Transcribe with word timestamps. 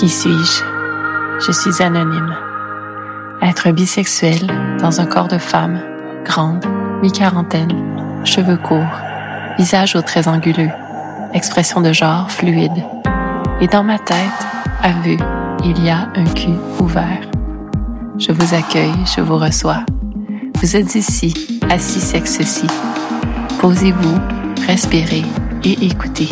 Qui 0.00 0.08
suis-je? 0.08 0.62
Je 1.46 1.52
suis 1.52 1.82
anonyme. 1.82 2.34
Être 3.42 3.70
bisexuel 3.70 4.46
dans 4.80 4.98
un 4.98 5.04
corps 5.04 5.28
de 5.28 5.36
femme, 5.36 5.78
grande, 6.24 6.64
mi-quarantaine, 7.02 7.70
cheveux 8.24 8.56
courts, 8.56 8.98
visage 9.58 9.96
aux 9.96 10.00
traits 10.00 10.26
anguleux, 10.26 10.70
expression 11.34 11.82
de 11.82 11.92
genre 11.92 12.30
fluide. 12.30 12.82
Et 13.60 13.66
dans 13.66 13.82
ma 13.82 13.98
tête, 13.98 14.16
à 14.82 14.92
vue, 14.92 15.18
il 15.66 15.84
y 15.84 15.90
a 15.90 16.08
un 16.16 16.24
cul 16.24 16.56
ouvert. 16.78 17.20
Je 18.18 18.32
vous 18.32 18.54
accueille, 18.54 19.04
je 19.04 19.20
vous 19.20 19.36
reçois. 19.36 19.84
Vous 20.62 20.76
êtes 20.76 20.94
ici, 20.94 21.60
assis 21.68 22.00
sexe-ci. 22.00 22.68
Posez-vous, 23.60 24.18
respirez 24.66 25.26
et 25.62 25.84
écoutez. 25.84 26.30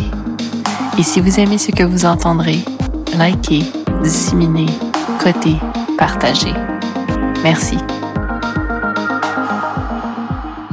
Et 0.99 1.03
si 1.03 1.21
vous 1.21 1.39
aimez 1.39 1.59
ce 1.59 1.71
que 1.71 1.85
vous 1.85 2.07
entendrez, 2.07 2.65
likez, 3.19 3.65
disséminez, 4.03 4.69
cotez, 5.21 5.57
partagez. 5.99 6.55
Merci. 7.43 7.79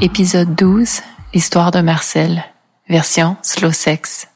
Épisode 0.01 0.53
12, 0.55 1.01
L'histoire 1.33 1.71
de 1.71 1.81
Marcel, 1.81 2.43
version 2.87 3.35
slow 3.41 3.71
sex. 3.71 4.27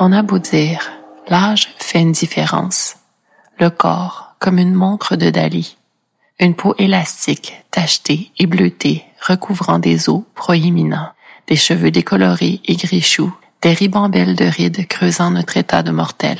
On 0.00 0.12
a 0.12 0.22
beau 0.22 0.38
dire, 0.38 0.97
l'âge 1.28 1.68
fait 1.78 2.00
une 2.00 2.12
différence. 2.12 2.96
Le 3.58 3.70
corps, 3.70 4.34
comme 4.38 4.58
une 4.58 4.74
montre 4.74 5.16
de 5.16 5.30
Dali. 5.30 5.76
Une 6.40 6.54
peau 6.54 6.74
élastique, 6.78 7.64
tachetée 7.70 8.30
et 8.38 8.46
bleutée, 8.46 9.04
recouvrant 9.26 9.78
des 9.78 10.08
os 10.08 10.22
proéminents, 10.34 11.10
des 11.48 11.56
cheveux 11.56 11.90
décolorés 11.90 12.60
et 12.64 12.76
gris 12.76 13.16
des 13.62 13.72
ribambelles 13.72 14.36
de 14.36 14.44
rides 14.44 14.86
creusant 14.86 15.30
notre 15.30 15.56
état 15.56 15.82
de 15.82 15.90
mortel. 15.90 16.38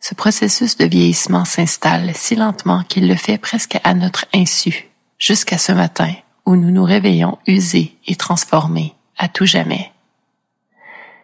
Ce 0.00 0.14
processus 0.14 0.76
de 0.76 0.84
vieillissement 0.84 1.44
s'installe 1.44 2.12
si 2.14 2.36
lentement 2.36 2.84
qu'il 2.84 3.08
le 3.08 3.16
fait 3.16 3.38
presque 3.38 3.78
à 3.82 3.94
notre 3.94 4.26
insu, 4.32 4.88
jusqu'à 5.18 5.58
ce 5.58 5.72
matin 5.72 6.12
où 6.44 6.54
nous 6.54 6.70
nous 6.70 6.84
réveillons 6.84 7.38
usés 7.48 7.96
et 8.06 8.14
transformés 8.14 8.94
à 9.18 9.28
tout 9.28 9.46
jamais. 9.46 9.90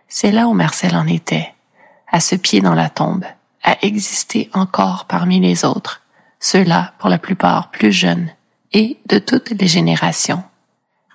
C'est 0.08 0.32
là 0.32 0.48
où 0.48 0.52
Marcel 0.52 0.96
en 0.96 1.06
était, 1.06 1.54
à 2.12 2.20
ce 2.20 2.36
pied 2.36 2.60
dans 2.60 2.74
la 2.74 2.90
tombe, 2.90 3.24
à 3.64 3.76
exister 3.82 4.50
encore 4.52 5.06
parmi 5.06 5.40
les 5.40 5.64
autres, 5.64 6.02
ceux-là 6.38 6.92
pour 6.98 7.08
la 7.08 7.18
plupart 7.18 7.70
plus 7.70 7.92
jeunes 7.92 8.28
et 8.72 8.98
de 9.06 9.18
toutes 9.18 9.50
les 9.50 9.66
générations, 9.66 10.42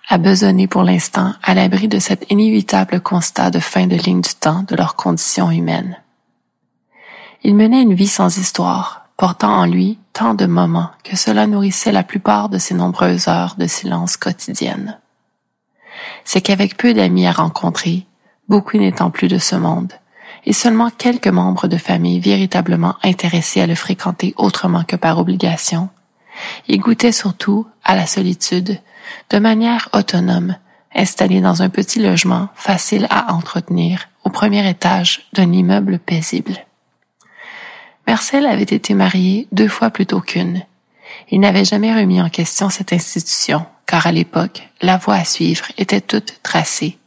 à 0.10 0.18
besonner 0.18 0.68
pour 0.68 0.84
l'instant 0.84 1.34
à 1.44 1.54
l'abri 1.54 1.88
de 1.88 2.00
cet 2.00 2.30
inévitable 2.32 3.02
constat 3.02 3.52
de 3.52 3.60
fin 3.60 3.88
de 3.88 3.96
ligne 3.96 4.22
du 4.22 4.34
temps 4.34 4.64
de 4.68 4.76
leur 4.76 4.96
condition 4.96 5.52
humaine. 5.52 5.98
Il 7.44 7.56
menait 7.56 7.84
une 7.84 7.94
vie 7.94 8.08
sans 8.08 8.38
histoire, 8.38 9.08
portant 9.18 9.60
en 9.60 9.66
lui 9.66 9.98
tant 10.14 10.34
de 10.34 10.46
moments 10.46 10.90
que 11.04 11.16
cela 11.16 11.48
nourrissait 11.48 11.92
la 11.92 12.04
plupart 12.04 12.50
de 12.50 12.58
ses 12.58 12.74
nombreuses 12.74 13.28
heures 13.28 13.56
de 13.58 13.68
silence 13.68 14.18
quotidiennes. 14.18 14.98
C'est 16.24 16.42
qu'avec 16.42 16.78
peu 16.78 16.94
d'amis 16.94 17.28
à 17.28 17.32
rencontrer, 17.32 18.06
beaucoup 18.48 18.78
n'étant 18.78 19.10
plus 19.10 19.28
de 19.28 19.38
ce 19.38 19.56
monde, 19.56 19.94
et 20.48 20.54
seulement 20.54 20.90
quelques 20.90 21.28
membres 21.28 21.68
de 21.68 21.78
famille 21.78 22.22
véritablement 22.22 22.96
intéressés 23.04 23.60
à 23.60 23.68
le 23.68 23.76
fréquenter 23.76 24.34
autrement 24.38 24.86
que 24.86 24.96
par 24.96 25.20
obligation. 25.20 25.90
Il 26.70 26.80
goûtait 26.80 27.12
surtout 27.12 27.68
à 27.84 27.96
la 27.96 28.08
solitude, 28.08 28.80
de 29.30 29.40
manière 29.40 29.90
autonome, 29.92 30.56
installé 30.96 31.42
dans 31.42 31.64
un 31.64 31.70
petit 31.70 32.00
logement 32.00 32.48
facile 32.56 33.08
à 33.10 33.34
entretenir 33.34 34.08
au 34.24 34.30
premier 34.30 34.68
étage 34.70 35.28
d'un 35.34 35.52
immeuble 35.52 36.00
paisible. 36.00 36.56
Marcel 38.08 38.46
avait 38.46 38.64
été 38.64 38.94
marié 38.94 39.50
deux 39.52 39.68
fois 39.68 39.90
plutôt 39.90 40.22
qu'une. 40.22 40.64
Il 41.30 41.42
n'avait 41.42 41.66
jamais 41.66 41.94
remis 41.94 42.22
en 42.22 42.30
question 42.30 42.70
cette 42.70 42.94
institution, 42.94 43.66
car 43.86 44.08
à 44.08 44.14
l'époque, 44.14 44.70
la 44.82 44.96
voie 44.96 45.16
à 45.16 45.26
suivre 45.26 45.66
était 45.78 46.00
toute 46.00 46.40
tracée 46.42 46.98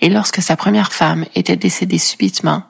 et 0.00 0.08
lorsque 0.08 0.42
sa 0.42 0.56
première 0.56 0.92
femme 0.92 1.24
était 1.34 1.56
décédée 1.56 1.98
subitement, 1.98 2.62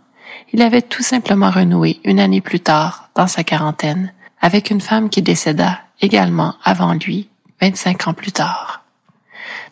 il 0.52 0.62
avait 0.62 0.82
tout 0.82 1.02
simplement 1.02 1.50
renoué 1.50 2.00
une 2.04 2.20
année 2.20 2.40
plus 2.40 2.60
tard, 2.60 3.10
dans 3.14 3.26
sa 3.26 3.44
quarantaine, 3.44 4.12
avec 4.40 4.70
une 4.70 4.80
femme 4.80 5.08
qui 5.08 5.22
décéda 5.22 5.80
également 6.00 6.54
avant 6.62 6.92
lui, 6.94 7.28
25 7.60 8.08
ans 8.08 8.14
plus 8.14 8.32
tard. 8.32 8.84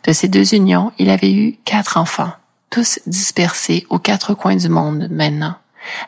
De 0.05 0.13
ces 0.13 0.29
deux 0.29 0.55
unions, 0.55 0.93
il 0.99 1.11
avait 1.11 1.33
eu 1.33 1.59
quatre 1.65 1.97
enfants, 1.97 2.33
tous 2.71 3.01
dispersés 3.07 3.87
aux 3.91 3.99
quatre 3.99 4.35
coins 4.35 4.57
du 4.57 4.69
monde 4.69 5.09
maintenant, 5.11 5.55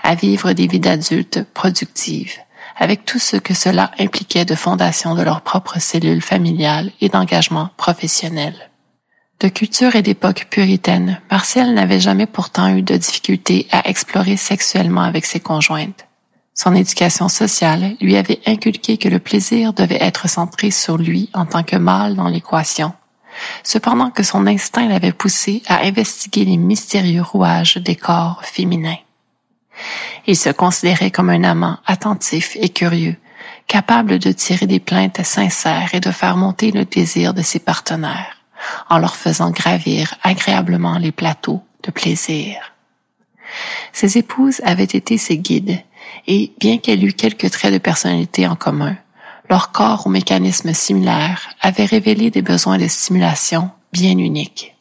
à 0.03 0.15
vivre 0.15 0.53
des 0.53 0.67
vies 0.67 0.81
d'adultes 0.81 1.45
productives, 1.55 2.39
avec 2.77 3.05
tout 3.05 3.19
ce 3.19 3.37
que 3.37 3.55
cela 3.55 3.91
impliquait 3.99 4.45
de 4.45 4.55
fondation 4.55 5.15
de 5.15 5.23
leurs 5.23 5.43
propres 5.43 5.81
cellules 5.81 6.23
familiales 6.23 6.91
et 7.01 7.09
d'engagement 7.09 7.71
professionnel. 7.77 8.71
De 9.45 9.51
culture 9.51 9.95
et 9.95 10.01
d'époque 10.01 10.47
puritaine, 10.49 11.21
Martial 11.31 11.75
n'avait 11.75 12.01
jamais 12.01 12.25
pourtant 12.25 12.75
eu 12.75 12.81
de 12.81 12.97
difficulté 12.97 13.69
à 13.71 13.87
explorer 13.91 14.39
sexuellement 14.39 15.03
avec 15.03 15.27
ses 15.27 15.39
conjointes. 15.39 16.07
Son 16.55 16.75
éducation 16.75 17.29
sociale 17.29 17.95
lui 18.01 18.17
avait 18.17 18.41
inculqué 18.47 18.97
que 18.97 19.11
le 19.11 19.19
plaisir 19.19 19.75
devait 19.75 20.01
être 20.01 20.31
centré 20.31 20.71
sur 20.71 20.97
lui 20.97 21.29
en 21.35 21.45
tant 21.45 21.63
que 21.63 21.77
mâle 21.77 22.17
dans 22.17 22.29
l'équation, 22.29 22.95
cependant 23.63 24.11
que 24.11 24.23
son 24.23 24.47
instinct 24.47 24.89
l'avait 24.89 25.13
poussé 25.13 25.63
à 25.67 25.83
investiguer 25.83 26.47
les 26.47 26.57
mystérieux 26.57 27.21
rouages 27.21 27.77
des 27.77 27.97
corps 27.97 28.41
féminins. 28.45 28.97
Il 30.27 30.39
se 30.39 30.49
considérait 30.49 31.11
comme 31.11 31.29
un 31.29 31.45
amant 31.45 31.77
attentif 31.85 32.57
et 32.59 32.71
curieux, 32.71 33.17
capable 33.67 34.19
de 34.19 34.33
tirer 34.33 34.67
des 34.67 34.81
plaintes 34.81 35.23
sincères 35.23 35.91
et 35.93 36.01
de 36.01 36.13
faire 36.13 36.39
monter 36.39 36.71
le 36.71 36.87
désir 36.87 37.35
de 37.35 37.43
ses 37.43 37.59
partenaires 37.59 38.34
en 38.89 38.99
leur 38.99 39.17
faisant 39.17 39.51
gravir 39.51 40.15
agréablement 40.23 40.99
les 40.99 41.13
plateaux 41.13 41.63
de 41.83 41.91
plaisir. 41.91 42.57
Ses 43.93 44.19
épouses 44.19 44.61
avaient 44.65 44.85
été 44.85 45.19
ses 45.19 45.39
guides, 45.39 45.81
et 46.27 46.53
bien 46.59 46.79
qu'elles 46.79 47.05
eût 47.05 47.13
quelques 47.13 47.51
traits 47.51 47.73
de 47.73 47.79
personnalité 47.79 48.47
en 48.47 48.57
commun, 48.57 48.97
leur 49.51 49.73
corps 49.73 50.07
aux 50.07 50.11
mécanismes 50.11 50.73
similaires 50.73 51.51
avait 51.61 51.85
révélé 51.85 52.31
des 52.31 52.43
besoins 52.43 52.79
de 52.79 52.89
stimulation 52.89 53.71
bien 53.93 54.17
uniques. 54.19 54.75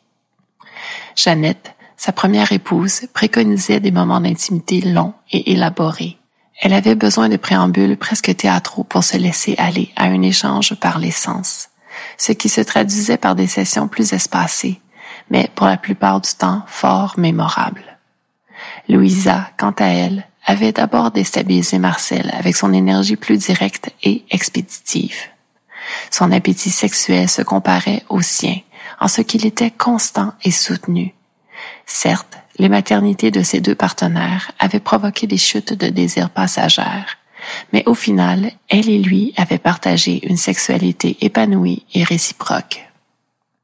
Jeannette, 1.15 1.73
sa 1.97 2.11
première 2.11 2.51
épouse, 2.51 3.07
préconisait 3.13 3.79
des 3.79 3.91
moments 3.91 4.21
d'intimité 4.21 4.81
longs 4.81 5.13
et 5.31 5.51
élaborés. 5.51 6.17
Elle 6.61 6.73
avait 6.73 6.95
besoin 6.95 7.29
de 7.29 7.37
préambules 7.37 7.97
presque 7.97 8.35
théâtraux 8.35 8.83
pour 8.83 9.03
se 9.03 9.17
laisser 9.17 9.55
aller 9.57 9.91
à 9.95 10.05
un 10.05 10.21
échange 10.21 10.75
par 10.75 10.97
les 10.99 11.11
sens 11.11 11.69
ce 12.23 12.31
qui 12.31 12.47
se 12.47 12.61
traduisait 12.61 13.17
par 13.17 13.35
des 13.35 13.47
sessions 13.47 13.89
plus 13.89 14.13
espacées, 14.13 14.79
mais 15.29 15.49
pour 15.55 15.67
la 15.67 15.75
plupart 15.75 16.21
du 16.21 16.29
temps 16.29 16.61
fort 16.67 17.15
mémorables. 17.17 17.97
Louisa, 18.87 19.49
quant 19.57 19.75
à 19.77 19.87
elle, 19.87 20.25
avait 20.45 20.71
d'abord 20.71 21.11
déstabilisé 21.11 21.79
Marcel 21.79 22.31
avec 22.33 22.55
son 22.55 22.71
énergie 22.71 23.17
plus 23.17 23.37
directe 23.37 23.89
et 24.03 24.23
expéditive. 24.31 25.17
Son 26.11 26.31
appétit 26.31 26.69
sexuel 26.69 27.27
se 27.27 27.41
comparait 27.41 28.03
au 28.07 28.21
sien, 28.21 28.55
en 29.01 29.09
ce 29.09 29.21
qu'il 29.21 29.45
était 29.45 29.71
constant 29.71 30.31
et 30.45 30.51
soutenu. 30.51 31.13
Certes, 31.85 32.37
les 32.57 32.69
maternités 32.69 33.31
de 33.31 33.43
ses 33.43 33.59
deux 33.59 33.75
partenaires 33.75 34.51
avaient 34.59 34.79
provoqué 34.79 35.27
des 35.27 35.37
chutes 35.37 35.73
de 35.73 35.89
désir 35.89 36.29
passagères, 36.29 37.17
mais 37.71 37.83
au 37.85 37.93
final, 37.93 38.51
elle 38.69 38.89
et 38.89 38.99
lui 38.99 39.33
avaient 39.37 39.57
partagé 39.57 40.25
une 40.27 40.37
sexualité 40.37 41.17
épanouie 41.21 41.85
et 41.93 42.03
réciproque. 42.03 42.87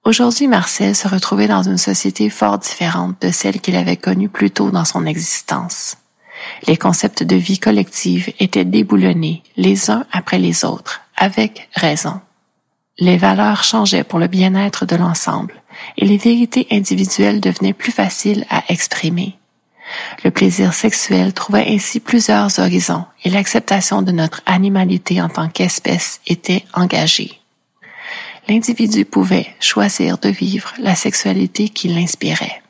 Aujourd'hui, 0.05 0.47
Marcel 0.47 0.95
se 0.95 1.07
retrouvait 1.07 1.47
dans 1.47 1.63
une 1.63 1.77
société 1.77 2.29
fort 2.29 2.57
différente 2.57 3.21
de 3.21 3.31
celle 3.31 3.59
qu'il 3.59 3.75
avait 3.75 3.97
connue 3.97 4.29
plus 4.29 4.51
tôt 4.51 4.71
dans 4.71 4.85
son 4.85 5.05
existence. 5.05 5.97
Les 6.67 6.77
concepts 6.77 7.23
de 7.23 7.35
vie 7.35 7.59
collective 7.59 8.31
étaient 8.39 8.65
déboulonnés 8.65 9.43
les 9.57 9.91
uns 9.91 10.05
après 10.11 10.39
les 10.39 10.65
autres, 10.65 11.01
avec 11.15 11.69
raison. 11.75 12.21
Les 12.97 13.17
valeurs 13.17 13.63
changeaient 13.63 14.03
pour 14.03 14.19
le 14.19 14.27
bien-être 14.27 14.85
de 14.85 14.95
l'ensemble 14.95 15.61
et 15.97 16.05
les 16.05 16.17
vérités 16.17 16.67
individuelles 16.71 17.39
devenaient 17.39 17.73
plus 17.73 17.91
faciles 17.91 18.45
à 18.49 18.63
exprimer. 18.69 19.38
Le 20.24 20.31
plaisir 20.31 20.74
sexuel 20.74 21.33
trouvait 21.33 21.68
ainsi 21.68 22.00
plusieurs 22.00 22.59
horizons 22.59 23.06
et 23.24 23.30
l'acceptation 23.30 24.01
de 24.01 24.12
notre 24.12 24.41
animalité 24.45 25.21
en 25.21 25.30
tant 25.30 25.50
qu'espèce 25.50 26.21
était 26.27 26.65
engagée. 26.74 27.39
L'individu 28.47 29.06
pouvait 29.06 29.47
choisir 29.59 30.18
de 30.18 30.30
vivre 30.30 30.74
la 30.80 30.95
sexualité 30.95 31.69
qui 31.69 31.88
l'inspirait. 31.88 32.62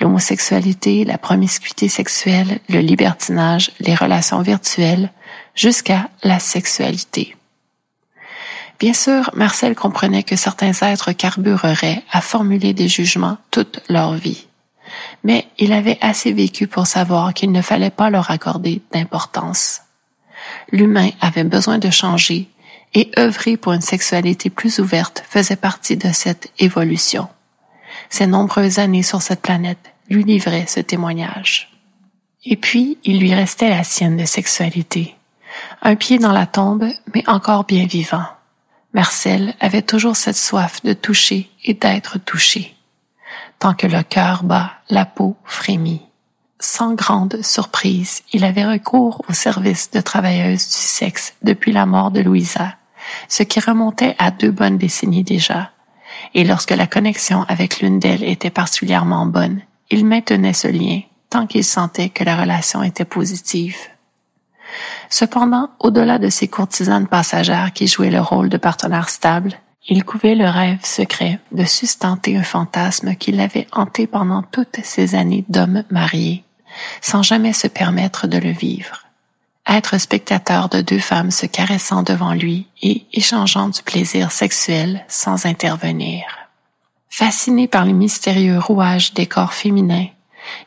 L'homosexualité, 0.00 1.04
la 1.04 1.18
promiscuité 1.18 1.88
sexuelle, 1.88 2.60
le 2.68 2.78
libertinage, 2.78 3.72
les 3.80 3.94
relations 3.94 4.42
virtuelles, 4.42 5.10
jusqu'à 5.54 6.08
la 6.22 6.38
sexualité. 6.38 7.36
Bien 8.78 8.94
sûr, 8.94 9.30
Marcel 9.34 9.74
comprenait 9.74 10.22
que 10.22 10.36
certains 10.36 10.72
êtres 10.82 11.12
carbureraient 11.12 12.02
à 12.10 12.20
formuler 12.20 12.72
des 12.72 12.88
jugements 12.88 13.38
toute 13.50 13.80
leur 13.88 14.14
vie. 14.14 14.46
Mais 15.24 15.46
il 15.58 15.72
avait 15.72 15.98
assez 16.00 16.32
vécu 16.32 16.66
pour 16.66 16.86
savoir 16.86 17.34
qu'il 17.34 17.52
ne 17.52 17.62
fallait 17.62 17.90
pas 17.90 18.10
leur 18.10 18.30
accorder 18.30 18.82
d'importance. 18.92 19.82
L'humain 20.70 21.10
avait 21.20 21.44
besoin 21.44 21.78
de 21.78 21.90
changer 21.90 22.48
et 22.94 23.10
œuvrer 23.18 23.56
pour 23.56 23.72
une 23.72 23.80
sexualité 23.80 24.50
plus 24.50 24.78
ouverte 24.78 25.24
faisait 25.28 25.56
partie 25.56 25.96
de 25.96 26.12
cette 26.12 26.50
évolution. 26.58 27.28
Ses 28.10 28.26
nombreuses 28.26 28.78
années 28.78 29.02
sur 29.02 29.22
cette 29.22 29.40
planète 29.40 29.92
lui 30.08 30.24
livraient 30.24 30.66
ce 30.66 30.80
témoignage. 30.80 31.70
Et 32.44 32.56
puis, 32.56 32.98
il 33.04 33.20
lui 33.20 33.34
restait 33.34 33.70
la 33.70 33.84
sienne 33.84 34.16
de 34.16 34.24
sexualité. 34.24 35.14
Un 35.80 35.96
pied 35.96 36.18
dans 36.18 36.32
la 36.32 36.46
tombe, 36.46 36.86
mais 37.14 37.24
encore 37.28 37.64
bien 37.64 37.86
vivant. 37.86 38.24
Marcel 38.94 39.54
avait 39.60 39.82
toujours 39.82 40.16
cette 40.16 40.36
soif 40.36 40.82
de 40.82 40.92
toucher 40.92 41.48
et 41.64 41.74
d'être 41.74 42.18
touché. 42.18 42.74
Tant 43.62 43.74
que 43.74 43.86
le 43.86 44.02
cœur 44.02 44.42
bat, 44.42 44.72
la 44.90 45.04
peau 45.04 45.36
frémit. 45.44 46.02
Sans 46.58 46.94
grande 46.94 47.42
surprise, 47.42 48.22
il 48.32 48.42
avait 48.42 48.66
recours 48.66 49.22
au 49.28 49.32
service 49.32 49.92
de 49.92 50.00
travailleuse 50.00 50.66
du 50.66 50.74
sexe 50.74 51.34
depuis 51.44 51.70
la 51.70 51.86
mort 51.86 52.10
de 52.10 52.18
Louisa, 52.18 52.74
ce 53.28 53.44
qui 53.44 53.60
remontait 53.60 54.16
à 54.18 54.32
deux 54.32 54.50
bonnes 54.50 54.78
décennies 54.78 55.22
déjà. 55.22 55.70
Et 56.34 56.42
lorsque 56.42 56.72
la 56.72 56.88
connexion 56.88 57.44
avec 57.46 57.78
l'une 57.78 58.00
d'elles 58.00 58.24
était 58.24 58.50
particulièrement 58.50 59.26
bonne, 59.26 59.60
il 59.90 60.04
maintenait 60.06 60.54
ce 60.54 60.66
lien 60.66 61.02
tant 61.30 61.46
qu'il 61.46 61.62
sentait 61.62 62.08
que 62.08 62.24
la 62.24 62.34
relation 62.34 62.82
était 62.82 63.04
positive. 63.04 63.76
Cependant, 65.08 65.70
au-delà 65.78 66.18
de 66.18 66.30
ces 66.30 66.48
courtisanes 66.48 67.06
passagères 67.06 67.72
qui 67.72 67.86
jouaient 67.86 68.10
le 68.10 68.22
rôle 68.22 68.48
de 68.48 68.56
partenaires 68.56 69.08
stables, 69.08 69.54
il 69.88 70.04
couvait 70.04 70.34
le 70.34 70.48
rêve 70.48 70.84
secret 70.84 71.40
de 71.50 71.64
sustenter 71.64 72.36
un 72.36 72.42
fantasme 72.42 73.16
qui 73.16 73.32
l'avait 73.32 73.66
hanté 73.72 74.06
pendant 74.06 74.42
toutes 74.42 74.78
ces 74.84 75.14
années 75.14 75.44
d'homme 75.48 75.84
marié, 75.90 76.44
sans 77.00 77.22
jamais 77.22 77.52
se 77.52 77.66
permettre 77.66 78.26
de 78.26 78.38
le 78.38 78.50
vivre. 78.50 79.06
Être 79.68 79.98
spectateur 79.98 80.68
de 80.68 80.80
deux 80.80 80.98
femmes 80.98 81.30
se 81.30 81.46
caressant 81.46 82.02
devant 82.02 82.34
lui 82.34 82.66
et 82.82 83.06
échangeant 83.12 83.68
du 83.68 83.82
plaisir 83.82 84.32
sexuel 84.32 85.04
sans 85.08 85.46
intervenir. 85.46 86.24
Fasciné 87.08 87.68
par 87.68 87.84
les 87.84 87.92
mystérieux 87.92 88.58
rouages 88.58 89.14
des 89.14 89.26
corps 89.26 89.52
féminins, 89.52 90.08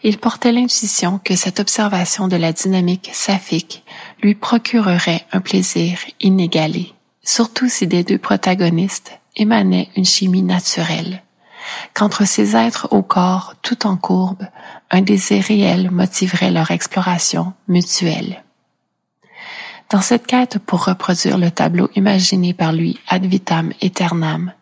il 0.04 0.18
portait 0.18 0.54
l'intuition 0.54 1.20
que 1.24 1.36
cette 1.36 1.60
observation 1.60 2.28
de 2.28 2.38
la 2.38 2.54
dynamique 2.54 3.10
saphique 3.14 3.84
lui 4.22 4.36
procurerait 4.36 5.26
un 5.32 5.42
plaisir 5.42 6.00
inégalé, 6.22 6.95
surtout 7.26 7.68
si 7.68 7.88
des 7.88 8.04
deux 8.04 8.20
protagonistes 8.20 9.20
émanait 9.36 9.90
une 9.98 10.06
chimie 10.06 10.44
naturelle, 10.44 11.24
qu'entre 11.94 12.26
ces 12.26 12.56
êtres 12.56 12.88
au 12.92 13.02
corps 13.02 13.56
tout 13.62 13.88
en 13.88 13.98
courbe, 13.98 14.48
un 14.92 15.02
désir 15.02 15.44
réel 15.44 15.92
motiverait 15.92 16.52
leur 16.52 16.72
exploration 16.72 17.54
mutuelle. 17.68 18.44
Dans 19.92 20.02
cette 20.02 20.26
quête 20.26 20.60
pour 20.60 20.86
reproduire 20.86 21.38
le 21.38 21.52
tableau 21.52 21.90
imaginé 21.96 22.54
par 22.54 22.72
lui 22.72 23.00
ad 23.08 23.26
vitam 23.26 23.74
aeternam, 23.82 24.54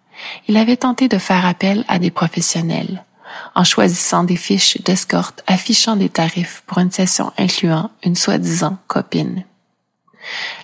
il 0.48 0.58
avait 0.58 0.78
tenté 0.78 1.08
de 1.08 1.18
faire 1.18 1.46
appel 1.46 1.86
à 1.88 2.00
des 2.00 2.12
professionnels, 2.12 3.04
en 3.56 3.64
choisissant 3.64 4.24
des 4.24 4.36
fiches 4.36 4.82
d'escorte 4.82 5.44
affichant 5.48 5.96
des 5.96 6.10
tarifs 6.10 6.64
pour 6.68 6.80
une 6.80 6.92
session 6.92 7.32
incluant 7.38 7.90
une 8.04 8.16
soi-disant 8.16 8.78
copine. 8.88 9.44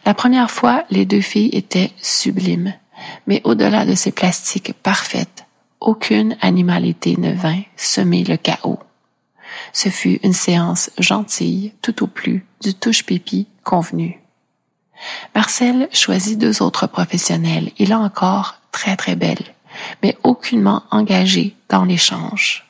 La 0.05 0.13
première 0.13 0.51
fois, 0.51 0.83
les 0.89 1.05
deux 1.05 1.21
filles 1.21 1.49
étaient 1.53 1.91
sublimes, 2.01 2.73
mais 3.27 3.41
au-delà 3.43 3.85
de 3.85 3.95
ces 3.95 4.11
plastiques 4.11 4.73
parfaites, 4.73 5.45
aucune 5.79 6.37
animalité 6.41 7.15
ne 7.17 7.33
vint 7.33 7.61
semer 7.77 8.23
le 8.23 8.37
chaos. 8.37 8.79
Ce 9.73 9.89
fut 9.89 10.19
une 10.23 10.33
séance 10.33 10.89
gentille, 10.97 11.73
tout 11.81 12.03
au 12.03 12.07
plus, 12.07 12.45
du 12.61 12.73
touche-pipi 12.73 13.47
convenu. 13.63 14.19
Marcel 15.33 15.87
choisit 15.93 16.37
deux 16.37 16.61
autres 16.61 16.87
professionnels, 16.87 17.71
et 17.77 17.85
là 17.85 17.99
encore, 17.99 18.55
très 18.71 18.95
très 18.95 19.15
belles, 19.15 19.55
mais 20.03 20.17
aucunement 20.23 20.83
engagées 20.91 21.55
dans 21.69 21.85
l'échange. 21.85 22.65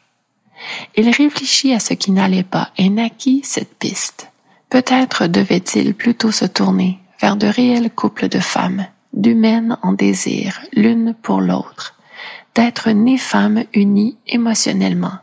Il 0.95 1.09
réfléchit 1.09 1.73
à 1.73 1.79
ce 1.79 1.93
qui 1.93 2.11
n'allait 2.11 2.43
pas 2.43 2.69
et 2.77 2.89
naquit 2.89 3.41
cette 3.43 3.77
piste. 3.77 4.28
Peut-être 4.69 5.25
devait-il 5.25 5.95
plutôt 5.95 6.31
se 6.31 6.45
tourner 6.45 6.99
vers 7.19 7.35
de 7.35 7.47
réels 7.47 7.89
couples 7.89 8.29
de 8.29 8.39
femmes, 8.39 8.85
d'humaines 9.13 9.77
en 9.81 9.93
désir 9.93 10.61
l'une 10.73 11.15
pour 11.15 11.41
l'autre, 11.41 11.95
d'être 12.53 12.91
nées 12.91 13.17
femmes 13.17 13.63
unies 13.73 14.17
émotionnellement, 14.27 15.17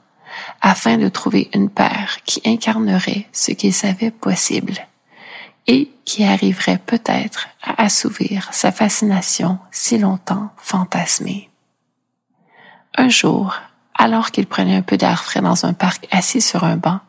afin 0.61 0.99
de 0.99 1.09
trouver 1.09 1.49
une 1.55 1.71
paire 1.71 2.19
qui 2.25 2.43
incarnerait 2.45 3.27
ce 3.33 3.53
qu'il 3.53 3.73
savait 3.73 4.11
possible 4.11 4.75
et 5.69 5.91
qui 6.05 6.25
arriverait 6.25 6.81
peut-être 6.85 7.49
à 7.63 7.85
assouvir 7.85 8.49
sa 8.53 8.73
fascination 8.73 9.59
si 9.71 9.99
longtemps 9.99 10.51
fantasmée. 10.57 11.51
Un 12.97 13.09
jour, 13.09 13.55
alors 13.95 14.31
qu'il 14.31 14.47
prenait 14.47 14.77
un 14.77 14.83
peu 14.83 14.97
d'air 14.97 15.25
frais 15.25 15.41
dans 15.41 15.67
un 15.67 15.73
parc 15.73 16.07
assis 16.11 16.41
sur 16.41 16.65
un 16.65 16.77
banc, 16.77 17.01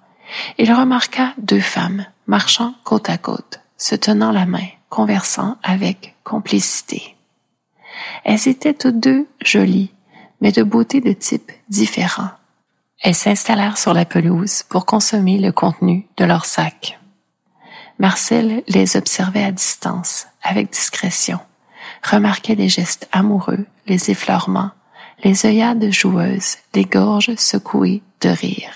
il 0.57 0.73
remarqua 0.73 1.33
deux 1.37 1.59
femmes 1.59 2.05
marchant 2.27 2.73
côte 2.83 3.09
à 3.09 3.17
côte, 3.17 3.61
se 3.77 3.95
tenant 3.95 4.31
la 4.31 4.45
main, 4.45 4.67
conversant 4.89 5.57
avec 5.63 6.15
complicité. 6.23 7.15
Elles 8.23 8.47
étaient 8.47 8.73
toutes 8.73 8.99
deux 8.99 9.27
jolies, 9.41 9.91
mais 10.41 10.51
de 10.51 10.63
beauté 10.63 11.01
de 11.01 11.13
type 11.13 11.51
différent. 11.69 12.29
Elles 13.01 13.15
s'installèrent 13.15 13.77
sur 13.77 13.93
la 13.93 14.05
pelouse 14.05 14.63
pour 14.63 14.85
consommer 14.85 15.39
le 15.39 15.51
contenu 15.51 16.07
de 16.17 16.25
leur 16.25 16.45
sac. 16.45 16.99
Marcel 17.99 18.63
les 18.67 18.95
observait 18.95 19.43
à 19.43 19.51
distance, 19.51 20.27
avec 20.43 20.71
discrétion, 20.71 21.39
remarquait 22.03 22.55
les 22.55 22.69
gestes 22.69 23.07
amoureux, 23.11 23.65
les 23.87 24.11
effleurements, 24.11 24.71
les 25.23 25.45
œillades 25.45 25.91
joueuses, 25.91 26.57
les 26.75 26.85
gorges 26.85 27.35
secouées 27.35 28.03
de 28.21 28.29
rire. 28.29 28.71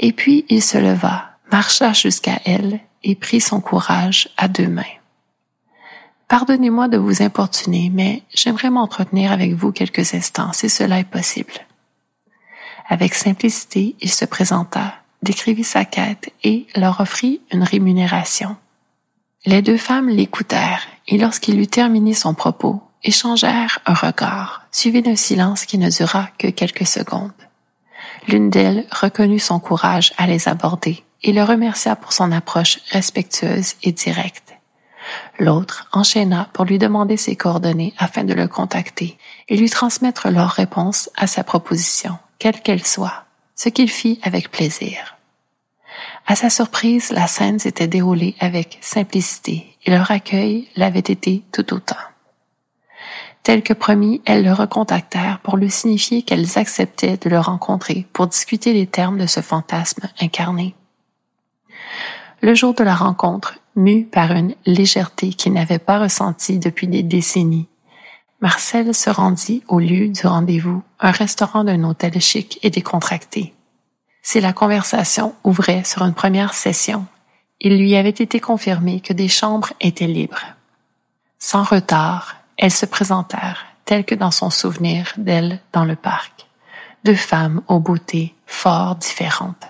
Et 0.00 0.12
puis 0.12 0.44
il 0.48 0.62
se 0.62 0.78
leva, 0.78 1.30
marcha 1.50 1.92
jusqu'à 1.92 2.40
elle 2.44 2.80
et 3.02 3.14
prit 3.14 3.40
son 3.40 3.60
courage 3.60 4.28
à 4.36 4.48
deux 4.48 4.68
mains. 4.68 4.82
Pardonnez-moi 6.28 6.88
de 6.88 6.96
vous 6.96 7.22
importuner, 7.22 7.90
mais 7.92 8.22
j'aimerais 8.34 8.70
m'entretenir 8.70 9.30
avec 9.30 9.52
vous 9.52 9.72
quelques 9.72 10.14
instants, 10.14 10.52
si 10.52 10.70
cela 10.70 10.98
est 10.98 11.04
possible. 11.04 11.52
Avec 12.88 13.14
simplicité, 13.14 13.94
il 14.00 14.10
se 14.10 14.24
présenta, 14.24 14.94
décrivit 15.22 15.64
sa 15.64 15.84
quête 15.84 16.32
et 16.42 16.66
leur 16.74 17.00
offrit 17.00 17.40
une 17.52 17.62
rémunération. 17.62 18.56
Les 19.46 19.62
deux 19.62 19.76
femmes 19.76 20.08
l'écoutèrent, 20.08 20.86
et 21.06 21.18
lorsqu'il 21.18 21.60
eut 21.60 21.66
terminé 21.66 22.14
son 22.14 22.32
propos, 22.34 22.82
échangèrent 23.02 23.78
un 23.84 23.94
regard, 23.94 24.66
suivi 24.72 25.02
d'un 25.02 25.16
silence 25.16 25.66
qui 25.66 25.76
ne 25.76 25.90
dura 25.90 26.28
que 26.38 26.48
quelques 26.48 26.86
secondes. 26.86 27.32
L'une 28.26 28.50
d'elles 28.50 28.86
reconnut 28.90 29.38
son 29.38 29.60
courage 29.60 30.12
à 30.16 30.26
les 30.26 30.48
aborder 30.48 31.04
et 31.22 31.32
le 31.32 31.42
remercia 31.42 31.96
pour 31.96 32.12
son 32.12 32.32
approche 32.32 32.78
respectueuse 32.90 33.74
et 33.82 33.92
directe. 33.92 34.54
L'autre 35.38 35.88
enchaîna 35.92 36.48
pour 36.52 36.64
lui 36.64 36.78
demander 36.78 37.16
ses 37.16 37.36
coordonnées 37.36 37.92
afin 37.98 38.24
de 38.24 38.34
le 38.34 38.48
contacter 38.48 39.18
et 39.48 39.56
lui 39.56 39.68
transmettre 39.68 40.30
leur 40.30 40.50
réponse 40.50 41.10
à 41.16 41.26
sa 41.26 41.44
proposition, 41.44 42.16
quelle 42.38 42.60
qu'elle 42.60 42.86
soit, 42.86 43.24
ce 43.54 43.68
qu'il 43.68 43.90
fit 43.90 44.20
avec 44.22 44.50
plaisir. 44.50 45.16
À 46.26 46.36
sa 46.36 46.48
surprise, 46.48 47.10
la 47.10 47.26
scène 47.26 47.58
s'était 47.58 47.88
déroulée 47.88 48.34
avec 48.40 48.78
simplicité 48.80 49.76
et 49.84 49.90
leur 49.90 50.10
accueil 50.10 50.68
l'avait 50.76 51.00
été 51.00 51.42
tout 51.52 51.74
autant. 51.74 51.96
Tel 53.44 53.62
que 53.62 53.74
promis, 53.74 54.22
elles 54.24 54.42
le 54.42 54.54
recontactèrent 54.54 55.38
pour 55.40 55.58
lui 55.58 55.70
signifier 55.70 56.22
qu'elles 56.22 56.58
acceptaient 56.58 57.18
de 57.18 57.28
le 57.28 57.38
rencontrer 57.38 58.06
pour 58.14 58.26
discuter 58.26 58.72
les 58.72 58.86
termes 58.86 59.18
de 59.18 59.26
ce 59.26 59.40
fantasme 59.40 60.08
incarné. 60.18 60.74
Le 62.40 62.54
jour 62.54 62.72
de 62.72 62.82
la 62.82 62.94
rencontre, 62.94 63.58
mu 63.76 64.04
par 64.04 64.32
une 64.32 64.54
légèreté 64.64 65.28
qu'il 65.28 65.52
n'avait 65.52 65.78
pas 65.78 65.98
ressentie 65.98 66.58
depuis 66.58 66.88
des 66.88 67.02
décennies, 67.02 67.68
Marcel 68.40 68.94
se 68.94 69.10
rendit 69.10 69.62
au 69.68 69.78
lieu 69.78 70.08
du 70.08 70.26
rendez-vous, 70.26 70.82
un 71.00 71.10
restaurant 71.10 71.64
d'un 71.64 71.84
hôtel 71.84 72.20
chic 72.20 72.58
et 72.62 72.70
décontracté. 72.70 73.54
Si 74.22 74.40
la 74.40 74.54
conversation 74.54 75.34
ouvrait 75.44 75.84
sur 75.84 76.02
une 76.02 76.14
première 76.14 76.54
session, 76.54 77.04
il 77.60 77.78
lui 77.78 77.94
avait 77.94 78.08
été 78.08 78.40
confirmé 78.40 79.00
que 79.00 79.12
des 79.12 79.28
chambres 79.28 79.72
étaient 79.80 80.06
libres. 80.06 80.44
Sans 81.38 81.62
retard, 81.62 82.36
elles 82.56 82.72
se 82.72 82.86
présentèrent, 82.86 83.66
telles 83.84 84.04
que 84.04 84.14
dans 84.14 84.30
son 84.30 84.50
souvenir 84.50 85.12
d'elles 85.16 85.60
dans 85.72 85.84
le 85.84 85.96
parc. 85.96 86.46
deux 87.04 87.14
femmes 87.14 87.60
aux 87.68 87.80
beautés 87.80 88.34
fort 88.46 88.96
différentes. 88.96 89.66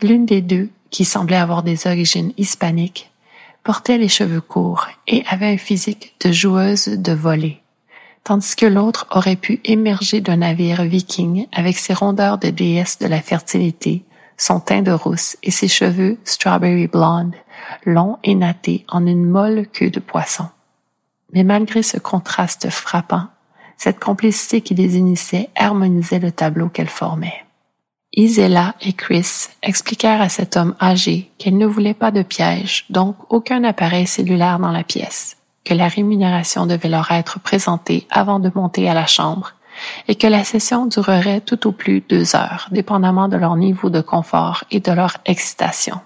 L'une 0.00 0.24
des 0.24 0.40
deux, 0.40 0.70
qui 0.90 1.04
semblait 1.04 1.36
avoir 1.36 1.62
des 1.62 1.86
origines 1.86 2.32
hispaniques, 2.38 3.10
portait 3.64 3.98
les 3.98 4.08
cheveux 4.08 4.40
courts 4.40 4.88
et 5.06 5.24
avait 5.28 5.52
un 5.52 5.58
physique 5.58 6.14
de 6.24 6.32
joueuse 6.32 6.86
de 6.86 7.12
volée, 7.12 7.60
tandis 8.22 8.56
que 8.56 8.66
l'autre 8.66 9.06
aurait 9.10 9.36
pu 9.36 9.60
émerger 9.64 10.20
d'un 10.20 10.36
navire 10.36 10.84
viking 10.84 11.46
avec 11.52 11.76
ses 11.76 11.94
rondeurs 11.94 12.38
de 12.38 12.50
déesse 12.50 12.98
de 12.98 13.06
la 13.06 13.20
fertilité, 13.20 14.04
son 14.36 14.60
teint 14.60 14.82
de 14.82 14.92
rousse 14.92 15.36
et 15.42 15.50
ses 15.50 15.68
cheveux 15.68 16.18
strawberry 16.24 16.86
blonde, 16.86 17.34
longs 17.84 18.18
et 18.24 18.34
nattés 18.34 18.84
en 18.88 19.06
une 19.06 19.24
molle 19.24 19.66
queue 19.72 19.90
de 19.90 20.00
poisson. 20.00 20.46
Mais 21.34 21.44
malgré 21.44 21.82
ce 21.82 21.98
contraste 21.98 22.70
frappant, 22.70 23.26
cette 23.76 23.98
complicité 23.98 24.60
qui 24.60 24.74
les 24.74 24.96
unissait 24.96 25.50
harmonisait 25.56 26.20
le 26.20 26.32
tableau 26.32 26.68
qu'elle 26.68 26.88
formait. 26.88 27.44
Isella 28.16 28.74
et 28.80 28.92
Chris 28.92 29.48
expliquèrent 29.62 30.22
à 30.22 30.28
cet 30.28 30.56
homme 30.56 30.76
âgé 30.80 31.32
qu'elle 31.38 31.58
ne 31.58 31.66
voulait 31.66 31.94
pas 31.94 32.12
de 32.12 32.22
piège, 32.22 32.84
donc 32.88 33.16
aucun 33.28 33.64
appareil 33.64 34.06
cellulaire 34.06 34.60
dans 34.60 34.70
la 34.70 34.84
pièce, 34.84 35.36
que 35.64 35.74
la 35.74 35.88
rémunération 35.88 36.66
devait 36.66 36.88
leur 36.88 37.10
être 37.10 37.40
présentée 37.40 38.06
avant 38.10 38.38
de 38.38 38.52
monter 38.54 38.88
à 38.88 38.94
la 38.94 39.06
chambre, 39.06 39.54
et 40.06 40.14
que 40.14 40.28
la 40.28 40.44
session 40.44 40.86
durerait 40.86 41.40
tout 41.40 41.66
au 41.66 41.72
plus 41.72 42.00
deux 42.08 42.36
heures, 42.36 42.68
dépendamment 42.70 43.26
de 43.26 43.36
leur 43.36 43.56
niveau 43.56 43.90
de 43.90 44.00
confort 44.00 44.62
et 44.70 44.78
de 44.78 44.92
leur 44.92 45.16
excitation. 45.24 46.00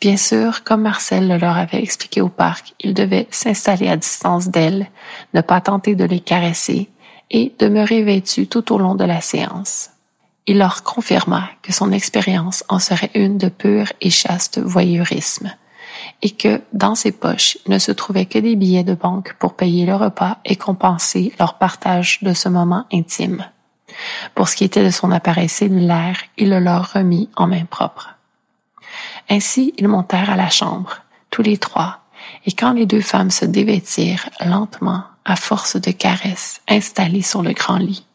Bien 0.00 0.16
sûr, 0.16 0.62
comme 0.62 0.82
Marcel 0.82 1.26
le 1.26 1.38
leur 1.38 1.56
avait 1.56 1.82
expliqué 1.82 2.20
au 2.20 2.28
parc, 2.28 2.74
ils 2.80 2.94
devaient 2.94 3.28
s'installer 3.30 3.88
à 3.88 3.96
distance 3.96 4.48
d'elles, 4.48 4.90
ne 5.32 5.40
pas 5.40 5.60
tenter 5.60 5.94
de 5.94 6.04
les 6.04 6.20
caresser 6.20 6.90
et 7.30 7.54
demeurer 7.58 8.02
vêtus 8.02 8.46
tout 8.46 8.72
au 8.72 8.78
long 8.78 8.94
de 8.94 9.04
la 9.04 9.20
séance. 9.20 9.90
Il 10.46 10.58
leur 10.58 10.82
confirma 10.82 11.48
que 11.62 11.72
son 11.72 11.92
expérience 11.92 12.62
en 12.68 12.78
serait 12.78 13.10
une 13.14 13.38
de 13.38 13.48
pur 13.48 13.92
et 14.00 14.10
chaste 14.10 14.58
voyeurisme, 14.58 15.52
et 16.22 16.30
que, 16.30 16.60
dans 16.72 16.94
ses 16.94 17.10
poches, 17.10 17.58
ne 17.66 17.78
se 17.78 17.90
trouvaient 17.90 18.26
que 18.26 18.38
des 18.38 18.54
billets 18.54 18.84
de 18.84 18.94
banque 18.94 19.34
pour 19.38 19.54
payer 19.54 19.86
le 19.86 19.96
repas 19.96 20.38
et 20.44 20.56
compenser 20.56 21.32
leur 21.40 21.54
partage 21.54 22.20
de 22.22 22.32
ce 22.32 22.48
moment 22.48 22.84
intime. 22.92 23.44
Pour 24.34 24.48
ce 24.48 24.56
qui 24.56 24.64
était 24.64 24.84
de 24.84 24.90
son 24.90 25.10
appareil 25.10 25.48
cellulaire, 25.48 26.18
il 26.36 26.50
le 26.50 26.60
leur 26.60 26.92
remit 26.92 27.28
en 27.34 27.46
main 27.46 27.64
propre. 27.64 28.15
Ainsi, 29.28 29.74
ils 29.76 29.88
montèrent 29.88 30.30
à 30.30 30.36
la 30.36 30.50
chambre, 30.50 30.98
tous 31.30 31.42
les 31.42 31.58
trois, 31.58 32.00
et 32.44 32.52
quand 32.52 32.72
les 32.72 32.86
deux 32.86 33.00
femmes 33.00 33.30
se 33.30 33.44
dévêtirent 33.44 34.28
lentement, 34.44 35.02
à 35.24 35.36
force 35.36 35.76
de 35.76 35.90
caresses 35.90 36.60
installées 36.68 37.22
sur 37.22 37.42
le 37.42 37.52
grand 37.52 37.78
lit, 37.78 38.06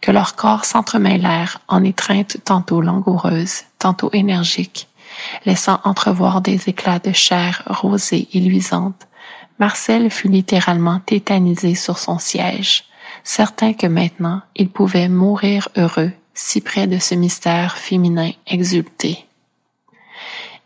que 0.00 0.10
leurs 0.10 0.34
corps 0.34 0.64
s'entremêlèrent 0.64 1.60
en 1.68 1.84
étreintes 1.84 2.38
tantôt 2.44 2.80
langoureuses, 2.80 3.62
tantôt 3.78 4.10
énergiques, 4.12 4.88
laissant 5.46 5.80
entrevoir 5.84 6.40
des 6.40 6.68
éclats 6.68 6.98
de 6.98 7.12
chair 7.12 7.62
rosée 7.66 8.28
et 8.32 8.40
luisante, 8.40 9.06
Marcel 9.58 10.10
fut 10.10 10.28
littéralement 10.28 11.00
tétanisé 11.00 11.74
sur 11.74 11.98
son 11.98 12.18
siège, 12.18 12.84
certain 13.24 13.72
que 13.72 13.86
maintenant 13.86 14.42
il 14.54 14.68
pouvait 14.68 15.08
mourir 15.08 15.68
heureux 15.76 16.12
si 16.34 16.60
près 16.60 16.86
de 16.86 16.98
ce 16.98 17.14
mystère 17.14 17.76
féminin 17.76 18.30
exulté. 18.46 19.27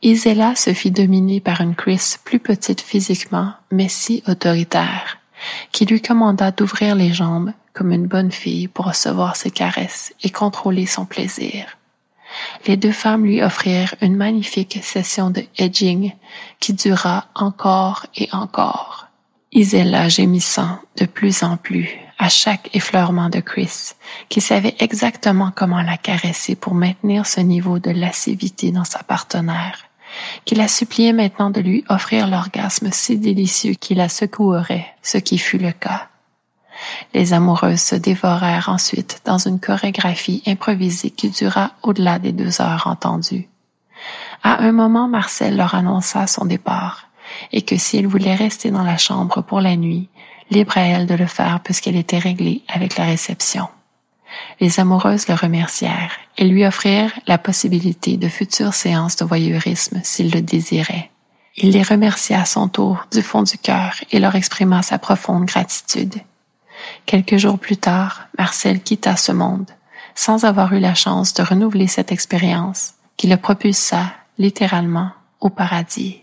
Isella 0.05 0.57
se 0.57 0.75
fit 0.75 0.91
dominer 0.91 1.41
par 1.41 1.61
une 1.61 1.77
Chris 1.77 2.17
plus 2.25 2.41
petite 2.41 2.81
physiquement, 2.81 3.53
mais 3.71 3.89
si 3.89 4.25
autoritaire, 4.27 5.19
qui 5.71 5.87
lui 5.87 6.03
commanda 6.03 6.51
d'ouvrir 6.51 6.97
les 6.97 7.13
jambes 7.13 7.53
comme 7.73 7.93
une 7.93 8.09
bonne 8.09 8.33
fille 8.33 8.67
pour 8.67 8.87
recevoir 8.87 9.37
ses 9.37 9.53
caresses 9.53 10.13
et 10.25 10.31
contrôler 10.31 10.87
son 10.87 11.05
plaisir. 11.05 11.79
Les 12.67 12.77
deux 12.77 12.91
femmes 12.91 13.25
lui 13.25 13.43
offrirent 13.43 13.95
une 14.01 14.17
magnifique 14.17 14.81
session 14.83 15.31
de 15.31 15.45
edging 15.57 16.13
qui 16.59 16.73
dura 16.73 17.27
encore 17.37 18.07
et 18.17 18.29
encore. 18.33 19.07
Isella 19.53 20.09
gémissant 20.09 20.81
de 20.97 21.05
plus 21.05 21.45
en 21.45 21.57
plus 21.57 21.89
à 22.19 22.29
chaque 22.29 22.71
effleurement 22.75 23.29
de 23.29 23.41
Chris, 23.41 23.93
qui 24.29 24.41
savait 24.41 24.75
exactement 24.81 25.53
comment 25.55 25.83
la 25.83 25.97
caresser 25.97 26.57
pour 26.57 26.75
maintenir 26.75 27.27
ce 27.27 27.41
niveau 27.41 27.79
de 27.79 27.91
lascivité 27.91 28.73
dans 28.73 28.85
sa 28.85 29.03
partenaire 29.03 29.92
qu'il 30.45 30.59
la 30.59 30.69
suppliait 30.69 31.13
maintenant 31.13 31.51
de 31.51 31.61
lui 31.61 31.85
offrir 31.89 32.27
l'orgasme 32.27 32.91
si 32.93 33.19
délicieux 33.19 33.75
qui 33.75 33.95
la 33.95 34.09
secouerait, 34.09 34.87
ce 35.03 35.19
qui 35.19 35.39
fut 35.39 35.59
le 35.59 35.73
cas. 35.73 36.09
Les 37.15 37.33
amoureuses 37.33 37.81
se 37.81 37.95
dévorèrent 37.95 38.69
ensuite 38.69 39.21
dans 39.25 39.39
une 39.39 39.61
chorégraphie 39.61 40.43
improvisée 40.47 41.11
qui 41.11 41.31
dura 41.31 41.73
au-delà 41.83 42.19
des 42.19 42.33
deux 42.33 42.61
heures 42.61 42.87
entendues. 42.87 43.49
À 44.43 44.63
un 44.63 44.73
moment, 44.73 45.09
Marcel 45.09 45.57
leur 45.57 45.75
annonça 45.75 46.27
son 46.27 46.45
départ, 46.45 47.09
et 47.53 47.63
que 47.63 47.77
si 47.77 47.99
elle 47.99 48.09
voulait 48.09 48.35
rester 48.35 48.71
dans 48.71 48.83
la 48.83 48.99
chambre 48.99 49.43
pour 49.43 49.61
la 49.61 49.77
nuit, 49.77 50.09
libre 50.51 50.77
à 50.77 50.83
elle 50.83 51.07
de 51.07 51.15
le 51.15 51.27
faire 51.27 51.61
puisqu'elle 51.61 51.97
était 51.97 52.19
réglée 52.19 52.63
avec 52.69 52.97
la 52.97 53.05
réception. 53.05 53.69
Les 54.61 54.81
amoureuses 54.81 55.29
le 55.29 55.35
remercièrent 55.35 56.17
et 56.39 56.45
lui 56.45 56.65
offrirent 56.65 57.13
la 57.27 57.39
possibilité 57.39 58.17
de 58.17 58.29
futures 58.29 58.75
séances 58.75 59.17
de 59.17 59.25
voyeurisme 59.25 60.01
s'il 60.03 60.31
le 60.31 60.41
désirait. 60.41 61.11
Il 61.57 61.73
les 61.73 61.83
remercia 61.83 62.41
à 62.41 62.45
son 62.45 62.69
tour 62.69 63.07
du 63.13 63.23
fond 63.23 63.43
du 63.43 63.59
cœur 63.59 63.95
et 64.11 64.19
leur 64.19 64.35
exprima 64.35 64.83
sa 64.83 64.99
profonde 64.99 65.45
gratitude. 65.45 66.15
Quelques 67.07 67.37
jours 67.37 67.59
plus 67.59 67.77
tard, 67.77 68.29
Marcel 68.39 68.81
quitta 68.81 69.17
ce 69.17 69.33
monde, 69.33 69.71
sans 70.15 70.45
avoir 70.45 70.73
eu 70.73 70.81
la 70.81 70.95
chance 70.95 71.35
de 71.35 71.43
renouveler 71.43 71.87
cette 71.87 72.13
expérience 72.13 72.95
qui 73.17 73.29
le 73.29 73.37
propulsa 73.37 74.07
littéralement 74.39 75.11
au 75.41 75.51
paradis. 75.51 76.22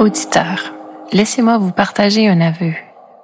Auditeur, 0.00 0.72
laissez-moi 1.12 1.58
vous 1.58 1.72
partager 1.72 2.26
un 2.26 2.40
aveu, 2.40 2.72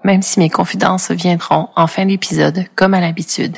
même 0.05 0.21
si 0.21 0.39
mes 0.39 0.51
confidences 0.51 1.11
viendront 1.11 1.71
en 1.75 1.87
fin 1.87 2.05
d'épisode 2.05 2.67
comme 2.75 2.93
à 2.93 3.01
l'habitude. 3.01 3.57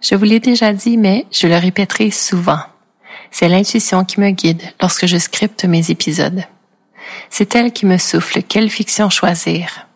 Je 0.00 0.14
vous 0.14 0.22
l'ai 0.22 0.38
déjà 0.38 0.72
dit, 0.72 0.98
mais 0.98 1.26
je 1.32 1.48
le 1.48 1.56
répéterai 1.56 2.12
souvent. 2.12 2.60
C'est 3.32 3.48
l'intuition 3.48 4.04
qui 4.04 4.20
me 4.20 4.30
guide 4.30 4.62
lorsque 4.80 5.06
je 5.06 5.16
scripte 5.16 5.64
mes 5.64 5.90
épisodes. 5.90 6.44
C'est 7.28 7.56
elle 7.56 7.72
qui 7.72 7.86
me 7.86 7.98
souffle 7.98 8.40
quelle 8.44 8.70
fiction 8.70 9.10
choisir. 9.10 9.88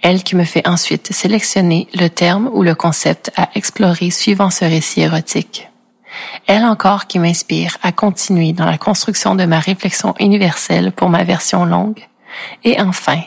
Elle 0.00 0.22
qui 0.22 0.36
me 0.36 0.44
fait 0.44 0.68
ensuite 0.68 1.12
sélectionner 1.12 1.88
le 1.92 2.06
terme 2.06 2.48
ou 2.52 2.62
le 2.62 2.76
concept 2.76 3.32
à 3.36 3.48
explorer 3.56 4.10
suivant 4.10 4.50
ce 4.50 4.64
récit 4.64 5.00
érotique 5.00 5.67
elle 6.46 6.64
encore 6.64 7.06
qui 7.06 7.18
m'inspire 7.18 7.76
à 7.82 7.92
continuer 7.92 8.52
dans 8.52 8.64
la 8.64 8.78
construction 8.78 9.34
de 9.34 9.44
ma 9.44 9.60
réflexion 9.60 10.14
universelle 10.18 10.92
pour 10.92 11.08
ma 11.08 11.24
version 11.24 11.64
longue. 11.64 12.06
Et 12.64 12.80
enfin, 12.80 13.20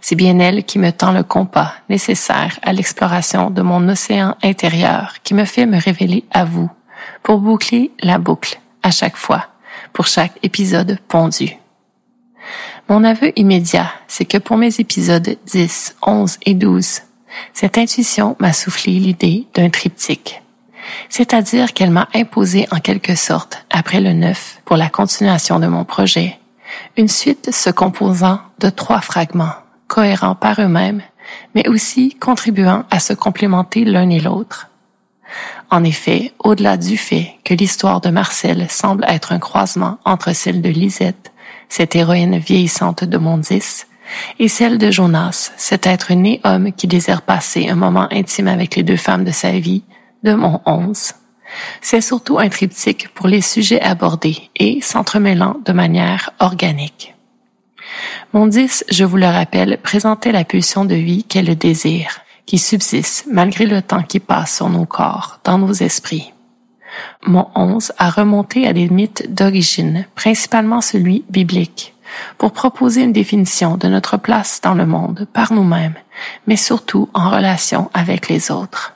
c'est 0.00 0.16
bien 0.16 0.38
elle 0.38 0.64
qui 0.64 0.78
me 0.78 0.92
tend 0.92 1.12
le 1.12 1.22
compas 1.22 1.72
nécessaire 1.88 2.58
à 2.62 2.72
l'exploration 2.72 3.50
de 3.50 3.62
mon 3.62 3.88
océan 3.88 4.36
intérieur 4.42 5.14
qui 5.22 5.34
me 5.34 5.44
fait 5.44 5.66
me 5.66 5.80
révéler 5.80 6.24
à 6.30 6.44
vous 6.44 6.70
pour 7.22 7.38
boucler 7.38 7.90
la 8.02 8.18
boucle 8.18 8.58
à 8.82 8.90
chaque 8.90 9.16
fois, 9.16 9.46
pour 9.92 10.06
chaque 10.06 10.38
épisode 10.42 10.98
pondu. 11.08 11.56
Mon 12.88 13.02
aveu 13.02 13.32
immédiat, 13.36 13.90
c'est 14.06 14.26
que 14.26 14.38
pour 14.38 14.56
mes 14.56 14.78
épisodes 14.78 15.36
10, 15.46 15.96
11 16.02 16.38
et 16.46 16.54
12, 16.54 17.00
cette 17.52 17.78
intuition 17.78 18.36
m'a 18.38 18.52
soufflé 18.52 18.92
l'idée 18.92 19.46
d'un 19.54 19.70
triptyque 19.70 20.42
c'est-à-dire 21.08 21.72
qu'elle 21.72 21.90
m'a 21.90 22.08
imposé 22.14 22.66
en 22.70 22.78
quelque 22.78 23.14
sorte, 23.14 23.64
après 23.70 24.00
le 24.00 24.12
neuf, 24.12 24.60
pour 24.64 24.76
la 24.76 24.88
continuation 24.88 25.58
de 25.58 25.66
mon 25.66 25.84
projet, 25.84 26.38
une 26.96 27.08
suite 27.08 27.54
se 27.54 27.70
composant 27.70 28.40
de 28.58 28.70
trois 28.70 29.00
fragments, 29.00 29.54
cohérents 29.88 30.34
par 30.34 30.60
eux-mêmes, 30.60 31.02
mais 31.54 31.68
aussi 31.68 32.14
contribuant 32.14 32.84
à 32.90 33.00
se 33.00 33.12
complémenter 33.12 33.84
l'un 33.84 34.10
et 34.10 34.20
l'autre. 34.20 34.68
En 35.70 35.82
effet, 35.82 36.32
au-delà 36.38 36.76
du 36.76 36.96
fait 36.96 37.34
que 37.44 37.54
l'histoire 37.54 38.00
de 38.00 38.10
Marcel 38.10 38.66
semble 38.70 39.04
être 39.08 39.32
un 39.32 39.38
croisement 39.38 39.98
entre 40.04 40.32
celle 40.32 40.62
de 40.62 40.68
Lisette, 40.68 41.32
cette 41.68 41.96
héroïne 41.96 42.38
vieillissante 42.38 43.04
de 43.04 43.18
Mondis, 43.18 43.86
et 44.38 44.46
celle 44.46 44.78
de 44.78 44.90
Jonas, 44.92 45.52
cet 45.56 45.86
être 45.86 46.12
né 46.14 46.40
homme 46.44 46.72
qui 46.72 46.86
désire 46.86 47.22
passer 47.22 47.68
un 47.68 47.74
moment 47.74 48.06
intime 48.12 48.46
avec 48.46 48.76
les 48.76 48.84
deux 48.84 48.96
femmes 48.96 49.24
de 49.24 49.32
sa 49.32 49.50
vie, 49.50 49.82
mon 50.32 50.60
11. 50.66 51.12
C'est 51.80 52.00
surtout 52.00 52.38
un 52.38 52.48
triptyque 52.48 53.08
pour 53.14 53.28
les 53.28 53.40
sujets 53.40 53.80
abordés 53.80 54.50
et 54.56 54.80
s'entremêlant 54.80 55.56
de 55.64 55.72
manière 55.72 56.30
organique. 56.40 57.14
Mon 58.32 58.46
10, 58.46 58.84
je 58.90 59.04
vous 59.04 59.16
le 59.16 59.26
rappelle, 59.26 59.78
présentait 59.82 60.32
la 60.32 60.44
pulsion 60.44 60.84
de 60.84 60.94
vie 60.94 61.24
qu'est 61.24 61.42
le 61.42 61.54
désir, 61.54 62.20
qui 62.44 62.58
subsiste 62.58 63.26
malgré 63.30 63.66
le 63.66 63.82
temps 63.82 64.02
qui 64.02 64.20
passe 64.20 64.56
sur 64.56 64.68
nos 64.68 64.86
corps, 64.86 65.38
dans 65.44 65.58
nos 65.58 65.72
esprits. 65.72 66.32
Mon 67.26 67.48
11 67.54 67.92
a 67.98 68.10
remonté 68.10 68.66
à 68.66 68.72
des 68.72 68.88
mythes 68.88 69.32
d'origine, 69.32 70.06
principalement 70.14 70.80
celui 70.80 71.24
biblique, 71.30 71.94
pour 72.38 72.52
proposer 72.52 73.02
une 73.02 73.12
définition 73.12 73.76
de 73.76 73.88
notre 73.88 74.16
place 74.16 74.60
dans 74.62 74.74
le 74.74 74.86
monde 74.86 75.26
par 75.32 75.52
nous-mêmes, 75.52 75.96
mais 76.46 76.56
surtout 76.56 77.08
en 77.14 77.30
relation 77.30 77.90
avec 77.94 78.28
les 78.28 78.50
autres. 78.50 78.95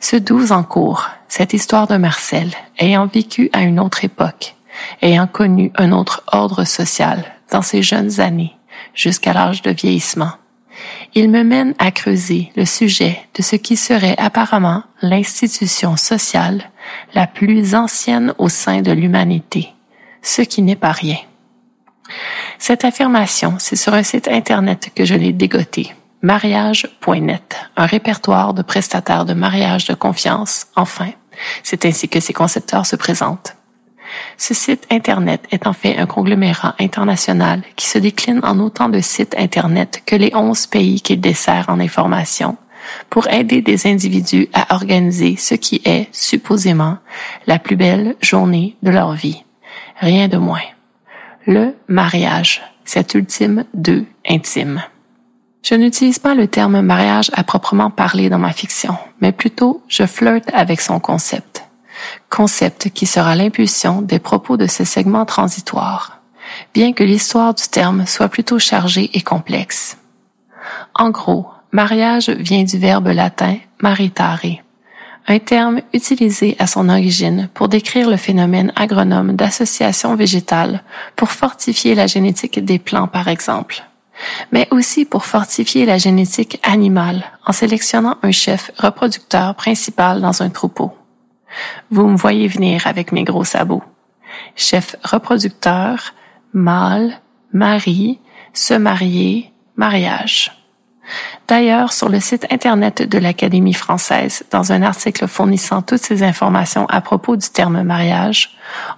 Ce 0.00 0.16
12 0.16 0.52
en 0.52 0.62
cours, 0.62 1.08
cette 1.28 1.52
histoire 1.52 1.86
de 1.86 1.96
Marcel, 1.96 2.50
ayant 2.78 3.06
vécu 3.06 3.50
à 3.52 3.62
une 3.62 3.80
autre 3.80 4.04
époque, 4.04 4.54
ayant 5.02 5.26
connu 5.26 5.72
un 5.76 5.92
autre 5.92 6.22
ordre 6.32 6.64
social 6.64 7.24
dans 7.50 7.62
ses 7.62 7.82
jeunes 7.82 8.20
années, 8.20 8.56
jusqu'à 8.94 9.32
l'âge 9.32 9.62
de 9.62 9.70
vieillissement, 9.70 10.32
il 11.14 11.30
me 11.30 11.42
mène 11.42 11.74
à 11.78 11.90
creuser 11.90 12.52
le 12.56 12.64
sujet 12.64 13.20
de 13.34 13.42
ce 13.42 13.56
qui 13.56 13.76
serait 13.76 14.14
apparemment 14.18 14.84
l'institution 15.02 15.96
sociale 15.96 16.70
la 17.14 17.26
plus 17.26 17.74
ancienne 17.74 18.34
au 18.38 18.48
sein 18.48 18.82
de 18.82 18.92
l'humanité, 18.92 19.72
ce 20.22 20.42
qui 20.42 20.62
n'est 20.62 20.76
pas 20.76 20.92
rien. 20.92 21.18
Cette 22.58 22.84
affirmation, 22.84 23.56
c'est 23.58 23.76
sur 23.76 23.94
un 23.94 24.02
site 24.02 24.28
Internet 24.28 24.90
que 24.94 25.04
je 25.04 25.14
l'ai 25.14 25.32
dégoté, 25.32 25.94
mariage.net, 26.22 27.56
un 27.76 27.86
répertoire 27.86 28.54
de 28.54 28.62
prestataires 28.62 29.24
de 29.24 29.34
mariage 29.34 29.86
de 29.86 29.94
confiance, 29.94 30.66
enfin. 30.76 31.10
C'est 31.62 31.84
ainsi 31.84 32.08
que 32.08 32.18
ses 32.18 32.32
concepteurs 32.32 32.86
se 32.86 32.96
présentent. 32.96 33.54
Ce 34.36 34.54
site 34.54 34.86
Internet 34.90 35.42
est 35.50 35.66
en 35.66 35.72
fait 35.72 35.98
un 35.98 36.06
conglomérat 36.06 36.74
international 36.80 37.62
qui 37.76 37.86
se 37.86 37.98
décline 37.98 38.40
en 38.42 38.58
autant 38.58 38.88
de 38.88 39.00
sites 39.00 39.36
Internet 39.38 40.02
que 40.06 40.16
les 40.16 40.34
onze 40.34 40.66
pays 40.66 41.00
qu'il 41.00 41.20
dessert 41.20 41.66
en 41.68 41.78
information 41.78 42.56
pour 43.10 43.28
aider 43.28 43.60
des 43.60 43.86
individus 43.86 44.48
à 44.54 44.74
organiser 44.74 45.36
ce 45.36 45.54
qui 45.54 45.82
est, 45.84 46.08
supposément, 46.12 46.98
la 47.46 47.58
plus 47.58 47.76
belle 47.76 48.16
journée 48.20 48.76
de 48.82 48.90
leur 48.90 49.12
vie. 49.12 49.44
Rien 50.00 50.28
de 50.28 50.38
moins. 50.38 50.62
Le 51.46 51.74
mariage, 51.86 52.62
cet 52.84 53.14
ultime 53.14 53.64
deux 53.74 54.06
intime. 54.28 54.82
Je 55.68 55.74
n'utilise 55.74 56.18
pas 56.18 56.34
le 56.34 56.48
terme 56.48 56.80
mariage 56.80 57.30
à 57.34 57.44
proprement 57.44 57.90
parler 57.90 58.30
dans 58.30 58.38
ma 58.38 58.54
fiction, 58.54 58.96
mais 59.20 59.32
plutôt 59.32 59.82
je 59.86 60.06
flirte 60.06 60.48
avec 60.54 60.80
son 60.80 60.98
concept. 60.98 61.62
Concept 62.30 62.88
qui 62.88 63.04
sera 63.04 63.34
l'impulsion 63.34 64.00
des 64.00 64.18
propos 64.18 64.56
de 64.56 64.66
ce 64.66 64.84
segment 64.84 65.26
transitoire, 65.26 66.22
bien 66.72 66.94
que 66.94 67.04
l'histoire 67.04 67.52
du 67.52 67.68
terme 67.68 68.06
soit 68.06 68.30
plutôt 68.30 68.58
chargée 68.58 69.10
et 69.12 69.20
complexe. 69.20 69.98
En 70.94 71.10
gros, 71.10 71.46
mariage 71.70 72.30
vient 72.30 72.64
du 72.64 72.78
verbe 72.78 73.08
latin 73.08 73.58
maritare, 73.82 74.40
un 75.26 75.38
terme 75.38 75.82
utilisé 75.92 76.56
à 76.58 76.66
son 76.66 76.88
origine 76.88 77.50
pour 77.52 77.68
décrire 77.68 78.08
le 78.08 78.16
phénomène 78.16 78.72
agronome 78.74 79.36
d'association 79.36 80.16
végétale 80.16 80.82
pour 81.14 81.30
fortifier 81.30 81.94
la 81.94 82.06
génétique 82.06 82.64
des 82.64 82.78
plants 82.78 83.06
par 83.06 83.28
exemple, 83.28 83.84
mais 84.52 84.68
aussi 84.70 85.04
pour 85.04 85.24
fortifier 85.24 85.86
la 85.86 85.98
génétique 85.98 86.60
animale 86.62 87.24
en 87.46 87.52
sélectionnant 87.52 88.16
un 88.22 88.32
chef 88.32 88.70
reproducteur 88.78 89.54
principal 89.54 90.20
dans 90.20 90.42
un 90.42 90.50
troupeau. 90.50 90.92
Vous 91.90 92.06
me 92.06 92.16
voyez 92.16 92.48
venir 92.48 92.86
avec 92.86 93.12
mes 93.12 93.24
gros 93.24 93.44
sabots. 93.44 93.82
Chef 94.56 94.96
reproducteur, 95.02 96.14
mâle, 96.52 97.20
mari, 97.52 98.18
se 98.52 98.74
marier, 98.74 99.52
mariage. 99.76 100.57
D'ailleurs, 101.46 101.92
sur 101.92 102.08
le 102.08 102.20
site 102.20 102.46
Internet 102.50 103.08
de 103.08 103.18
l'Académie 103.18 103.72
française, 103.72 104.44
dans 104.50 104.72
un 104.72 104.82
article 104.82 105.26
fournissant 105.26 105.82
toutes 105.82 106.02
ces 106.02 106.22
informations 106.22 106.86
à 106.86 107.00
propos 107.00 107.36
du 107.36 107.48
terme 107.48 107.82
mariage, 107.82 108.50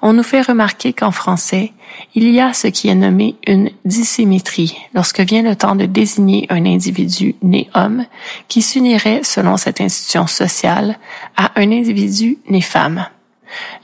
on 0.02 0.12
nous 0.12 0.22
fait 0.22 0.42
remarquer 0.42 0.92
qu'en 0.92 1.12
français, 1.12 1.72
il 2.14 2.28
y 2.30 2.40
a 2.40 2.52
ce 2.52 2.66
qui 2.66 2.88
est 2.88 2.94
nommé 2.94 3.36
une 3.46 3.70
dissymétrie 3.84 4.76
lorsque 4.94 5.20
vient 5.20 5.42
le 5.42 5.56
temps 5.56 5.76
de 5.76 5.86
désigner 5.86 6.46
un 6.50 6.66
individu 6.66 7.36
né 7.42 7.68
homme 7.74 8.04
qui 8.48 8.62
s'unirait, 8.62 9.20
selon 9.22 9.56
cette 9.56 9.80
institution 9.80 10.26
sociale, 10.26 10.98
à 11.36 11.52
un 11.56 11.70
individu 11.70 12.38
né 12.48 12.60
femme. 12.60 13.06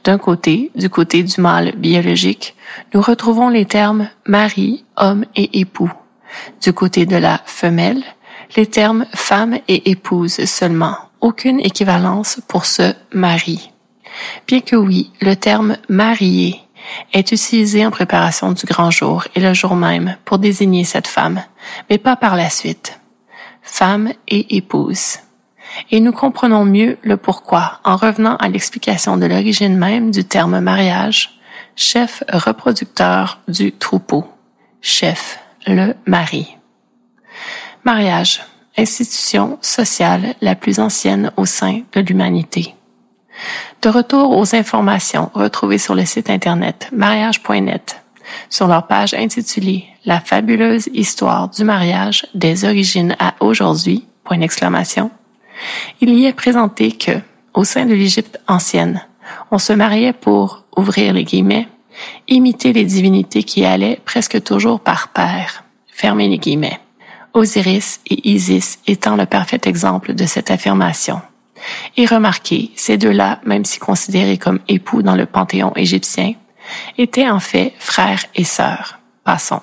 D'un 0.05 0.19
côté, 0.19 0.71
du 0.75 0.89
côté 0.89 1.23
du 1.23 1.41
mâle 1.41 1.73
biologique, 1.77 2.55
nous 2.95 3.01
retrouvons 3.01 3.49
les 3.49 3.65
termes 3.65 4.09
mari, 4.27 4.85
homme 4.97 5.25
et 5.35 5.61
époux. 5.61 5.93
Du 6.63 6.73
côté 6.73 7.07
de 7.07 7.17
la 7.17 7.41
femelle, 7.47 8.03
les 8.55 8.67
termes 8.67 9.07
femme 9.15 9.59
et 9.69 9.91
épouse 9.91 10.45
seulement, 10.45 10.97
aucune 11.21 11.61
équivalence 11.61 12.41
pour 12.47 12.67
ce 12.67 12.95
mari. 13.13 13.71
Bien 14.47 14.61
que 14.61 14.77
oui, 14.77 15.11
le 15.21 15.35
terme 15.35 15.77
marié 15.89 16.61
est 17.13 17.33
utilisé 17.33 17.85
en 17.85 17.91
préparation 17.91 18.53
du 18.53 18.65
grand 18.67 18.91
jour 18.91 19.25
et 19.35 19.41
le 19.41 19.55
jour 19.55 19.75
même 19.75 20.17
pour 20.25 20.39
désigner 20.39 20.85
cette 20.85 21.09
femme, 21.09 21.43
mais 21.91 21.99
pas 21.99 22.17
par 22.17 22.37
la 22.37 22.51
suite. 22.51 23.01
Femme 23.63 24.13
et 24.29 24.57
épouse. 24.57 25.19
Et 25.91 26.01
nous 26.01 26.13
comprenons 26.13 26.65
mieux 26.65 26.97
le 27.03 27.17
pourquoi 27.17 27.81
en 27.85 27.97
revenant 27.97 28.37
à 28.37 28.49
l'explication 28.49 29.17
de 29.17 29.27
l'origine 29.27 29.77
même 29.77 30.11
du 30.11 30.25
terme 30.25 30.61
mariage, 30.61 31.41
chef 31.75 32.23
reproducteur 32.33 33.41
du 33.49 33.73
troupeau, 33.73 34.25
chef, 34.81 35.39
le 35.67 35.95
mari. 36.07 36.57
Mariage, 37.87 38.43
institution 38.77 39.59
sociale 39.63 40.35
la 40.41 40.57
plus 40.57 40.81
ancienne 40.81 41.31
au 41.37 41.45
sein 41.47 41.83
de 41.93 42.01
l'humanité. 42.01 42.75
De 43.81 43.89
retour 43.89 44.37
aux 44.37 44.57
informations 44.57 45.31
retrouvées 45.35 45.79
sur 45.79 45.95
le 45.95 46.05
site 46.05 46.29
internet 46.29 46.89
mariage.net, 46.91 48.03
sur 48.51 48.67
leur 48.67 48.89
page 48.89 49.15
intitulée 49.15 49.85
La 50.05 50.19
fabuleuse 50.19 50.89
histoire 50.95 51.49
du 51.49 51.63
mariage 51.63 52.27
des 52.35 52.65
origines 52.65 53.15
à 53.21 53.35
aujourd'hui, 53.39 54.05
point 54.25 54.39
d'exclamation, 54.39 55.13
il 56.01 56.13
y 56.13 56.27
est 56.27 56.33
présenté 56.33 56.91
que, 56.91 57.21
au 57.55 57.63
sein 57.63 57.87
de 57.87 57.95
l'Égypte 57.95 58.41
ancienne, 58.49 59.01
on 59.53 59.59
se 59.59 59.73
mariait 59.73 60.13
pour, 60.13 60.65
ouvrir 60.77 61.13
les 61.13 61.23
guillemets, 61.23 61.69
imiter 62.27 62.73
les 62.73 62.85
divinités 62.85 63.45
qui 63.45 63.65
allaient 63.65 64.01
presque 64.05 64.43
toujours 64.43 64.81
par 64.81 65.07
pair, 65.07 65.63
fermer 65.87 66.27
les 66.27 66.39
guillemets. 66.39 66.81
Osiris 67.37 68.01
et 68.07 68.31
Isis 68.31 68.79
étant 68.87 69.15
le 69.15 69.27
parfait 69.27 69.61
exemple 69.67 70.15
de 70.15 70.25
cette 70.25 70.51
affirmation. 70.51 71.21
Et 71.99 72.07
remarquez, 72.07 72.71
ces 72.77 72.97
deux-là, 72.97 73.41
même 73.45 73.67
si 73.67 73.79
considérés 73.79 74.39
comme 74.39 74.61
époux 74.69 75.03
dans 75.03 75.15
le 75.15 75.27
panthéon 75.27 75.73
égyptien, 75.77 76.33
étaient 76.97 77.29
en 77.29 77.39
fait 77.39 77.75
frères 77.79 78.25
et 78.35 78.45
sœurs. 78.45 79.01
Passons. 79.23 79.61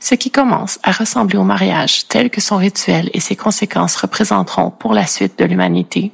Ce 0.00 0.14
qui 0.14 0.30
commence 0.30 0.78
à 0.82 0.92
ressembler 0.92 1.38
au 1.38 1.44
mariage 1.44 2.08
tel 2.08 2.28
que 2.28 2.42
son 2.42 2.58
rituel 2.58 3.08
et 3.14 3.20
ses 3.20 3.36
conséquences 3.36 3.96
représenteront 3.96 4.70
pour 4.70 4.92
la 4.92 5.06
suite 5.06 5.38
de 5.38 5.46
l'humanité, 5.46 6.12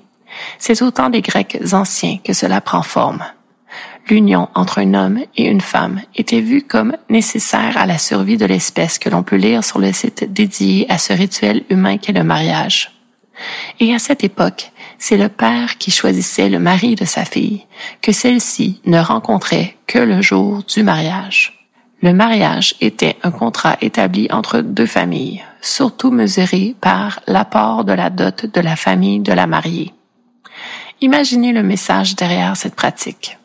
c'est 0.59 0.81
autant 0.83 1.11
des 1.11 1.23
Grecs 1.23 1.59
anciens 1.73 2.19
que 2.23 2.35
cela 2.35 2.61
prend 2.61 2.83
forme 2.83 3.25
l'union 4.11 4.49
entre 4.55 4.81
un 4.81 4.95
homme 4.95 5.21
et 5.37 5.47
une 5.47 5.61
femme 5.61 6.01
était 6.17 6.41
vue 6.41 6.63
comme 6.63 6.97
nécessaire 7.09 7.77
à 7.77 7.87
la 7.87 7.99
survie 7.99 8.37
de 8.37 8.45
l'espèce 8.45 8.99
que 8.99 9.09
l'on 9.09 9.23
peut 9.23 9.37
lire 9.37 9.65
sur 9.65 9.79
le 9.79 9.93
site 9.93 10.31
dédié 10.33 10.87
à 10.91 10.99
ce 10.99 11.13
rituel 11.13 11.63
humain 11.71 11.97
qu'est 11.97 12.13
le 12.13 12.25
mariage. 12.25 12.93
Et 13.79 13.95
à 13.95 13.99
cette 13.99 14.25
époque, 14.25 14.73
c'est 14.99 15.17
le 15.17 15.29
père 15.29 15.79
qui 15.79 15.91
choisissait 15.91 16.51
le 16.51 16.59
mari 16.59 16.95
de 16.95 17.07
sa 17.07 17.25
fille, 17.25 17.65
que 18.03 18.13
celle-ci 18.13 18.81
ne 18.85 18.99
rencontrait 18.99 19.77
que 19.87 19.99
le 19.99 20.21
jour 20.21 20.63
du 20.65 20.83
mariage. 20.83 21.57
Le 22.03 22.13
mariage 22.13 22.75
était 22.81 23.17
un 23.23 23.31
contrat 23.31 23.77
établi 23.81 24.29
entre 24.31 24.61
deux 24.61 24.87
familles, 24.87 25.43
surtout 25.63 26.11
mesuré 26.11 26.75
par 26.81 27.21
l'apport 27.27 27.85
de 27.85 27.93
la 27.93 28.11
dot 28.11 28.47
de 28.47 28.61
la 28.61 28.77
famille 28.77 29.21
de 29.21 29.33
la 29.33 29.47
mariée. 29.47 29.93
Imaginez 31.01 31.53
le 31.53 31.63
message 31.63 32.17
derrière 32.17 32.57
cette 32.57 32.75
pratique. 32.75 33.39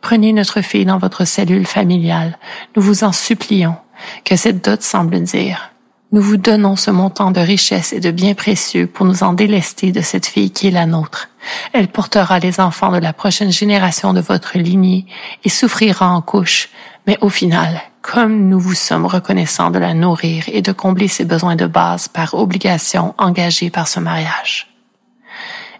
Prenez 0.00 0.32
notre 0.32 0.60
fille 0.60 0.84
dans 0.84 0.98
votre 0.98 1.24
cellule 1.24 1.66
familiale. 1.66 2.38
Nous 2.76 2.82
vous 2.82 3.04
en 3.04 3.12
supplions. 3.12 3.76
Que 4.24 4.36
cette 4.36 4.64
dot 4.64 4.82
semble 4.82 5.20
dire. 5.22 5.72
Nous 6.10 6.22
vous 6.22 6.38
donnons 6.38 6.76
ce 6.76 6.90
montant 6.90 7.32
de 7.32 7.40
richesse 7.40 7.92
et 7.92 8.00
de 8.00 8.10
biens 8.10 8.32
précieux 8.32 8.86
pour 8.86 9.04
nous 9.04 9.22
en 9.22 9.34
délester 9.34 9.92
de 9.92 10.00
cette 10.00 10.24
fille 10.24 10.50
qui 10.50 10.68
est 10.68 10.70
la 10.70 10.86
nôtre. 10.86 11.28
Elle 11.74 11.88
portera 11.88 12.38
les 12.38 12.60
enfants 12.60 12.92
de 12.92 12.98
la 12.98 13.12
prochaine 13.12 13.52
génération 13.52 14.14
de 14.14 14.20
votre 14.20 14.56
lignée 14.56 15.04
et 15.44 15.50
souffrira 15.50 16.08
en 16.08 16.22
couche, 16.22 16.70
mais 17.06 17.18
au 17.20 17.28
final, 17.28 17.82
comme 18.00 18.48
nous 18.48 18.58
vous 18.58 18.74
sommes 18.74 19.04
reconnaissants 19.04 19.70
de 19.70 19.78
la 19.78 19.92
nourrir 19.92 20.44
et 20.46 20.62
de 20.62 20.72
combler 20.72 21.08
ses 21.08 21.26
besoins 21.26 21.56
de 21.56 21.66
base 21.66 22.08
par 22.08 22.32
obligation 22.32 23.14
engagée 23.18 23.68
par 23.68 23.86
ce 23.86 24.00
mariage. 24.00 24.67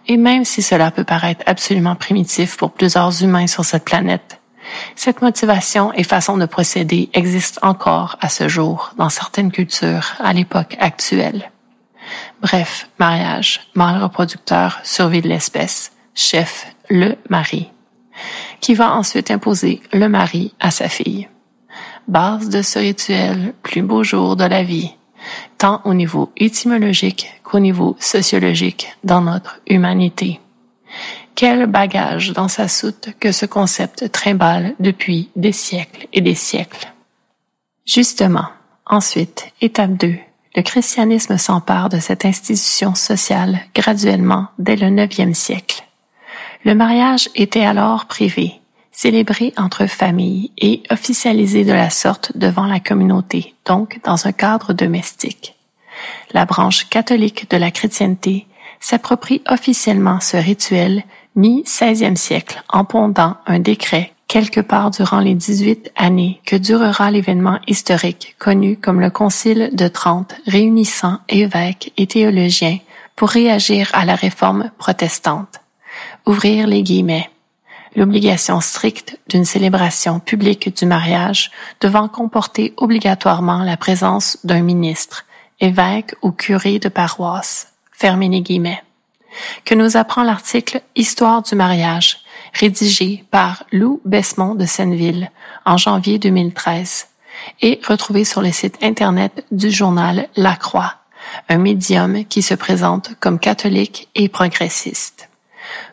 Et 0.09 0.17
même 0.17 0.43
si 0.43 0.63
cela 0.63 0.89
peut 0.89 1.03
paraître 1.03 1.43
absolument 1.45 1.95
primitif 1.95 2.57
pour 2.57 2.71
plusieurs 2.71 3.23
humains 3.23 3.45
sur 3.45 3.63
cette 3.63 3.85
planète, 3.85 4.41
cette 4.95 5.21
motivation 5.21 5.93
et 5.93 6.03
façon 6.03 6.35
de 6.35 6.47
procéder 6.47 7.09
existe 7.13 7.59
encore 7.61 8.17
à 8.19 8.27
ce 8.27 8.47
jour 8.47 8.91
dans 8.97 9.09
certaines 9.09 9.51
cultures 9.51 10.15
à 10.19 10.33
l'époque 10.33 10.75
actuelle. 10.79 11.51
Bref, 12.41 12.89
mariage, 12.97 13.61
mâle 13.75 14.01
reproducteur, 14.01 14.79
survie 14.83 15.21
de 15.21 15.29
l'espèce, 15.29 15.91
chef, 16.15 16.65
le 16.89 17.15
mari, 17.29 17.69
qui 18.61 18.73
va 18.73 18.95
ensuite 18.95 19.29
imposer 19.29 19.79
le 19.93 20.09
mari 20.09 20.55
à 20.59 20.71
sa 20.71 20.89
fille. 20.89 21.29
Base 22.07 22.49
de 22.49 22.63
ce 22.63 22.79
rituel, 22.79 23.53
plus 23.61 23.83
beau 23.83 24.03
jour 24.03 24.35
de 24.35 24.45
la 24.45 24.63
vie, 24.63 24.91
tant 25.59 25.81
au 25.83 25.93
niveau 25.93 26.31
étymologique 26.37 27.31
qu'au 27.43 27.59
niveau 27.59 27.95
sociologique 27.99 28.97
dans 29.03 29.21
notre 29.21 29.59
humanité. 29.67 30.39
Quel 31.35 31.67
bagage 31.67 32.33
dans 32.33 32.47
sa 32.47 32.67
soute 32.67 33.09
que 33.19 33.31
ce 33.31 33.45
concept 33.45 34.11
trimballe 34.11 34.73
depuis 34.79 35.29
des 35.35 35.51
siècles 35.51 36.07
et 36.11 36.21
des 36.21 36.35
siècles. 36.35 36.91
Justement, 37.85 38.47
ensuite, 38.85 39.51
étape 39.61 39.93
2, 39.93 40.15
le 40.55 40.61
christianisme 40.61 41.37
s'empare 41.37 41.89
de 41.89 41.99
cette 41.99 42.25
institution 42.25 42.95
sociale 42.95 43.59
graduellement 43.75 44.47
dès 44.57 44.75
le 44.75 44.89
IXe 44.89 45.37
siècle. 45.37 45.83
Le 46.65 46.73
mariage 46.73 47.29
était 47.35 47.65
alors 47.65 48.05
privé, 48.05 48.58
célébré 49.01 49.53
entre 49.55 49.85
familles 49.85 50.51
et 50.57 50.83
officialisé 50.91 51.63
de 51.63 51.71
la 51.71 51.89
sorte 51.89 52.33
devant 52.35 52.65
la 52.65 52.81
communauté, 52.81 53.53
donc 53.65 53.97
dans 54.03 54.27
un 54.27 54.33
cadre 54.33 54.73
domestique. 54.73 55.55
La 56.33 56.43
branche 56.43 56.89
catholique 56.89 57.49
de 57.49 57.55
la 57.55 57.71
chrétienté 57.71 58.45
s'approprie 58.81 59.41
officiellement 59.47 60.19
ce 60.19 60.35
rituel 60.35 61.03
mi-16e 61.37 62.17
siècle 62.17 62.61
en 62.67 62.83
pondant 62.83 63.37
un 63.45 63.59
décret 63.59 64.11
quelque 64.27 64.59
part 64.59 64.91
durant 64.91 65.21
les 65.21 65.33
18 65.33 65.93
années 65.95 66.41
que 66.45 66.57
durera 66.57 67.09
l'événement 67.09 67.59
historique 67.67 68.35
connu 68.37 68.75
comme 68.75 68.99
le 68.99 69.09
Concile 69.09 69.69
de 69.71 69.87
Trente 69.87 70.35
réunissant 70.45 71.19
évêques 71.29 71.93
et 71.95 72.05
théologiens 72.05 72.79
pour 73.15 73.29
réagir 73.29 73.89
à 73.93 74.03
la 74.03 74.15
réforme 74.15 74.71
protestante. 74.77 75.61
Ouvrir 76.25 76.67
les 76.67 76.83
guillemets. 76.83 77.29
L'obligation 77.95 78.61
stricte 78.61 79.19
d'une 79.27 79.45
célébration 79.45 80.19
publique 80.19 80.75
du 80.75 80.85
mariage 80.85 81.51
devant 81.81 82.07
comporter 82.07 82.73
obligatoirement 82.77 83.63
la 83.63 83.77
présence 83.77 84.37
d'un 84.43 84.61
ministre, 84.61 85.25
évêque 85.59 86.15
ou 86.21 86.31
curé 86.31 86.79
de 86.79 86.89
paroisse. 86.89 87.73
Fermez 87.91 88.29
les 88.29 88.41
guillemets. 88.41 88.83
Que 89.65 89.75
nous 89.75 89.97
apprend 89.97 90.23
l'article 90.23 90.81
Histoire 90.95 91.41
du 91.41 91.55
mariage, 91.55 92.19
rédigé 92.53 93.23
par 93.31 93.63
Lou 93.71 94.01
Besmont 94.05 94.55
de 94.55 94.65
Senneville 94.65 95.31
en 95.65 95.77
janvier 95.77 96.19
2013 96.19 97.07
et 97.61 97.79
retrouvé 97.87 98.25
sur 98.25 98.41
le 98.41 98.51
site 98.51 98.77
internet 98.81 99.45
du 99.51 99.71
journal 99.71 100.27
La 100.35 100.55
Croix, 100.55 100.95
un 101.47 101.57
médium 101.57 102.25
qui 102.25 102.41
se 102.41 102.53
présente 102.53 103.11
comme 103.19 103.39
catholique 103.39 104.09
et 104.15 104.29
progressiste. 104.29 105.28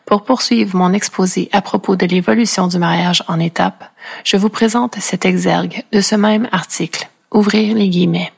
Pour 0.05 0.23
poursuivre 0.23 0.75
mon 0.75 0.93
exposé 0.93 1.49
à 1.51 1.61
propos 1.61 1.95
de 1.95 2.05
l'évolution 2.05 2.67
du 2.67 2.77
mariage 2.77 3.23
en 3.27 3.39
étapes, 3.39 3.91
je 4.23 4.37
vous 4.37 4.49
présente 4.49 4.95
cet 4.99 5.25
exergue 5.25 5.83
de 5.91 6.01
ce 6.01 6.15
même 6.15 6.47
article. 6.51 7.09
Ouvrir 7.31 7.75
les 7.75 7.89
guillemets. 7.89 8.31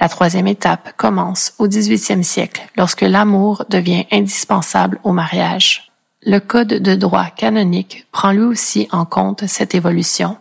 La 0.00 0.08
troisième 0.08 0.46
étape 0.46 0.92
commence 0.96 1.54
au 1.58 1.68
XVIIIe 1.68 2.24
siècle 2.24 2.62
lorsque 2.76 3.02
l'amour 3.02 3.64
devient 3.68 4.06
indispensable 4.10 4.98
au 5.04 5.12
mariage. 5.12 5.92
Le 6.26 6.38
Code 6.38 6.68
de 6.68 6.94
droit 6.94 7.26
canonique 7.26 8.06
prend 8.10 8.32
lui 8.32 8.42
aussi 8.42 8.88
en 8.92 9.04
compte 9.04 9.46
cette 9.46 9.74
évolution. 9.74 10.36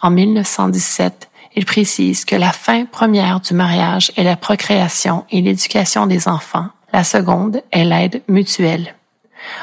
En 0.00 0.10
1917, 0.10 1.28
il 1.56 1.64
précise 1.64 2.24
que 2.24 2.36
la 2.36 2.52
fin 2.52 2.84
première 2.84 3.40
du 3.40 3.52
mariage 3.52 4.12
est 4.16 4.22
la 4.22 4.36
procréation 4.36 5.24
et 5.30 5.42
l'éducation 5.42 6.06
des 6.06 6.28
enfants. 6.28 6.68
La 6.92 7.04
seconde 7.04 7.62
est 7.72 7.84
l'aide 7.84 8.22
mutuelle. 8.28 8.94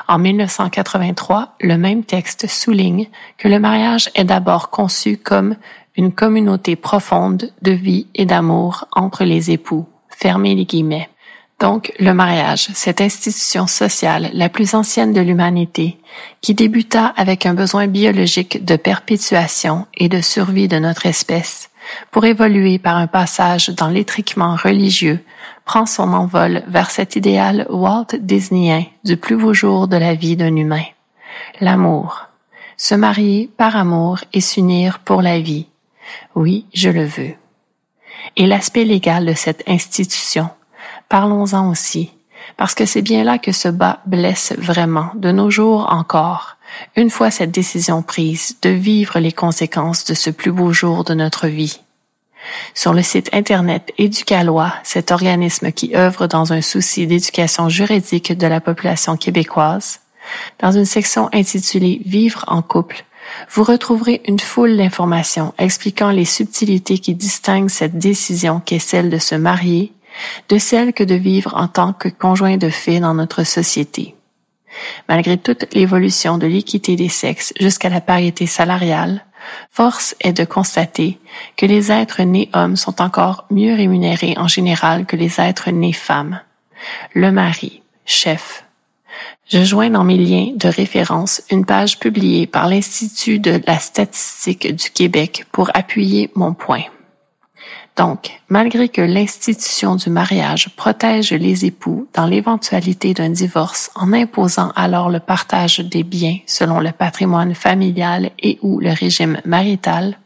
En 0.07 0.17
1983, 0.17 1.55
le 1.61 1.77
même 1.77 2.03
texte 2.03 2.47
souligne 2.47 3.07
que 3.37 3.47
le 3.47 3.59
mariage 3.59 4.09
est 4.15 4.25
d'abord 4.25 4.69
conçu 4.69 5.17
comme 5.17 5.55
une 5.97 6.11
communauté 6.11 6.75
profonde 6.75 7.51
de 7.61 7.71
vie 7.71 8.07
et 8.15 8.25
d'amour 8.25 8.85
entre 8.91 9.23
les 9.23 9.51
époux. 9.51 9.85
Fermez 10.09 10.55
les 10.55 10.65
guillemets. 10.65 11.09
Donc, 11.59 11.93
le 11.99 12.13
mariage, 12.13 12.67
cette 12.73 12.99
institution 12.99 13.65
sociale 13.65 14.29
la 14.33 14.49
plus 14.49 14.75
ancienne 14.75 15.13
de 15.13 15.21
l'humanité, 15.21 15.97
qui 16.41 16.53
débuta 16.53 17.13
avec 17.15 17.45
un 17.45 17.53
besoin 17.53 17.87
biologique 17.87 18.65
de 18.65 18.75
perpétuation 18.75 19.87
et 19.95 20.09
de 20.09 20.19
survie 20.19 20.67
de 20.67 20.79
notre 20.79 21.05
espèce, 21.05 21.69
pour 22.11 22.25
évoluer 22.25 22.77
par 22.77 22.97
un 22.97 23.07
passage 23.07 23.69
dans 23.69 23.87
l'étriquement 23.87 24.55
religieux, 24.55 25.23
prend 25.65 25.85
son 25.85 26.13
envol 26.13 26.63
vers 26.67 26.91
cet 26.91 27.15
idéal 27.15 27.65
Walt 27.69 28.15
Disneyen 28.19 28.85
du 29.03 29.17
plus 29.17 29.35
beau 29.35 29.53
jour 29.53 29.87
de 29.87 29.97
la 29.97 30.13
vie 30.13 30.37
d'un 30.37 30.55
humain. 30.55 30.85
L'amour. 31.59 32.27
Se 32.77 32.93
marier 32.95 33.49
par 33.57 33.75
amour 33.75 34.19
et 34.33 34.41
s'unir 34.41 34.99
pour 34.99 35.21
la 35.21 35.39
vie. 35.39 35.67
Oui, 36.35 36.65
je 36.73 36.89
le 36.89 37.05
veux. 37.05 37.33
Et 38.35 38.47
l'aspect 38.47 38.83
légal 38.83 39.25
de 39.25 39.33
cette 39.33 39.63
institution, 39.67 40.49
parlons-en 41.09 41.69
aussi, 41.69 42.11
parce 42.57 42.75
que 42.75 42.85
c'est 42.85 43.01
bien 43.01 43.23
là 43.23 43.37
que 43.37 43.51
ce 43.51 43.69
bas 43.69 43.99
blesse 44.05 44.53
vraiment, 44.57 45.11
de 45.15 45.31
nos 45.31 45.49
jours 45.49 45.87
encore, 45.91 46.57
une 46.95 47.09
fois 47.09 47.31
cette 47.31 47.51
décision 47.51 48.01
prise 48.01 48.57
de 48.61 48.69
vivre 48.69 49.19
les 49.19 49.31
conséquences 49.31 50.05
de 50.05 50.13
ce 50.13 50.29
plus 50.29 50.51
beau 50.51 50.73
jour 50.73 51.03
de 51.03 51.13
notre 51.13 51.47
vie. 51.47 51.79
Sur 52.73 52.93
le 52.93 53.01
site 53.01 53.29
Internet 53.33 53.91
Éducalois, 53.97 54.73
cet 54.83 55.11
organisme 55.11 55.71
qui 55.71 55.95
œuvre 55.95 56.27
dans 56.27 56.53
un 56.53 56.61
souci 56.61 57.07
d'éducation 57.07 57.69
juridique 57.69 58.37
de 58.37 58.47
la 58.47 58.61
population 58.61 59.17
québécoise, 59.17 60.01
dans 60.59 60.71
une 60.71 60.85
section 60.85 61.29
intitulée 61.33 62.01
Vivre 62.05 62.43
en 62.47 62.61
couple, 62.61 63.05
vous 63.49 63.63
retrouverez 63.63 64.21
une 64.27 64.39
foule 64.39 64.77
d'informations 64.77 65.53
expliquant 65.57 66.11
les 66.11 66.25
subtilités 66.25 66.99
qui 66.99 67.15
distinguent 67.15 67.69
cette 67.69 67.97
décision 67.97 68.61
qu'est 68.63 68.79
celle 68.79 69.09
de 69.09 69.17
se 69.17 69.35
marier 69.35 69.91
de 70.49 70.57
celle 70.57 70.93
que 70.93 71.03
de 71.03 71.15
vivre 71.15 71.53
en 71.55 71.67
tant 71.67 71.93
que 71.93 72.09
conjoint 72.09 72.57
de 72.57 72.69
fait 72.69 72.99
dans 72.99 73.13
notre 73.13 73.43
société. 73.43 74.15
Malgré 75.07 75.37
toute 75.37 75.73
l'évolution 75.73 76.37
de 76.37 76.47
l'équité 76.47 76.95
des 76.95 77.09
sexes 77.09 77.53
jusqu'à 77.59 77.89
la 77.89 78.01
parité 78.01 78.45
salariale, 78.45 79.25
force 79.71 80.15
est 80.21 80.33
de 80.33 80.45
constater 80.45 81.19
que 81.57 81.65
les 81.65 81.91
êtres 81.91 82.21
nés 82.23 82.49
hommes 82.53 82.75
sont 82.75 83.01
encore 83.01 83.45
mieux 83.49 83.73
rémunérés 83.73 84.35
en 84.37 84.47
général 84.47 85.05
que 85.05 85.15
les 85.15 85.39
êtres 85.39 85.71
nés 85.71 85.93
femmes. 85.93 86.39
Le 87.13 87.31
mari, 87.31 87.81
chef. 88.05 88.65
Je 89.47 89.63
joins 89.63 89.91
dans 89.91 90.03
mes 90.03 90.17
liens 90.17 90.51
de 90.55 90.67
référence 90.67 91.43
une 91.51 91.65
page 91.65 91.99
publiée 91.99 92.47
par 92.47 92.67
l'Institut 92.67 93.39
de 93.39 93.61
la 93.67 93.77
statistique 93.77 94.73
du 94.73 94.89
Québec 94.89 95.45
pour 95.51 95.69
appuyer 95.75 96.31
mon 96.35 96.53
point. 96.53 96.83
Donc, 97.95 98.41
malgré 98.49 98.89
que 98.89 99.01
l'institution 99.01 99.95
du 99.95 100.09
mariage 100.09 100.69
protège 100.75 101.31
les 101.31 101.63
époux 101.63 102.07
dans 102.13 102.25
l'éventualité 102.25 103.13
d'un 103.13 103.29
divorce 103.29 103.89
en 103.95 104.11
imposant 104.11 104.71
alors 104.75 105.09
le 105.09 105.21
partage 105.21 105.79
des 105.79 106.03
biens 106.03 106.39
selon 106.45 106.81
le 106.81 106.91
patrimoine 106.91 107.55
familial 107.55 108.31
et 108.39 108.59
ou 108.61 108.81
le 108.81 108.91
régime 108.91 109.39
marital, 109.45 110.17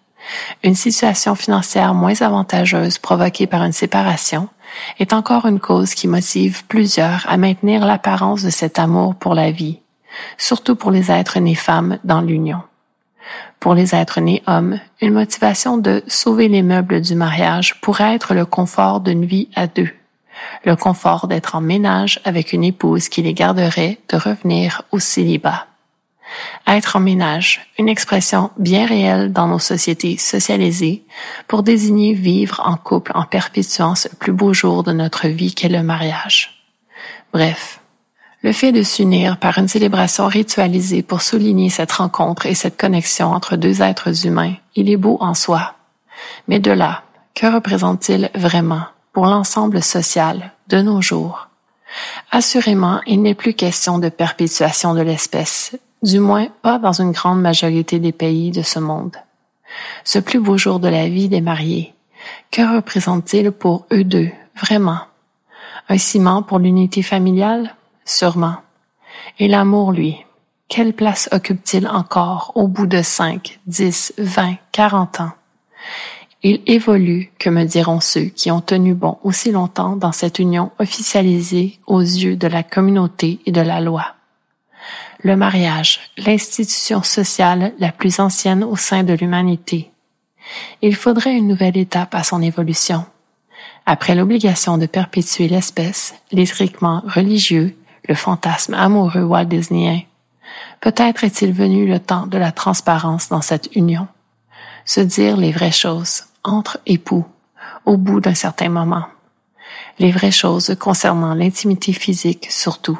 une 0.63 0.75
situation 0.75 1.36
financière 1.36 1.93
moins 1.93 2.19
avantageuse 2.21 2.97
provoquée 2.97 3.45
par 3.45 3.63
une 3.63 3.71
séparation 3.71 4.49
est 4.97 5.13
encore 5.13 5.45
une 5.45 5.60
cause 5.60 5.93
qui 5.93 6.08
motive 6.08 6.65
plusieurs 6.65 7.25
à 7.29 7.38
maintenir 7.38 7.86
l'apparence 7.86 8.43
de 8.43 8.49
cet 8.49 8.79
amour 8.79 9.15
pour 9.15 9.36
la 9.36 9.51
vie, 9.51 9.79
surtout 10.38 10.75
pour 10.75 10.89
les 10.89 11.12
êtres 11.12 11.39
nés 11.39 11.55
femmes 11.55 11.99
dans 12.03 12.21
l'union 12.21 12.62
pour 13.59 13.73
les 13.73 13.93
êtres 13.93 14.21
nés 14.21 14.43
hommes, 14.47 14.79
une 15.01 15.13
motivation 15.13 15.77
de 15.77 16.03
sauver 16.07 16.47
les 16.47 16.61
meubles 16.61 17.01
du 17.01 17.15
mariage 17.15 17.79
pourrait 17.81 18.15
être 18.15 18.33
le 18.33 18.45
confort 18.45 19.01
d'une 19.01 19.25
vie 19.25 19.49
à 19.55 19.67
deux, 19.67 19.89
le 20.63 20.75
confort 20.75 21.27
d'être 21.27 21.55
en 21.55 21.61
ménage 21.61 22.21
avec 22.23 22.53
une 22.53 22.63
épouse 22.63 23.09
qui 23.09 23.21
les 23.21 23.33
garderait 23.33 23.99
de 24.09 24.17
revenir 24.17 24.83
au 24.91 24.99
célibat. 24.99 25.67
Être 26.67 26.95
en 26.95 26.99
ménage, 26.99 27.67
une 27.79 27.89
expression 27.89 28.51
bien 28.57 28.85
réelle 28.85 29.33
dans 29.33 29.47
nos 29.47 29.59
sociétés 29.59 30.17
socialisées 30.17 31.03
pour 31.47 31.63
désigner 31.63 32.13
vivre 32.13 32.61
en 32.63 32.77
couple 32.77 33.11
en 33.15 33.23
perpétuant 33.23 33.95
ce 33.95 34.07
plus 34.07 34.33
beau 34.33 34.53
jour 34.53 34.83
de 34.83 34.91
notre 34.91 35.27
vie 35.27 35.55
qu'est 35.55 35.69
le 35.69 35.81
mariage. 35.81 36.63
Bref, 37.33 37.78
le 38.41 38.54
fait 38.54 38.71
de 38.71 38.84
s'unir 38.84 39.38
par 39.38 39.58
une 39.58 39.67
célébration 39.67 40.28
ritualisée 40.28 41.04
pour 41.04 41.21
souligner 41.21 41.69
cette 41.69 41.91
rencontre 41.91 42.45
et 42.45 42.56
cette 42.56 42.78
connexion 42.78 43.28
entre 43.32 43.58
deux 43.58 43.82
êtres 43.82 44.25
humains, 44.25 44.54
il 44.75 44.89
est 44.89 44.97
beau 44.97 45.17
en 45.19 45.34
soi. 45.34 45.75
Mais 46.47 46.60
de 46.60 46.71
là, 46.71 47.04
que 47.36 47.47
représente-t-il 47.47 48.30
vraiment 48.36 48.84
pour 49.12 49.25
l'ensemble 49.25 49.82
social 49.84 50.52
de 50.67 50.82
nos 50.82 51.02
jours? 51.02 51.49
Assurément, 52.32 53.02
il 53.08 53.21
n'est 53.21 53.36
plus 53.36 53.54
question 53.54 53.99
de 53.99 54.10
perpétuation 54.10 54.93
de 54.93 55.02
l'espèce, 55.02 55.75
du 56.04 56.19
moins 56.19 56.47
pas 56.62 56.78
dans 56.80 56.93
une 56.93 57.12
grande 57.12 57.41
majorité 57.41 57.99
des 57.99 58.12
pays 58.12 58.52
de 58.52 58.62
ce 58.62 58.80
monde. 58.80 59.17
Ce 60.04 60.19
plus 60.19 60.39
beau 60.39 60.58
jour 60.58 60.80
de 60.80 60.88
la 60.88 61.10
vie 61.10 61.30
des 61.30 61.41
mariés, 61.41 61.93
que 62.52 62.75
représente-t-il 62.75 63.52
pour 63.52 63.86
eux 63.91 64.04
deux, 64.04 64.30
vraiment? 64.56 64.99
Un 65.89 65.97
ciment 65.97 66.43
pour 66.43 66.60
l'unité 66.60 67.02
familiale? 67.02 67.75
Sûrement. 68.05 68.57
Et 69.38 69.47
l'amour, 69.47 69.91
lui, 69.91 70.17
quelle 70.67 70.93
place 70.93 71.29
occupe-t-il 71.31 71.88
encore 71.88 72.51
au 72.55 72.67
bout 72.67 72.88
de 72.88 73.01
cinq, 73.01 73.59
dix, 73.65 74.13
vingt, 74.17 74.57
quarante 74.71 75.19
ans? 75.19 75.31
Il 76.41 76.62
évolue, 76.67 77.31
que 77.38 77.49
me 77.49 77.65
diront 77.65 77.99
ceux 77.99 78.25
qui 78.25 78.49
ont 78.49 78.62
tenu 78.62 78.93
bon 78.93 79.17
aussi 79.23 79.51
longtemps 79.51 79.95
dans 79.95 80.13
cette 80.13 80.39
union 80.39 80.71
officialisée 80.79 81.79
aux 81.85 81.99
yeux 81.99 82.38
de 82.38 82.47
la 82.47 82.63
communauté 82.63 83.39
et 83.45 83.51
de 83.51 83.62
la 83.62 83.81
loi. 83.81 84.15
Le 85.21 85.35
mariage, 85.35 85.99
l'institution 86.17 87.03
sociale 87.03 87.73
la 87.77 87.91
plus 87.91 88.21
ancienne 88.21 88.63
au 88.63 88.77
sein 88.77 89.03
de 89.03 89.13
l'humanité. 89.13 89.91
Il 90.81 90.95
faudrait 90.95 91.35
une 91.35 91.47
nouvelle 91.47 91.77
étape 91.77 92.15
à 92.15 92.23
son 92.23 92.41
évolution. 92.41 93.05
Après 93.85 94.15
l'obligation 94.15 94.77
de 94.77 94.85
perpétuer 94.85 95.49
l'espèce, 95.49 96.13
l'étriquement 96.31 97.03
religieux, 97.05 97.75
le 98.07 98.15
fantasme 98.15 98.73
amoureux 98.73 99.23
Walt 99.23 99.45
Disneyen, 99.45 100.01
peut-être 100.81 101.23
est-il 101.23 101.53
venu 101.53 101.88
le 101.88 101.99
temps 101.99 102.27
de 102.27 102.38
la 102.38 102.51
transparence 102.51 103.29
dans 103.29 103.41
cette 103.41 103.75
union. 103.75 104.07
Se 104.85 105.01
dire 105.01 105.38
les 105.38 105.51
vraies 105.51 105.71
choses, 105.71 106.23
entre 106.43 106.79
époux, 106.85 107.25
au 107.85 107.97
bout 107.97 108.19
d'un 108.19 108.33
certain 108.33 108.69
moment. 108.69 109.05
Les 109.99 110.12
vraies 110.12 110.31
choses 110.31 110.75
concernant 110.79 111.33
l'intimité 111.33 111.93
physique 111.93 112.47
surtout. 112.49 112.99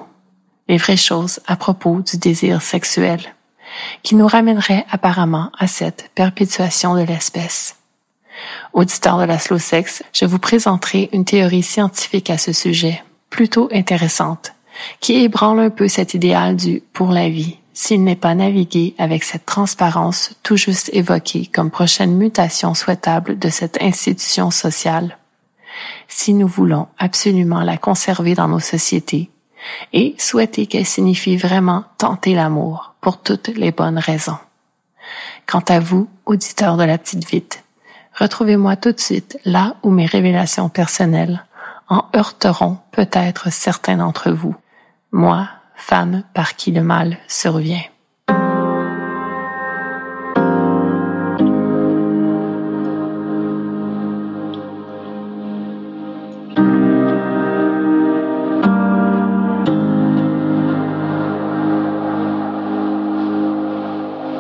Les 0.67 0.77
vraies 0.77 0.97
choses 0.97 1.39
à 1.47 1.55
propos 1.55 2.01
du 2.01 2.17
désir 2.17 2.62
sexuel, 2.62 3.21
qui 4.03 4.15
nous 4.15 4.27
ramènerait 4.27 4.85
apparemment 4.91 5.51
à 5.57 5.67
cette 5.67 6.12
perpétuation 6.13 6.95
de 6.95 7.01
l'espèce. 7.01 7.75
Auditeur 8.73 9.17
de 9.17 9.23
la 9.23 9.39
slow 9.39 9.57
sex, 9.57 10.03
je 10.13 10.25
vous 10.25 10.39
présenterai 10.39 11.09
une 11.12 11.25
théorie 11.25 11.63
scientifique 11.63 12.29
à 12.29 12.38
ce 12.38 12.53
sujet, 12.53 13.03
plutôt 13.29 13.69
intéressante, 13.73 14.53
qui 14.99 15.23
ébranle 15.23 15.59
un 15.59 15.69
peu 15.69 15.87
cet 15.87 16.13
idéal 16.13 16.55
du 16.55 16.81
pour 16.93 17.11
la 17.11 17.29
vie, 17.29 17.57
s'il 17.73 18.03
n'est 18.03 18.15
pas 18.15 18.35
navigué 18.35 18.95
avec 18.97 19.23
cette 19.23 19.45
transparence 19.45 20.35
tout 20.43 20.57
juste 20.57 20.89
évoquée 20.93 21.45
comme 21.47 21.71
prochaine 21.71 22.15
mutation 22.15 22.73
souhaitable 22.73 23.39
de 23.39 23.49
cette 23.49 23.81
institution 23.81 24.51
sociale. 24.51 25.17
Si 26.07 26.33
nous 26.33 26.47
voulons 26.47 26.87
absolument 26.97 27.61
la 27.61 27.77
conserver 27.77 28.35
dans 28.35 28.47
nos 28.47 28.59
sociétés 28.59 29.29
et 29.93 30.15
souhaiter 30.17 30.67
qu'elle 30.67 30.85
signifie 30.85 31.37
vraiment 31.37 31.83
tenter 31.97 32.33
l'amour 32.33 32.95
pour 33.01 33.21
toutes 33.21 33.49
les 33.49 33.71
bonnes 33.71 33.99
raisons. 33.99 34.37
Quant 35.45 35.63
à 35.67 35.79
vous, 35.79 36.07
auditeurs 36.25 36.77
de 36.77 36.83
la 36.83 36.97
petite 36.97 37.27
vite, 37.27 37.63
retrouvez-moi 38.13 38.75
tout 38.75 38.91
de 38.91 38.99
suite 38.99 39.39
là 39.45 39.75
où 39.83 39.89
mes 39.89 40.05
révélations 40.05 40.69
personnelles 40.69 41.45
en 41.87 42.05
heurteront 42.15 42.77
peut-être 42.91 43.51
certains 43.51 43.97
d'entre 43.97 44.31
vous. 44.31 44.55
Moi, 45.11 45.49
femme 45.75 46.23
par 46.35 46.55
qui 46.55 46.71
le 46.71 46.83
mal 46.83 47.17
survient. 47.27 47.81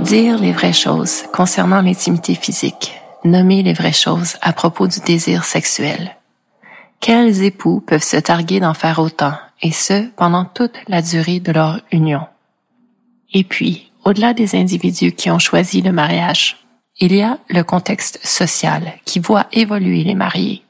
Dire 0.01 0.37
les 0.37 0.51
vraies 0.51 0.71
choses 0.71 1.23
concernant 1.33 1.81
l'intimité 1.81 2.35
physique, 2.35 2.93
nommer 3.23 3.63
les 3.63 3.73
vraies 3.73 3.91
choses 3.91 4.37
à 4.41 4.53
propos 4.53 4.87
du 4.87 4.99
désir 4.99 5.43
sexuel. 5.43 6.18
Quels 6.99 7.43
époux 7.43 7.79
peuvent 7.79 8.03
se 8.03 8.17
targuer 8.17 8.59
d'en 8.59 8.73
faire 8.73 8.99
autant 8.99 9.33
et 9.61 9.71
ce, 9.71 10.09
pendant 10.17 10.43
toute 10.43 10.75
la 10.89 11.01
durée 11.01 11.39
de 11.39 11.53
leur 11.53 11.79
union? 11.91 12.27
Et 13.33 13.45
puis, 13.45 13.91
au-delà 14.03 14.33
des 14.33 14.55
individus 14.55 15.13
qui 15.13 15.31
ont 15.31 15.39
choisi 15.39 15.81
le 15.81 15.93
mariage, 15.93 16.57
il 16.99 17.15
y 17.15 17.21
a 17.21 17.37
le 17.47 17.63
contexte 17.63 18.19
social 18.25 18.93
qui 19.05 19.19
voit 19.19 19.47
évoluer 19.53 20.03
les 20.03 20.15
mariés. 20.15 20.63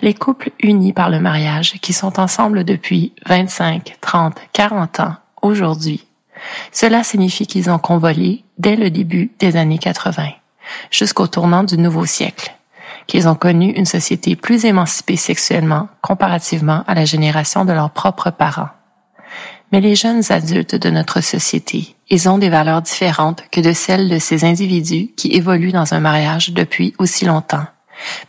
Les 0.00 0.14
couples 0.14 0.52
unis 0.60 0.92
par 0.92 1.10
le 1.10 1.18
mariage 1.18 1.80
qui 1.80 1.92
sont 1.92 2.20
ensemble 2.20 2.62
depuis 2.62 3.12
25, 3.26 3.96
30, 4.00 4.36
40 4.52 5.00
ans 5.00 5.16
aujourd'hui, 5.42 6.06
cela 6.70 7.02
signifie 7.02 7.48
qu'ils 7.48 7.70
ont 7.70 7.80
convolé 7.80 8.44
dès 8.58 8.76
le 8.76 8.90
début 8.90 9.32
des 9.40 9.56
années 9.56 9.78
80, 9.78 10.28
jusqu'au 10.92 11.26
tournant 11.26 11.64
du 11.64 11.76
nouveau 11.76 12.06
siècle 12.06 12.52
qu'ils 13.08 13.26
ont 13.26 13.34
connu 13.34 13.70
une 13.70 13.86
société 13.86 14.36
plus 14.36 14.64
émancipée 14.64 15.16
sexuellement 15.16 15.88
comparativement 16.02 16.84
à 16.86 16.94
la 16.94 17.04
génération 17.04 17.64
de 17.64 17.72
leurs 17.72 17.90
propres 17.90 18.30
parents. 18.30 18.68
Mais 19.72 19.80
les 19.80 19.96
jeunes 19.96 20.22
adultes 20.30 20.76
de 20.76 20.90
notre 20.90 21.20
société, 21.20 21.96
ils 22.08 22.28
ont 22.28 22.38
des 22.38 22.48
valeurs 22.48 22.82
différentes 22.82 23.42
que 23.50 23.60
de 23.60 23.72
celles 23.72 24.08
de 24.08 24.18
ces 24.18 24.44
individus 24.44 25.08
qui 25.16 25.32
évoluent 25.32 25.72
dans 25.72 25.94
un 25.94 26.00
mariage 26.00 26.52
depuis 26.52 26.94
aussi 26.98 27.24
longtemps, 27.24 27.66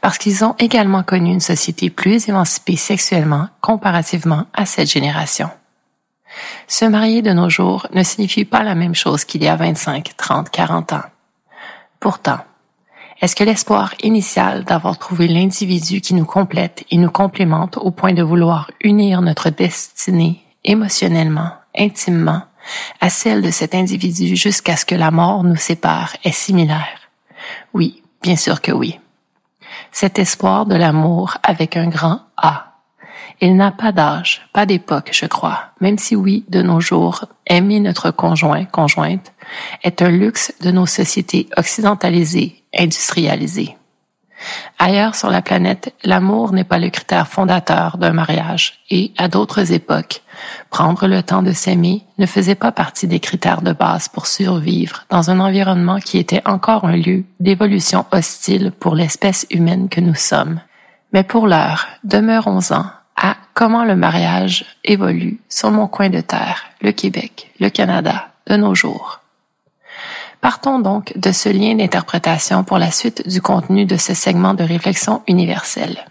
parce 0.02 0.18
qu'ils 0.18 0.44
ont 0.44 0.56
également 0.60 1.04
connu 1.04 1.32
une 1.32 1.40
société 1.40 1.90
plus 1.90 2.28
émancipée 2.28 2.76
sexuellement 2.76 3.48
comparativement 3.62 4.48
à 4.54 4.66
cette 4.66 4.92
génération. 4.92 5.50
Se 6.68 6.86
marier 6.86 7.22
de 7.22 7.32
nos 7.32 7.50
jours 7.50 7.88
ne 7.94 8.04
signifie 8.04 8.46
pas 8.46 8.64
la 8.64 8.76
même 8.76 8.96
chose 8.96 9.26
qu'il 9.26 9.44
y 9.44 9.48
a 9.48 9.56
25, 9.56 10.12
30, 10.16 10.50
40 10.50 10.94
ans. 10.94 11.04
Pourtant, 12.00 12.40
est-ce 13.22 13.36
que 13.36 13.44
l'espoir 13.44 13.94
initial 14.02 14.64
d'avoir 14.64 14.98
trouvé 14.98 15.28
l'individu 15.28 16.00
qui 16.00 16.14
nous 16.14 16.26
complète 16.26 16.86
et 16.90 16.98
nous 16.98 17.12
complémente 17.12 17.76
au 17.76 17.92
point 17.92 18.14
de 18.14 18.24
vouloir 18.24 18.72
unir 18.82 19.22
notre 19.22 19.50
destinée 19.50 20.42
émotionnellement, 20.64 21.52
intimement, 21.78 22.44
à 23.02 23.10
celle 23.10 23.42
de 23.42 23.52
cet 23.52 23.76
individu 23.76 24.38
jusqu'à 24.38 24.78
ce 24.78 24.86
que 24.86 24.96
la 24.96 25.12
mort 25.12 25.44
nous 25.44 25.58
sépare 25.58 26.16
est 26.24 26.32
similaire? 26.32 27.10
Oui, 27.74 28.04
bien 28.22 28.38
sûr 28.38 28.62
que 28.62 28.72
oui. 28.72 28.98
Cet 29.92 30.18
espoir 30.18 30.66
de 30.66 30.76
l'amour 30.76 31.38
avec 31.44 31.76
un 31.76 31.88
grand 31.88 32.22
A. 32.38 32.78
Il 33.42 33.58
n'a 33.58 33.72
pas 33.72 33.92
d'âge, 33.92 34.48
pas 34.54 34.66
d'époque, 34.66 35.10
je 35.12 35.26
crois, 35.26 35.72
même 35.82 35.98
si 35.98 36.16
oui, 36.16 36.46
de 36.48 36.62
nos 36.62 36.80
jours, 36.80 37.26
aimer 37.48 37.82
notre 37.82 38.12
conjoint, 38.12 38.64
conjointe, 38.64 39.34
est 39.84 40.02
un 40.02 40.10
luxe 40.10 40.54
de 40.62 40.72
nos 40.72 40.86
sociétés 40.86 41.50
occidentalisées 41.58 42.59
industrialisé. 42.78 43.76
Ailleurs 44.78 45.16
sur 45.16 45.30
la 45.30 45.42
planète, 45.42 45.94
l'amour 46.04 46.54
n'est 46.54 46.64
pas 46.64 46.80
le 46.80 46.90
critère 46.90 47.28
fondateur 47.28 47.98
d'un 47.98 48.14
mariage 48.14 48.80
et, 48.90 49.12
à 49.18 49.28
d'autres 49.28 49.74
époques, 49.74 50.22
prendre 50.70 51.08
le 51.08 51.22
temps 51.22 51.44
de 51.44 51.52
s'aimer 51.52 52.04
ne 52.18 52.26
faisait 52.26 52.56
pas 52.56 52.72
partie 52.72 53.08
des 53.08 53.20
critères 53.20 53.62
de 53.62 53.74
base 53.74 54.08
pour 54.08 54.28
survivre 54.28 55.06
dans 55.10 55.30
un 55.30 55.40
environnement 55.40 56.00
qui 56.00 56.18
était 56.18 56.42
encore 56.46 56.86
un 56.86 56.96
lieu 56.96 57.26
d'évolution 57.40 58.06
hostile 58.12 58.72
pour 58.72 58.96
l'espèce 58.96 59.46
humaine 59.50 59.90
que 59.90 60.00
nous 60.02 60.16
sommes. 60.16 60.62
Mais 61.12 61.24
pour 61.24 61.48
l'heure, 61.48 61.88
demeurons-en 62.04 62.86
à 63.18 63.36
comment 63.54 63.84
le 63.84 63.98
mariage 63.98 64.66
évolue 64.86 65.42
sur 65.50 65.72
mon 65.72 65.88
coin 65.88 66.10
de 66.10 66.22
terre, 66.22 66.64
le 66.82 66.92
Québec, 66.92 67.52
le 67.60 67.70
Canada, 67.70 68.30
de 68.48 68.56
nos 68.56 68.76
jours. 68.76 69.20
Partons 70.42 70.80
donc 70.80 71.18
de 71.18 71.34
ce 71.34 71.50
lien 71.50 71.76
d'interprétation 71.76 72.64
pour 72.64 72.78
la 72.78 72.92
suite 72.92 73.28
du 73.28 73.42
contenu 73.42 73.86
de 73.86 73.98
ce 73.98 74.14
segment 74.14 74.54
de 74.54 74.64
réflexion 74.64 75.22
universelle. 75.28 76.06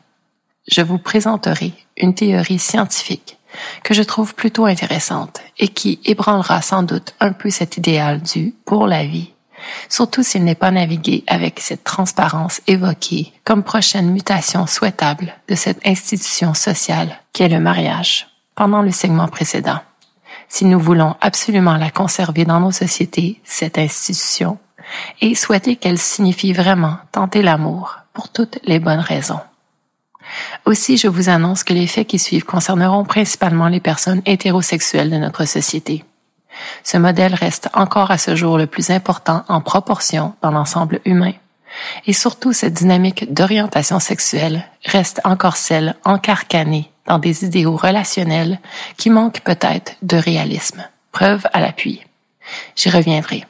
Je 0.71 0.83
vous 0.83 0.99
présenterai 0.99 1.73
une 1.97 2.15
théorie 2.15 2.59
scientifique 2.59 3.39
que 3.83 3.95
je 3.95 4.03
trouve 4.03 4.35
plutôt 4.35 4.67
intéressante 4.67 5.41
et 5.59 5.69
qui 5.69 5.99
ébranlera 6.05 6.61
sans 6.61 6.83
doute 6.83 7.15
un 7.21 7.33
peu 7.33 7.49
cet 7.49 7.79
idéal 7.79 8.21
du 8.21 8.55
pour 8.67 8.87
la 8.87 9.07
vie, 9.07 9.33
surtout 9.89 10.23
s'il 10.23 10.45
n'est 10.45 10.55
pas 10.55 10.71
navigué 10.71 11.25
avec 11.27 11.59
cette 11.61 11.85
transparence 11.85 12.61
évoquée 12.67 13.33
comme 13.45 13.63
prochaine 13.63 14.11
mutation 14.11 14.67
souhaitable 14.67 15.33
de 15.49 15.55
cette 15.55 15.85
institution 15.87 16.53
sociale 16.53 17.19
qu'est 17.33 17.49
le 17.49 17.61
mariage 17.61 18.29
pendant 18.55 18.83
le 18.83 18.93
segment 18.93 19.29
précédent 19.29 19.81
si 20.49 20.65
nous 20.65 20.81
voulons 20.81 21.17
absolument 21.21 21.77
la 21.77 21.91
conserver 21.91 22.45
dans 22.45 22.61
nos 22.61 22.73
sociétés, 22.73 23.41
cette 23.45 23.79
institution, 23.79 24.59
et 25.21 25.35
souhaiter 25.35 25.77
qu'elle 25.77 25.99
signifie 25.99 26.53
vraiment 26.53 26.97
tenter 27.13 27.43
l'amour 27.43 27.99
pour 28.13 28.31
toutes 28.31 28.59
les 28.65 28.79
bonnes 28.79 29.01
raisons. 29.01 29.41
Aussi, 30.65 30.97
je 30.97 31.09
vous 31.09 31.29
annonce 31.29 31.65
que 31.65 31.73
les 31.73 31.87
faits 31.87 32.07
qui 32.07 32.19
suivent 32.19 32.45
concerneront 32.45 33.05
principalement 33.05 33.69
les 33.69 33.81
personnes 33.81 34.23
hétérosexuelles 34.27 35.11
de 35.11 35.17
notre 35.17 35.45
société. 35.45 36.05
Ce 36.83 36.97
modèle 36.97 37.35
reste 37.35 37.69
encore 37.75 38.11
à 38.11 38.19
ce 38.19 38.35
jour 38.35 38.59
le 38.59 38.67
plus 38.67 38.91
important 38.91 39.45
en 39.49 39.61
proportion 39.61 40.35
dans 40.43 40.51
l'ensemble 40.51 41.01
humain. 41.05 41.33
Et 42.07 42.13
surtout, 42.13 42.53
cette 42.53 42.75
dynamique 42.75 43.33
d'orientation 43.33 44.01
sexuelle 44.01 44.65
reste 44.85 45.21
encore 45.25 45.57
celle 45.57 45.95
encarcanée 46.05 46.91
dans 47.09 47.19
des 47.19 47.45
idéaux 47.45 47.77
relationnels 47.77 48.61
qui 48.97 49.11
manquent 49.11 49.41
peut-être 49.41 49.97
de 50.03 50.17
réalisme. 50.17 50.87
Preuve 51.11 51.47
à 51.53 51.61
l'appui. 51.61 52.03
J'y 52.77 52.91
reviendrai. 52.91 53.45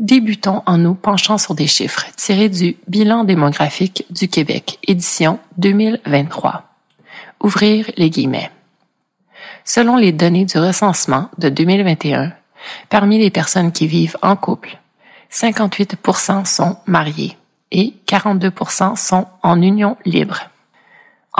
Débutons 0.00 0.62
en 0.66 0.78
nous 0.78 0.94
penchant 0.94 1.38
sur 1.38 1.54
des 1.54 1.66
chiffres 1.66 2.06
tirés 2.16 2.48
du 2.48 2.76
Bilan 2.88 3.24
démographique 3.24 4.04
du 4.10 4.28
Québec, 4.28 4.78
édition 4.86 5.38
2023. 5.58 6.64
Ouvrir 7.42 7.90
les 7.96 8.10
guillemets. 8.10 8.50
Selon 9.64 9.96
les 9.96 10.12
données 10.12 10.46
du 10.46 10.58
recensement 10.58 11.28
de 11.38 11.48
2021, 11.48 12.32
parmi 12.88 13.18
les 13.18 13.30
personnes 13.30 13.72
qui 13.72 13.86
vivent 13.86 14.16
en 14.22 14.36
couple, 14.36 14.78
58% 15.30 16.44
sont 16.44 16.76
mariés 16.86 17.36
et 17.70 17.94
42% 18.06 18.96
sont 18.96 19.26
en 19.42 19.62
union 19.62 19.96
libre. 20.04 20.50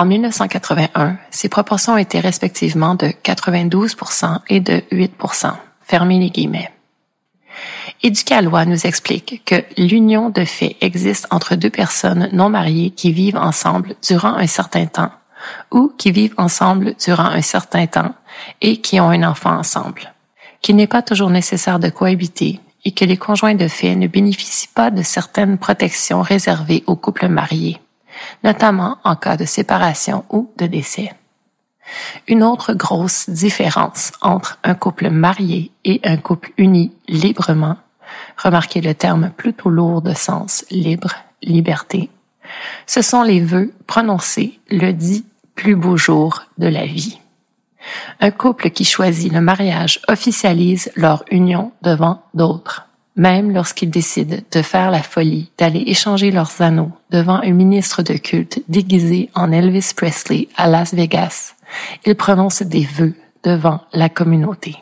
En 0.01 0.07
1981, 0.07 1.19
ces 1.31 1.51
proportions 1.51 1.99
étaient 1.99 2.21
respectivement 2.21 2.95
de 2.95 3.09
92% 3.09 4.39
et 4.49 4.61
de 4.61 4.83
8%. 4.91 5.53
Fermez 5.83 6.19
les 6.19 6.31
guillemets. 6.31 6.73
Éducalois 8.03 8.65
nous 8.65 8.87
explique 8.87 9.43
que 9.45 9.63
l'union 9.77 10.31
de 10.31 10.47
fait 10.47 10.79
existe 10.81 11.27
entre 11.31 11.55
deux 11.55 11.69
personnes 11.69 12.31
non 12.33 12.49
mariées 12.49 12.93
qui 12.93 13.13
vivent 13.13 13.37
ensemble 13.37 13.95
durant 14.03 14.37
un 14.37 14.47
certain 14.47 14.87
temps 14.87 15.13
ou 15.71 15.93
qui 15.99 16.13
vivent 16.13 16.37
ensemble 16.39 16.95
durant 17.05 17.27
un 17.27 17.43
certain 17.43 17.87
temps 17.87 18.15
et 18.63 18.79
qui 18.79 19.01
ont 19.01 19.11
un 19.11 19.23
enfant 19.23 19.53
ensemble, 19.53 20.15
qu'il 20.63 20.77
n'est 20.77 20.87
pas 20.87 21.03
toujours 21.03 21.29
nécessaire 21.29 21.79
de 21.79 21.91
cohabiter 21.91 22.59
et 22.87 22.93
que 22.93 23.05
les 23.05 23.19
conjoints 23.19 23.55
de 23.55 23.69
fait 23.69 23.97
ne 23.97 24.07
bénéficient 24.07 24.69
pas 24.75 24.91
de 24.91 25.03
certaines 25.03 25.59
protections 25.59 26.23
réservées 26.23 26.85
aux 26.87 26.97
couples 26.97 27.29
mariés, 27.29 27.79
notamment 28.45 28.99
en 29.05 29.17
cas 29.17 29.37
de 29.37 29.45
séparation 29.45 30.25
ou 30.31 30.51
de 30.57 30.67
décès. 30.67 31.13
Une 32.29 32.43
autre 32.43 32.73
grosse 32.73 33.29
différence 33.29 34.13
entre 34.21 34.59
un 34.63 34.75
couple 34.75 35.11
marié 35.11 35.73
et 35.85 36.01
un 36.05 36.17
couple 36.17 36.53
uni 36.57 36.93
librement, 37.09 37.77
remarquez 38.37 38.81
le 38.81 38.95
terme 38.95 39.31
plutôt 39.37 39.71
lourd 39.71 40.03
de 40.03 40.15
sens 40.15 40.65
libre, 40.71 41.15
liberté, 41.43 42.11
ce 42.87 43.03
sont 43.03 43.23
les 43.23 43.41
vœux 43.41 43.73
prononcés 43.87 44.61
le 44.71 44.93
dit 44.93 45.25
plus 45.55 45.77
beau 45.77 45.97
jour 45.97 46.45
de 46.59 46.67
la 46.67 46.87
vie. 46.87 47.19
Un 48.21 48.31
couple 48.31 48.71
qui 48.71 48.85
choisit 48.85 49.33
le 49.33 49.41
mariage 49.41 50.01
officialise 50.09 50.91
leur 50.97 51.25
union 51.31 51.73
devant 51.83 52.23
d'autres, 52.35 52.87
même 53.17 53.53
lorsqu'ils 53.53 53.91
décident 53.91 54.39
de 54.51 54.63
faire 54.63 54.91
la 54.91 55.03
folie 55.03 55.51
d'aller 55.59 55.85
échanger 55.87 56.31
leurs 56.31 56.61
anneaux 56.63 56.93
devant 57.11 57.41
un 57.43 57.53
ministre 57.53 58.03
de 58.03 58.15
culte 58.15 58.63
déguisé 58.69 59.31
en 59.35 59.53
Elvis 59.53 59.93
Presley 59.97 60.49
à 60.57 60.69
Las 60.69 60.95
Vegas. 60.95 61.55
Ils 62.07 62.15
prononcent 62.15 62.63
des 62.63 62.85
vœux 62.85 63.15
devant 63.43 63.81
la 63.93 64.09
communauté. 64.09 64.77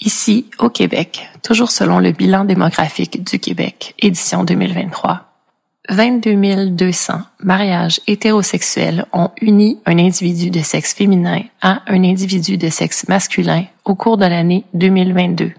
Ici, 0.00 0.46
au 0.58 0.68
Québec, 0.68 1.28
toujours 1.42 1.70
selon 1.70 1.98
le 1.98 2.12
bilan 2.12 2.44
démographique 2.44 3.24
du 3.24 3.38
Québec, 3.38 3.94
édition 3.98 4.44
2023, 4.44 5.26
22 5.88 6.70
200 6.70 7.14
mariages 7.42 8.00
hétérosexuels 8.06 9.06
ont 9.12 9.30
uni 9.40 9.78
un 9.86 9.98
individu 9.98 10.50
de 10.50 10.60
sexe 10.60 10.94
féminin 10.94 11.42
à 11.62 11.82
un 11.86 12.02
individu 12.04 12.58
de 12.58 12.68
sexe 12.68 13.08
masculin 13.08 13.64
au 13.84 13.94
cours 13.94 14.18
de 14.18 14.26
l'année 14.26 14.64
2022. 14.74 15.52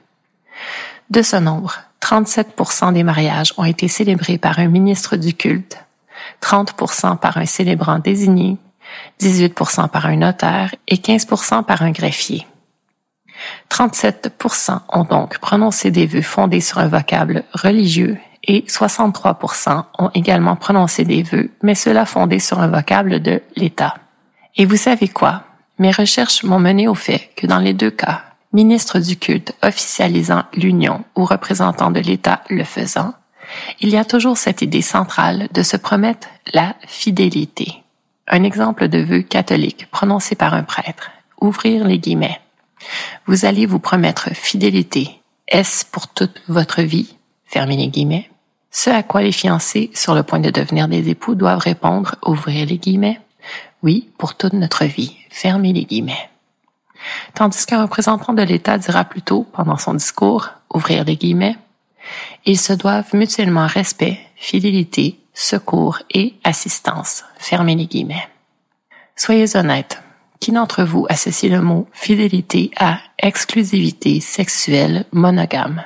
De 1.10 1.22
ce 1.22 1.38
nombre, 1.38 1.76
37% 2.02 2.94
des 2.94 3.04
mariages 3.04 3.54
ont 3.58 3.64
été 3.64 3.88
célébrés 3.88 4.38
par 4.38 4.60
un 4.60 4.68
ministre 4.68 5.16
du 5.16 5.34
culte, 5.34 5.78
30% 6.42 7.18
par 7.18 7.38
un 7.38 7.46
célébrant 7.46 8.00
désigné, 8.00 8.58
18% 9.22 9.90
par 9.90 10.06
un 10.06 10.18
notaire 10.18 10.76
et 10.88 10.98
15% 10.98 11.64
par 11.64 11.82
un 11.82 11.92
greffier. 11.92 12.46
37% 13.70 14.80
ont 14.90 15.04
donc 15.04 15.40
prononcé 15.40 15.92
des 15.92 16.08
vœux 16.08 16.22
fondés 16.22 16.62
sur 16.62 16.80
un 16.80 16.88
vocable 16.88 17.44
religieux 17.54 18.18
et 18.44 18.62
63% 18.62 19.84
ont 20.00 20.10
également 20.14 20.56
prononcé 20.56 21.04
des 21.04 21.24
vœux, 21.24 21.52
mais 21.62 21.76
cela 21.76 22.06
fondé 22.06 22.40
sur 22.40 22.60
un 22.60 22.68
vocable 22.68 23.22
de 23.22 23.42
l'État. 23.56 23.96
Et 24.56 24.66
vous 24.66 24.78
savez 24.78 25.08
quoi? 25.08 25.44
Mes 25.80 25.92
recherches 25.92 26.44
m'ont 26.44 26.60
mené 26.60 26.88
au 26.88 26.96
fait 26.96 27.30
que 27.36 27.46
dans 27.46 27.60
les 27.60 27.74
deux 27.74 27.92
cas, 27.92 28.24
ministre 28.54 29.00
du 29.00 29.18
culte 29.18 29.54
officialisant 29.64 30.44
l'union 30.54 31.04
ou 31.16 31.26
représentant 31.26 31.92
de 31.92 32.00
l'État 32.00 32.42
le 32.50 32.64
faisant, 32.64 33.14
il 33.80 33.90
y 33.90 33.98
a 33.98 34.06
toujours 34.06 34.38
cette 34.38 34.62
idée 34.62 34.82
centrale 34.82 35.48
de 35.54 35.64
se 35.64 35.78
promettre 35.78 36.28
la 36.54 36.76
fidélité. 36.86 37.84
Un 38.28 38.44
exemple 38.44 38.90
de 38.90 39.00
vœu 39.00 39.22
catholique 39.22 39.88
prononcé 39.92 40.36
par 40.36 40.54
un 40.54 40.64
prêtre. 40.64 41.12
Ouvrir 41.40 41.86
les 41.86 42.00
guillemets. 42.00 42.42
Vous 43.26 43.46
allez 43.46 43.66
vous 43.66 43.80
promettre 43.80 44.34
fidélité. 44.34 45.22
Est-ce 45.48 45.86
pour 45.86 46.08
toute 46.10 46.42
votre 46.48 46.82
vie? 46.82 47.16
Fermez 47.46 47.78
les 47.78 47.88
guillemets. 47.88 48.30
Ce 48.70 48.90
à 48.90 49.02
quoi 49.02 49.22
les 49.22 49.32
fiancés, 49.32 49.92
sur 49.94 50.14
le 50.14 50.24
point 50.24 50.40
de 50.40 50.50
devenir 50.50 50.88
des 50.88 51.10
époux, 51.10 51.36
doivent 51.36 51.60
répondre, 51.60 52.16
ouvrir 52.26 52.66
les 52.66 52.78
guillemets, 52.78 53.20
oui, 53.82 54.10
pour 54.18 54.36
toute 54.36 54.54
notre 54.54 54.86
vie, 54.86 55.16
fermez 55.30 55.72
les 55.72 55.86
guillemets. 55.86 56.30
Tandis 57.34 57.66
qu'un 57.66 57.82
représentant 57.84 58.34
de 58.34 58.42
l'État 58.42 58.78
dira 58.78 59.04
plutôt, 59.04 59.44
pendant 59.54 59.78
son 59.78 59.94
discours, 59.94 60.50
ouvrir 60.74 61.04
les 61.04 61.16
guillemets, 61.16 61.56
ils 62.46 62.60
se 62.60 62.74
doivent 62.74 63.14
mutuellement 63.14 63.68
respect, 63.68 64.20
fidélité, 64.36 65.20
secours 65.34 66.00
et 66.10 66.36
assistance, 66.44 67.24
fermez 67.38 67.76
les 67.76 67.86
guillemets. 67.86 68.28
Soyez 69.16 69.56
honnêtes, 69.56 70.02
qui 70.40 70.52
d'entre 70.52 70.84
vous 70.84 71.06
associe 71.10 71.52
le 71.52 71.62
mot 71.62 71.88
fidélité 71.92 72.72
à 72.78 73.00
exclusivité 73.20 74.20
sexuelle 74.20 75.06
monogame? 75.12 75.84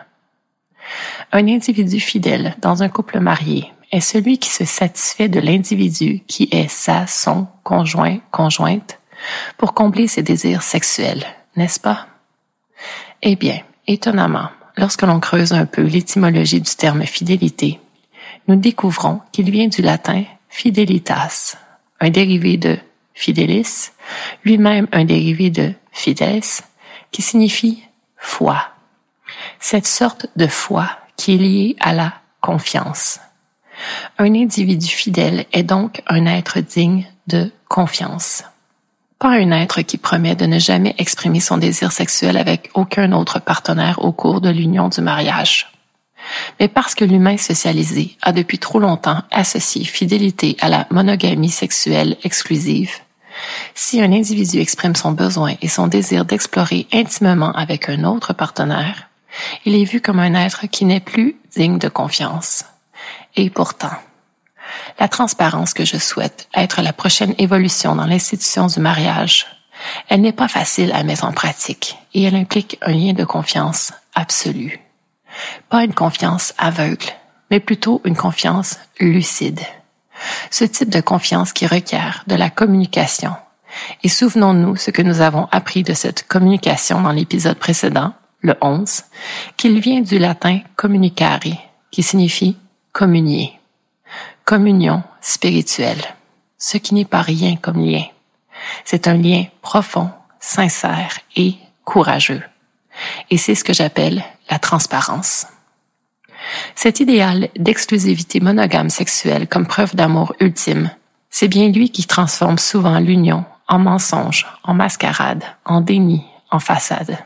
Un 1.31 1.47
individu 1.47 1.99
fidèle 1.99 2.55
dans 2.61 2.83
un 2.83 2.89
couple 2.89 3.19
marié 3.19 3.71
est 3.91 4.01
celui 4.01 4.37
qui 4.37 4.49
se 4.49 4.65
satisfait 4.65 5.29
de 5.29 5.39
l'individu 5.39 6.21
qui 6.27 6.47
est 6.51 6.69
sa, 6.69 7.07
son 7.07 7.47
conjoint, 7.63 8.19
conjointe, 8.31 8.99
pour 9.57 9.73
combler 9.73 10.07
ses 10.07 10.23
désirs 10.23 10.63
sexuels, 10.63 11.25
n'est-ce 11.55 11.79
pas? 11.79 12.07
Eh 13.21 13.35
bien, 13.35 13.59
étonnamment, 13.87 14.49
lorsque 14.77 15.03
l'on 15.03 15.19
creuse 15.19 15.53
un 15.53 15.65
peu 15.65 15.83
l'étymologie 15.83 16.61
du 16.61 16.75
terme 16.75 17.05
fidélité, 17.05 17.79
nous 18.47 18.55
découvrons 18.55 19.21
qu'il 19.31 19.51
vient 19.51 19.67
du 19.67 19.81
latin 19.81 20.23
fidelitas, 20.49 21.57
un 21.99 22.09
dérivé 22.09 22.57
de 22.57 22.77
fidelis, 23.13 23.91
lui-même 24.43 24.87
un 24.91 25.05
dérivé 25.05 25.49
de 25.49 25.73
fides, 25.91 26.41
qui 27.11 27.21
signifie 27.21 27.83
foi. 28.17 28.69
Cette 29.59 29.87
sorte 29.87 30.27
de 30.35 30.47
foi 30.47 30.89
qui 31.17 31.35
est 31.35 31.37
lié 31.37 31.75
à 31.79 31.93
la 31.93 32.13
confiance. 32.39 33.19
Un 34.17 34.33
individu 34.33 34.87
fidèle 34.87 35.45
est 35.51 35.63
donc 35.63 36.01
un 36.07 36.25
être 36.25 36.59
digne 36.59 37.05
de 37.27 37.51
confiance. 37.67 38.43
Pas 39.21 39.33
un 39.33 39.51
être 39.51 39.83
qui 39.83 39.99
promet 39.99 40.33
de 40.33 40.47
ne 40.47 40.57
jamais 40.57 40.95
exprimer 40.97 41.41
son 41.41 41.59
désir 41.59 41.91
sexuel 41.91 42.37
avec 42.37 42.71
aucun 42.73 43.11
autre 43.11 43.39
partenaire 43.39 44.03
au 44.03 44.11
cours 44.11 44.41
de 44.41 44.49
l'union 44.49 44.89
du 44.89 44.99
mariage. 45.01 45.71
Mais 46.59 46.67
parce 46.67 46.95
que 46.95 47.05
l'humain 47.05 47.37
socialisé 47.37 48.17
a 48.23 48.31
depuis 48.31 48.57
trop 48.57 48.79
longtemps 48.79 49.21
associé 49.29 49.85
fidélité 49.85 50.57
à 50.59 50.69
la 50.69 50.87
monogamie 50.89 51.51
sexuelle 51.51 52.17
exclusive, 52.23 52.93
si 53.75 54.01
un 54.01 54.11
individu 54.11 54.57
exprime 54.57 54.95
son 54.95 55.11
besoin 55.11 55.53
et 55.61 55.67
son 55.67 55.85
désir 55.85 56.25
d'explorer 56.25 56.87
intimement 56.91 57.51
avec 57.51 57.89
un 57.89 58.05
autre 58.05 58.33
partenaire, 58.33 59.07
il 59.65 59.75
est 59.75 59.85
vu 59.85 60.01
comme 60.01 60.19
un 60.19 60.33
être 60.33 60.65
qui 60.65 60.83
n'est 60.83 60.99
plus 60.99 61.35
digne 61.55 61.77
de 61.77 61.89
confiance. 61.89 62.65
Et 63.35 63.51
pourtant, 63.51 63.93
la 64.99 65.07
transparence 65.07 65.73
que 65.73 65.85
je 65.85 65.97
souhaite 65.97 66.47
être 66.53 66.81
la 66.81 66.93
prochaine 66.93 67.35
évolution 67.37 67.95
dans 67.95 68.05
l'institution 68.05 68.67
du 68.67 68.79
mariage, 68.79 69.45
elle 70.09 70.21
n'est 70.21 70.31
pas 70.31 70.47
facile 70.47 70.91
à 70.93 71.03
mettre 71.03 71.25
en 71.25 71.31
pratique 71.31 71.97
et 72.13 72.23
elle 72.23 72.35
implique 72.35 72.77
un 72.81 72.91
lien 72.91 73.13
de 73.13 73.23
confiance 73.23 73.93
absolu. 74.13 74.79
Pas 75.69 75.83
une 75.83 75.93
confiance 75.93 76.53
aveugle, 76.57 77.07
mais 77.49 77.59
plutôt 77.59 78.01
une 78.05 78.15
confiance 78.15 78.77
lucide. 78.99 79.61
Ce 80.51 80.65
type 80.65 80.89
de 80.89 81.01
confiance 81.01 81.53
qui 81.53 81.65
requiert 81.65 82.23
de 82.27 82.35
la 82.35 82.49
communication. 82.49 83.33
Et 84.03 84.09
souvenons-nous 84.09 84.75
ce 84.75 84.91
que 84.91 85.01
nous 85.01 85.21
avons 85.21 85.47
appris 85.51 85.83
de 85.83 85.93
cette 85.93 86.27
communication 86.27 87.01
dans 87.01 87.11
l'épisode 87.11 87.57
précédent, 87.57 88.13
le 88.41 88.55
11, 88.61 89.03
qu'il 89.55 89.79
vient 89.79 90.01
du 90.01 90.19
latin 90.19 90.59
communicare, 90.75 91.39
qui 91.89 92.03
signifie 92.03 92.57
communier. 92.91 93.60
Communion 94.45 95.03
spirituelle, 95.21 96.03
ce 96.57 96.77
qui 96.77 96.93
n'est 96.93 97.05
pas 97.05 97.21
rien 97.21 97.55
comme 97.55 97.83
lien. 97.83 98.03
C'est 98.85 99.07
un 99.07 99.17
lien 99.17 99.45
profond, 99.61 100.09
sincère 100.39 101.19
et 101.35 101.55
courageux. 101.85 102.43
Et 103.29 103.37
c'est 103.37 103.55
ce 103.55 103.63
que 103.63 103.73
j'appelle 103.73 104.23
la 104.49 104.59
transparence. 104.59 105.47
Cet 106.75 106.99
idéal 106.99 107.49
d'exclusivité 107.57 108.39
monogame 108.39 108.89
sexuelle 108.89 109.47
comme 109.47 109.67
preuve 109.67 109.95
d'amour 109.95 110.33
ultime, 110.39 110.91
c'est 111.29 111.47
bien 111.47 111.69
lui 111.69 111.89
qui 111.89 112.05
transforme 112.05 112.57
souvent 112.57 112.99
l'union 112.99 113.45
en 113.67 113.79
mensonge, 113.79 114.45
en 114.63 114.73
mascarade, 114.73 115.43
en 115.65 115.81
déni, 115.81 116.25
en 116.49 116.59
façade. 116.59 117.17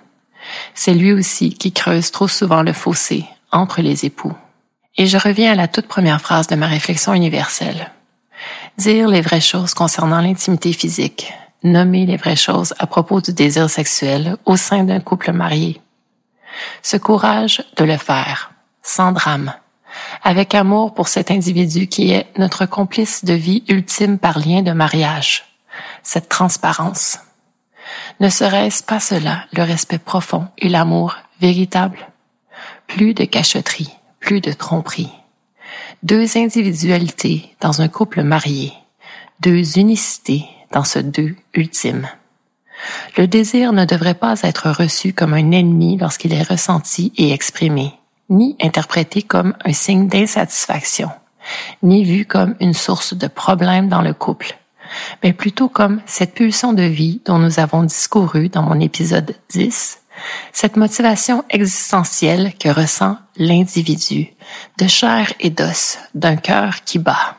C'est 0.75 0.93
lui 0.93 1.11
aussi 1.11 1.53
qui 1.53 1.71
creuse 1.71 2.11
trop 2.11 2.27
souvent 2.27 2.61
le 2.61 2.73
fossé 2.73 3.25
entre 3.51 3.81
les 3.81 4.05
époux. 4.05 4.33
Et 4.97 5.07
je 5.07 5.17
reviens 5.17 5.51
à 5.51 5.55
la 5.55 5.67
toute 5.67 5.87
première 5.87 6.21
phrase 6.21 6.47
de 6.47 6.55
ma 6.55 6.67
réflexion 6.67 7.13
universelle. 7.13 7.91
Dire 8.77 9.07
les 9.07 9.21
vraies 9.21 9.41
choses 9.41 9.73
concernant 9.73 10.21
l'intimité 10.21 10.71
physique, 10.71 11.33
nommer 11.63 12.05
les 12.05 12.17
vraies 12.17 12.35
choses 12.35 12.73
à 12.79 12.87
propos 12.87 13.19
du 13.19 13.33
désir 13.33 13.69
sexuel 13.69 14.37
au 14.45 14.55
sein 14.55 14.83
d'un 14.83 15.01
couple 15.01 15.33
marié. 15.33 15.81
Ce 16.81 16.95
courage 16.95 17.63
de 17.75 17.83
le 17.83 17.97
faire, 17.97 18.51
sans 18.83 19.11
drame, 19.11 19.53
avec 20.23 20.55
amour 20.55 20.93
pour 20.93 21.09
cet 21.09 21.29
individu 21.29 21.87
qui 21.87 22.11
est 22.11 22.27
notre 22.37 22.65
complice 22.65 23.25
de 23.25 23.33
vie 23.33 23.63
ultime 23.67 24.17
par 24.17 24.39
lien 24.39 24.61
de 24.61 24.71
mariage, 24.71 25.43
cette 26.03 26.29
transparence. 26.29 27.19
Ne 28.21 28.29
serait-ce 28.29 28.83
pas 28.83 28.99
cela 28.99 29.45
le 29.51 29.63
respect 29.63 29.99
profond 29.99 30.47
et 30.57 30.69
l'amour 30.69 31.17
véritable? 31.41 32.07
Plus 32.87 33.13
de 33.13 33.25
cachotterie, 33.25 33.93
plus 34.25 34.41
de 34.41 34.51
tromperie. 34.51 35.11
Deux 36.01 36.35
individualités 36.35 37.55
dans 37.61 37.83
un 37.83 37.87
couple 37.87 38.23
marié, 38.23 38.73
deux 39.39 39.77
unicités 39.77 40.45
dans 40.71 40.83
ce 40.83 40.97
deux 40.97 41.35
ultime. 41.53 42.07
Le 43.17 43.27
désir 43.27 43.71
ne 43.71 43.85
devrait 43.85 44.15
pas 44.15 44.41
être 44.41 44.71
reçu 44.71 45.13
comme 45.13 45.35
un 45.35 45.51
ennemi 45.51 45.97
lorsqu'il 45.97 46.33
est 46.33 46.41
ressenti 46.41 47.13
et 47.17 47.33
exprimé, 47.33 47.93
ni 48.31 48.57
interprété 48.59 49.21
comme 49.21 49.53
un 49.63 49.73
signe 49.73 50.07
d'insatisfaction, 50.07 51.11
ni 51.83 52.03
vu 52.03 52.25
comme 52.25 52.55
une 52.59 52.73
source 52.73 53.13
de 53.13 53.27
problème 53.27 53.89
dans 53.89 54.01
le 54.01 54.15
couple, 54.15 54.57
mais 55.21 55.33
plutôt 55.33 55.69
comme 55.69 56.01
cette 56.07 56.33
pulsion 56.33 56.73
de 56.73 56.81
vie 56.81 57.21
dont 57.25 57.37
nous 57.37 57.59
avons 57.59 57.83
discouru 57.83 58.49
dans 58.49 58.63
mon 58.63 58.79
épisode 58.79 59.35
10, 59.49 59.99
cette 60.51 60.77
motivation 60.77 61.43
existentielle 61.49 62.53
que 62.59 62.69
ressent 62.69 63.17
l'individu, 63.37 64.29
de 64.77 64.87
chair 64.87 65.33
et 65.39 65.49
d'os, 65.49 65.97
d'un 66.13 66.35
cœur 66.35 66.83
qui 66.83 66.99
bat. 66.99 67.37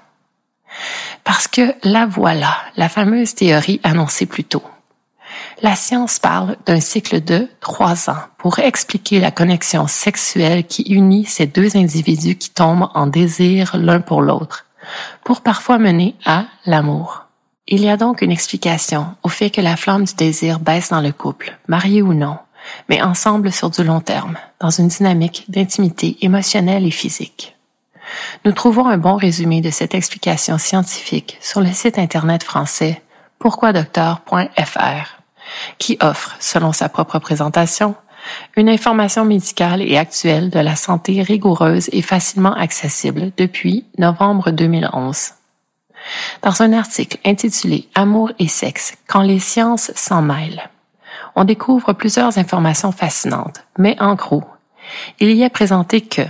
Parce 1.25 1.49
que 1.49 1.75
la 1.83 2.07
voilà, 2.07 2.57
la 2.77 2.89
fameuse 2.89 3.35
théorie 3.35 3.81
annoncée 3.83 4.27
plus 4.27 4.45
tôt. 4.45 4.63
La 5.63 5.75
science 5.75 6.19
parle 6.19 6.57
d'un 6.67 6.81
cycle 6.81 7.23
de 7.23 7.49
trois 7.61 8.11
ans 8.11 8.23
pour 8.39 8.59
expliquer 8.59 9.21
la 9.21 9.31
connexion 9.31 9.87
sexuelle 9.87 10.67
qui 10.67 10.83
unit 10.83 11.25
ces 11.25 11.47
deux 11.47 11.77
individus 11.77 12.37
qui 12.37 12.51
tombent 12.51 12.91
en 12.95 13.07
désir 13.07 13.77
l'un 13.77 14.01
pour 14.01 14.21
l'autre, 14.21 14.67
pour 15.25 15.41
parfois 15.41 15.79
mener 15.79 16.15
à 16.25 16.45
l'amour. 16.67 17.25
Il 17.67 17.81
y 17.81 17.89
a 17.89 17.97
donc 17.97 18.23
une 18.23 18.31
explication 18.31 19.07
au 19.23 19.29
fait 19.29 19.51
que 19.51 19.61
la 19.61 19.77
flamme 19.77 20.05
du 20.05 20.15
désir 20.15 20.61
baisse 20.61 20.91
dans 20.91 21.01
le 21.01 21.11
couple, 21.11 21.59
marié 21.67 22.03
ou 22.03 22.15
non, 22.15 22.39
mais 22.89 23.03
ensemble 23.03 23.53
sur 23.53 23.71
du 23.71 23.85
long 23.85 24.01
terme, 24.01 24.37
dans 24.61 24.71
une 24.71 24.89
dynamique 24.89 25.45
d'intimité 25.49 26.17
émotionnelle 26.21 26.87
et 26.87 26.91
physique. 26.91 27.57
Nous 28.45 28.53
trouvons 28.53 28.87
un 28.87 28.99
bon 28.99 29.17
résumé 29.17 29.61
de 29.61 29.71
cette 29.71 29.95
explication 29.95 30.59
scientifique 30.59 31.39
sur 31.41 31.61
le 31.61 31.73
site 31.73 31.99
internet 31.99 32.43
français 32.43 33.03
pourquoidocteur.fr, 33.39 35.21
qui 35.79 35.99
offre, 36.01 36.37
selon 36.41 36.73
sa 36.73 36.89
propre 36.89 37.19
présentation, 37.19 37.95
une 38.57 38.69
information 38.69 39.25
médicale 39.25 39.83
et 39.83 39.97
actuelle 39.97 40.51
de 40.51 40.59
la 40.59 40.75
santé 40.75 41.23
rigoureuse 41.23 41.89
et 41.93 42.03
facilement 42.03 42.55
accessible 42.55 43.31
depuis 43.37 43.85
novembre 43.99 44.51
2011. 44.51 45.33
Dans 46.43 46.63
un 46.63 46.73
article 46.73 47.19
intitulé 47.25 47.89
Amour 47.95 48.31
et 48.39 48.49
sexe, 48.49 48.95
quand 49.07 49.23
les 49.23 49.39
sciences 49.39 49.93
s'en 49.95 50.23
mêlent, 50.23 50.71
on 51.37 51.45
découvre 51.45 51.93
plusieurs 51.93 52.39
informations 52.39 52.93
fascinantes, 52.93 53.63
mais 53.79 53.97
en 54.01 54.15
gros, 54.15 54.45
il 55.21 55.31
y 55.31 55.43
est 55.43 55.51
présenté 55.51 56.01
que 56.01 56.23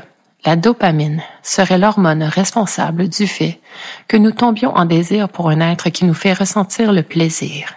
la 0.44 0.56
dopamine 0.56 1.22
serait 1.42 1.78
l'hormone 1.78 2.24
responsable 2.24 3.08
du 3.08 3.26
fait 3.26 3.60
que 4.08 4.16
nous 4.16 4.32
tombions 4.32 4.74
en 4.76 4.84
désir 4.84 5.28
pour 5.28 5.48
un 5.48 5.60
être 5.60 5.90
qui 5.90 6.04
nous 6.04 6.14
fait 6.14 6.32
ressentir 6.32 6.92
le 6.92 7.02
plaisir 7.02 7.74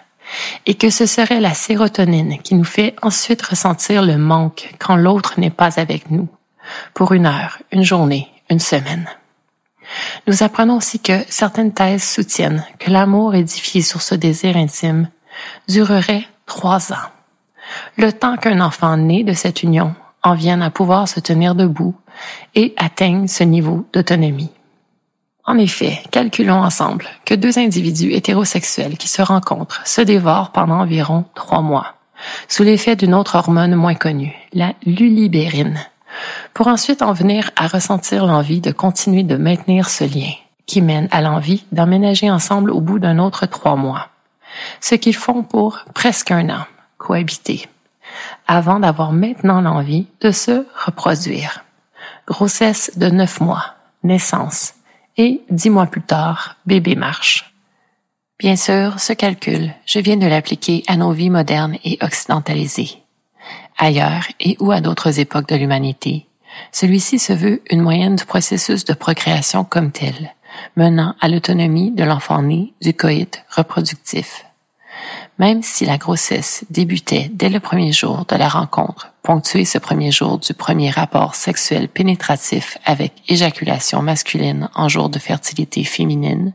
et 0.66 0.74
que 0.74 0.90
ce 0.90 1.06
serait 1.06 1.40
la 1.40 1.54
sérotonine 1.54 2.38
qui 2.38 2.54
nous 2.54 2.64
fait 2.64 2.94
ensuite 3.02 3.42
ressentir 3.42 4.02
le 4.02 4.16
manque 4.16 4.72
quand 4.78 4.96
l'autre 4.96 5.40
n'est 5.40 5.50
pas 5.50 5.80
avec 5.80 6.10
nous, 6.10 6.28
pour 6.94 7.12
une 7.12 7.26
heure, 7.26 7.58
une 7.72 7.82
journée, 7.82 8.28
une 8.48 8.60
semaine. 8.60 9.08
Nous 10.28 10.44
apprenons 10.44 10.76
aussi 10.76 11.00
que 11.00 11.24
certaines 11.28 11.72
thèses 11.72 12.08
soutiennent 12.08 12.64
que 12.78 12.90
l'amour 12.90 13.34
édifié 13.34 13.82
sur 13.82 14.02
ce 14.02 14.14
désir 14.14 14.56
intime 14.56 15.08
durerait 15.68 16.26
trois 16.46 16.92
ans. 16.92 17.10
Le 17.96 18.12
temps 18.12 18.36
qu'un 18.36 18.60
enfant 18.60 18.96
né 18.96 19.24
de 19.24 19.32
cette 19.32 19.62
union 19.62 19.94
en 20.22 20.34
vienne 20.34 20.62
à 20.62 20.70
pouvoir 20.70 21.08
se 21.08 21.20
tenir 21.20 21.54
debout 21.54 21.94
et 22.54 22.74
atteigne 22.76 23.26
ce 23.26 23.44
niveau 23.44 23.86
d'autonomie. 23.92 24.50
En 25.44 25.58
effet, 25.58 26.02
calculons 26.10 26.62
ensemble 26.62 27.06
que 27.24 27.34
deux 27.34 27.58
individus 27.58 28.12
hétérosexuels 28.12 28.98
qui 28.98 29.08
se 29.08 29.22
rencontrent 29.22 29.80
se 29.86 30.00
dévorent 30.00 30.52
pendant 30.52 30.80
environ 30.80 31.24
trois 31.34 31.62
mois, 31.62 31.94
sous 32.48 32.62
l'effet 32.62 32.94
d'une 32.94 33.14
autre 33.14 33.36
hormone 33.36 33.74
moins 33.74 33.94
connue, 33.94 34.34
la 34.52 34.74
lulibérine, 34.84 35.80
pour 36.54 36.68
ensuite 36.68 37.02
en 37.02 37.12
venir 37.12 37.50
à 37.56 37.66
ressentir 37.66 38.26
l'envie 38.26 38.60
de 38.60 38.72
continuer 38.72 39.22
de 39.22 39.36
maintenir 39.36 39.88
ce 39.88 40.04
lien, 40.04 40.32
qui 40.66 40.82
mène 40.82 41.08
à 41.10 41.22
l'envie 41.22 41.64
d'emménager 41.72 42.30
ensemble 42.30 42.70
au 42.70 42.80
bout 42.80 42.98
d'un 42.98 43.18
autre 43.18 43.46
trois 43.46 43.76
mois. 43.76 44.08
Ce 44.80 44.94
qu'ils 44.94 45.16
font 45.16 45.42
pour 45.42 45.84
presque 45.94 46.30
un 46.30 46.50
an, 46.50 46.64
cohabiter, 47.00 47.66
avant 48.46 48.78
d'avoir 48.78 49.12
maintenant 49.12 49.60
l'envie 49.62 50.06
de 50.20 50.30
se 50.30 50.66
reproduire. 50.84 51.64
Grossesse 52.26 52.92
de 52.96 53.08
neuf 53.08 53.40
mois, 53.40 53.74
naissance, 54.04 54.74
et 55.16 55.40
dix 55.50 55.70
mois 55.70 55.86
plus 55.86 56.02
tard, 56.02 56.56
bébé 56.66 56.94
marche. 56.94 57.52
Bien 58.38 58.56
sûr, 58.56 59.00
ce 59.00 59.12
calcul, 59.12 59.74
je 59.86 59.98
viens 59.98 60.16
de 60.16 60.26
l'appliquer 60.26 60.84
à 60.86 60.96
nos 60.96 61.12
vies 61.12 61.30
modernes 61.30 61.76
et 61.84 61.98
occidentalisées. 62.02 63.02
Ailleurs 63.78 64.26
et 64.38 64.56
ou 64.60 64.70
à 64.70 64.80
d'autres 64.80 65.18
époques 65.18 65.48
de 65.48 65.56
l'humanité, 65.56 66.26
celui-ci 66.70 67.18
se 67.18 67.32
veut 67.32 67.62
une 67.70 67.80
moyenne 67.80 68.16
du 68.16 68.24
processus 68.24 68.84
de 68.84 68.92
procréation 68.92 69.64
comme 69.64 69.90
tel, 69.90 70.34
menant 70.76 71.14
à 71.20 71.28
l'autonomie 71.28 71.90
de 71.92 72.04
l'enfant 72.04 72.42
né 72.42 72.74
du 72.82 72.92
coït 72.92 73.42
reproductif. 73.56 74.44
Même 75.40 75.62
si 75.62 75.86
la 75.86 75.96
grossesse 75.96 76.66
débutait 76.68 77.30
dès 77.32 77.48
le 77.48 77.60
premier 77.60 77.92
jour 77.92 78.26
de 78.26 78.36
la 78.36 78.46
rencontre, 78.46 79.14
ponctué 79.22 79.64
ce 79.64 79.78
premier 79.78 80.12
jour 80.12 80.38
du 80.38 80.52
premier 80.52 80.90
rapport 80.90 81.34
sexuel 81.34 81.88
pénétratif 81.88 82.76
avec 82.84 83.14
éjaculation 83.26 84.02
masculine 84.02 84.68
en 84.74 84.90
jour 84.90 85.08
de 85.08 85.18
fertilité 85.18 85.82
féminine, 85.82 86.52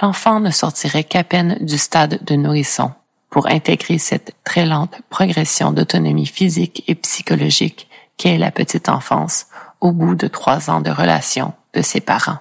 l'enfant 0.00 0.40
ne 0.40 0.50
sortirait 0.50 1.04
qu'à 1.04 1.22
peine 1.22 1.58
du 1.60 1.76
stade 1.76 2.24
de 2.24 2.34
nourrisson 2.34 2.92
pour 3.28 3.46
intégrer 3.46 3.98
cette 3.98 4.34
très 4.42 4.64
lente 4.64 4.94
progression 5.10 5.72
d'autonomie 5.72 6.24
physique 6.24 6.84
et 6.86 6.94
psychologique 6.94 7.90
qu'est 8.16 8.38
la 8.38 8.50
petite 8.50 8.88
enfance 8.88 9.48
au 9.82 9.92
bout 9.92 10.14
de 10.14 10.28
trois 10.28 10.70
ans 10.70 10.80
de 10.80 10.90
relation 10.90 11.52
de 11.74 11.82
ses 11.82 12.00
parents. 12.00 12.38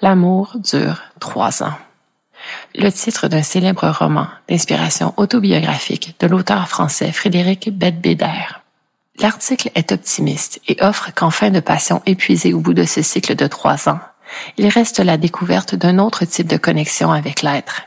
L'amour 0.00 0.56
dure 0.62 1.02
trois 1.18 1.64
ans 1.64 1.74
le 2.74 2.90
titre 2.90 3.28
d'un 3.28 3.42
célèbre 3.42 3.88
roman 3.88 4.26
d'inspiration 4.48 5.14
autobiographique 5.16 6.16
de 6.20 6.26
l'auteur 6.26 6.68
français 6.68 7.12
Frédéric 7.12 7.70
Bedbéder. 7.70 8.46
L'article 9.20 9.70
est 9.74 9.92
optimiste 9.92 10.60
et 10.68 10.76
offre 10.80 11.12
qu'en 11.14 11.30
fin 11.30 11.50
de 11.50 11.60
passion 11.60 12.02
épuisée 12.06 12.54
au 12.54 12.60
bout 12.60 12.74
de 12.74 12.84
ce 12.84 13.02
cycle 13.02 13.34
de 13.34 13.46
trois 13.46 13.88
ans, 13.88 14.00
il 14.56 14.68
reste 14.68 15.00
la 15.00 15.16
découverte 15.16 15.74
d'un 15.74 15.98
autre 15.98 16.24
type 16.24 16.46
de 16.46 16.56
connexion 16.56 17.10
avec 17.10 17.42
l'être, 17.42 17.82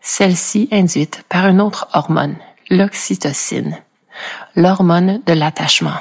celle-ci 0.00 0.68
induite 0.70 1.24
par 1.28 1.46
une 1.48 1.60
autre 1.60 1.88
hormone, 1.92 2.36
l'oxytocine, 2.70 3.76
l'hormone 4.54 5.20
de 5.26 5.32
l'attachement, 5.32 6.00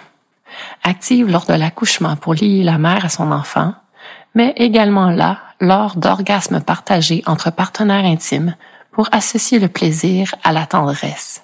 active 0.84 1.28
lors 1.28 1.46
de 1.46 1.54
l'accouchement 1.54 2.16
pour 2.16 2.36
lier 2.36 2.64
la 2.64 2.78
mère 2.78 3.06
à 3.06 3.10
son 3.10 3.32
enfant, 3.32 3.74
mais 4.36 4.54
également 4.58 5.10
là 5.10 5.40
lors 5.60 5.96
d'orgasmes 5.96 6.62
partagés 6.62 7.24
entre 7.26 7.52
partenaires 7.52 8.06
intimes 8.06 8.56
pour 8.92 9.10
associer 9.12 9.60
le 9.60 9.68
plaisir 9.68 10.36
à 10.44 10.52
la 10.52 10.66
tendresse. 10.66 11.44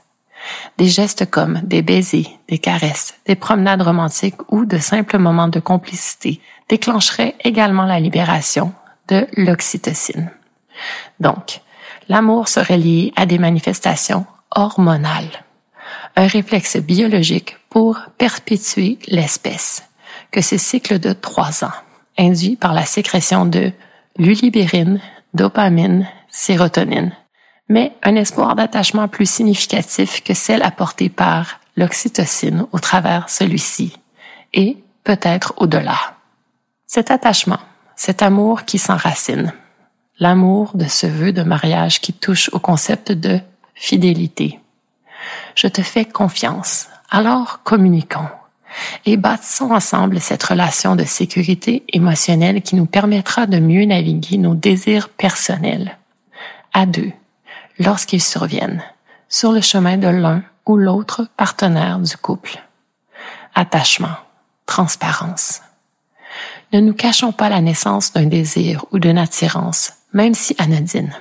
Des 0.78 0.88
gestes 0.88 1.30
comme 1.30 1.62
des 1.64 1.82
baisers, 1.82 2.28
des 2.50 2.58
caresses, 2.58 3.16
des 3.26 3.36
promenades 3.36 3.82
romantiques 3.82 4.52
ou 4.52 4.66
de 4.66 4.78
simples 4.78 5.18
moments 5.18 5.48
de 5.48 5.60
complicité 5.60 6.42
déclencheraient 6.70 7.36
également 7.44 7.86
la 7.86 8.00
libération 8.00 8.74
de 9.08 9.28
l'oxytocine. 9.38 10.32
Donc, 11.20 11.62
l'amour 12.10 12.48
serait 12.48 12.78
lié 12.78 13.14
à 13.16 13.26
des 13.26 13.38
manifestations 13.38 14.26
hormonales, 14.56 15.44
un 16.16 16.28
réflexe 16.28 16.78
biologique 16.78 17.58
pour 17.70 18.00
perpétuer 18.18 19.00
l'espèce, 19.08 19.84
que 20.32 20.42
ces 20.42 20.58
cycles 20.58 21.00
de 21.00 21.14
trois 21.14 21.64
ans, 21.64 21.74
induits 22.18 22.56
par 22.56 22.74
la 22.74 22.86
sécrétion 22.86 23.46
de 23.46 23.72
lulibérine, 24.18 25.00
dopamine, 25.34 26.08
sérotonine, 26.30 27.16
mais 27.70 27.94
un 28.04 28.16
espoir 28.16 28.56
d'attachement 28.56 29.08
plus 29.08 29.30
significatif 29.30 30.24
que 30.24 30.34
celle 30.34 30.64
apportée 30.64 31.10
par 31.10 31.60
l'oxytocine 31.76 32.66
au 32.72 32.80
travers 32.80 33.30
celui-ci, 33.30 33.98
et 34.54 34.78
peut-être 35.04 35.54
au-delà. 35.58 35.98
Cet 36.86 37.10
attachement, 37.10 37.60
cet 37.96 38.22
amour 38.22 38.66
qui 38.66 38.78
s'enracine, 38.78 39.54
l'amour 40.20 40.72
de 40.76 40.86
ce 40.86 41.08
vœu 41.08 41.32
de 41.32 41.44
mariage 41.44 42.00
qui 42.02 42.14
touche 42.14 42.50
au 42.54 42.60
concept 42.60 43.12
de 43.12 43.40
fidélité. 43.74 44.60
Je 45.56 45.68
te 45.68 45.82
fais 45.82 46.06
confiance, 46.06 46.88
alors 47.10 47.64
communiquons 47.64 48.30
et 49.06 49.18
bâtissons 49.18 49.72
ensemble 49.72 50.20
cette 50.20 50.44
relation 50.44 50.96
de 50.96 51.04
sécurité 51.04 51.84
émotionnelle 51.92 52.62
qui 52.62 52.76
nous 52.76 52.86
permettra 52.86 53.46
de 53.46 53.60
mieux 53.60 53.86
naviguer 53.86 54.38
nos 54.38 54.56
désirs 54.56 55.10
personnels 55.10 55.98
à 56.74 56.86
deux 56.86 57.12
lorsqu'ils 57.80 58.22
surviennent 58.22 58.84
sur 59.30 59.52
le 59.52 59.62
chemin 59.62 59.98
de 59.98 60.08
l'un 60.08 60.44
ou 60.66 60.78
l'autre 60.78 61.28
partenaire 61.38 62.00
du 62.00 62.16
couple. 62.18 62.62
Attachement, 63.56 64.16
transparence. 64.66 65.62
Ne 66.72 66.80
nous 66.80 66.94
cachons 66.94 67.32
pas 67.32 67.50
la 67.50 67.62
naissance 67.62 68.14
d'un 68.14 68.26
désir 68.26 68.86
ou 68.92 69.00
d'une 69.00 69.18
attirance, 69.18 69.94
même 70.14 70.34
si 70.34 70.56
anodine. 70.58 71.14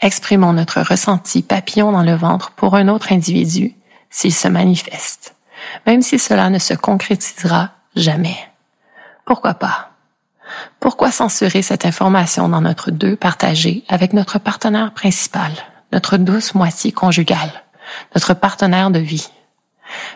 Exprimons 0.00 0.52
notre 0.52 0.82
ressenti 0.82 1.42
papillon 1.42 1.92
dans 1.92 2.02
le 2.02 2.14
ventre 2.14 2.52
pour 2.52 2.76
un 2.76 2.88
autre 2.88 3.12
individu 3.12 3.74
s'il 4.10 4.34
se 4.34 4.48
manifeste 4.48 5.33
même 5.86 6.02
si 6.02 6.18
cela 6.18 6.50
ne 6.50 6.58
se 6.58 6.74
concrétisera 6.74 7.70
jamais. 7.96 8.36
Pourquoi 9.24 9.54
pas? 9.54 9.90
Pourquoi 10.80 11.10
censurer 11.10 11.62
cette 11.62 11.86
information 11.86 12.48
dans 12.48 12.60
notre 12.60 12.90
deux 12.90 13.16
partagé 13.16 13.84
avec 13.88 14.12
notre 14.12 14.38
partenaire 14.38 14.92
principal, 14.92 15.52
notre 15.92 16.16
douce 16.16 16.54
moitié 16.54 16.92
conjugale, 16.92 17.62
notre 18.14 18.34
partenaire 18.34 18.90
de 18.90 18.98
vie? 18.98 19.28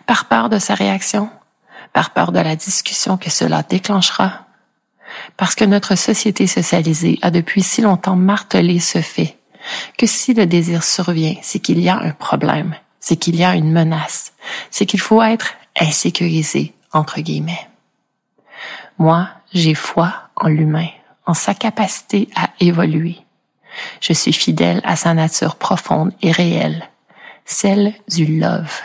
Par 0.07 0.26
peur 0.26 0.49
de 0.49 0.59
sa 0.59 0.74
réaction? 0.74 1.30
Par 1.93 2.11
peur 2.11 2.32
de 2.32 2.41
la 2.41 2.57
discussion 2.57 3.16
que 3.16 3.30
cela 3.30 3.62
déclenchera? 3.62 4.47
Parce 5.36 5.55
que 5.55 5.64
notre 5.64 5.95
société 5.95 6.47
socialisée 6.47 7.18
a 7.22 7.30
depuis 7.30 7.62
si 7.62 7.80
longtemps 7.80 8.16
martelé 8.16 8.78
ce 8.80 9.01
fait 9.01 9.39
que 9.97 10.07
si 10.07 10.34
le 10.34 10.47
désir 10.47 10.84
survient, 10.84 11.36
c'est 11.43 11.59
qu'il 11.59 11.80
y 11.80 11.89
a 11.89 11.99
un 11.99 12.12
problème 12.12 12.74
c'est 13.01 13.16
qu'il 13.16 13.36
y 13.36 13.44
a 13.44 13.55
une 13.55 13.72
menace, 13.72 14.32
c'est 14.70 14.86
qu'il 14.86 15.01
faut 15.01 15.22
être 15.22 15.55
insécurisé, 15.80 16.74
entre 16.92 17.20
guillemets. 17.20 17.68
Moi, 18.99 19.28
j'ai 19.53 19.74
foi 19.74 20.12
en 20.36 20.49
l'humain, 20.49 20.88
en 21.26 21.34
sa 21.34 21.55
capacité 21.55 22.28
à 22.34 22.51
évoluer. 22.61 23.18
Je 24.01 24.12
suis 24.12 24.32
fidèle 24.32 24.80
à 24.84 24.96
sa 24.96 25.14
nature 25.14 25.57
profonde 25.57 26.12
et 26.22 26.32
réelle, 26.32 26.88
celle 27.44 27.94
du 28.09 28.38
love. 28.38 28.80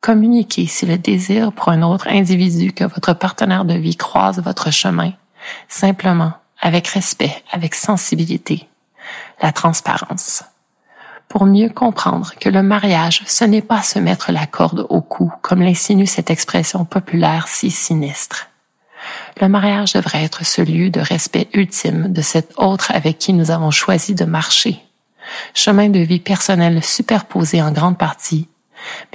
Communiquez 0.00 0.66
si 0.66 0.84
le 0.84 0.98
désir 0.98 1.52
pour 1.52 1.68
un 1.68 1.82
autre 1.82 2.08
individu 2.08 2.72
que 2.72 2.84
votre 2.84 3.14
partenaire 3.14 3.64
de 3.64 3.74
vie 3.74 3.96
croise 3.96 4.40
votre 4.40 4.70
chemin, 4.70 5.12
simplement, 5.68 6.32
avec 6.60 6.88
respect, 6.88 7.42
avec 7.50 7.74
sensibilité. 7.74 8.68
La 9.40 9.52
transparence 9.52 10.44
pour 11.32 11.46
mieux 11.46 11.70
comprendre 11.70 12.34
que 12.38 12.50
le 12.50 12.62
mariage, 12.62 13.22
ce 13.26 13.46
n'est 13.46 13.62
pas 13.62 13.80
se 13.80 13.98
mettre 13.98 14.32
la 14.32 14.46
corde 14.46 14.86
au 14.90 15.00
cou, 15.00 15.32
comme 15.40 15.62
l'insinue 15.62 16.06
cette 16.06 16.28
expression 16.28 16.84
populaire 16.84 17.48
si 17.48 17.70
sinistre. 17.70 18.48
Le 19.40 19.48
mariage 19.48 19.94
devrait 19.94 20.24
être 20.24 20.44
ce 20.44 20.60
lieu 20.60 20.90
de 20.90 21.00
respect 21.00 21.48
ultime 21.54 22.12
de 22.12 22.20
cet 22.20 22.52
autre 22.58 22.92
avec 22.94 23.16
qui 23.16 23.32
nous 23.32 23.50
avons 23.50 23.70
choisi 23.70 24.14
de 24.14 24.26
marcher. 24.26 24.78
Chemin 25.54 25.88
de 25.88 26.00
vie 26.00 26.20
personnel 26.20 26.84
superposé 26.84 27.62
en 27.62 27.72
grande 27.72 27.96
partie, 27.96 28.46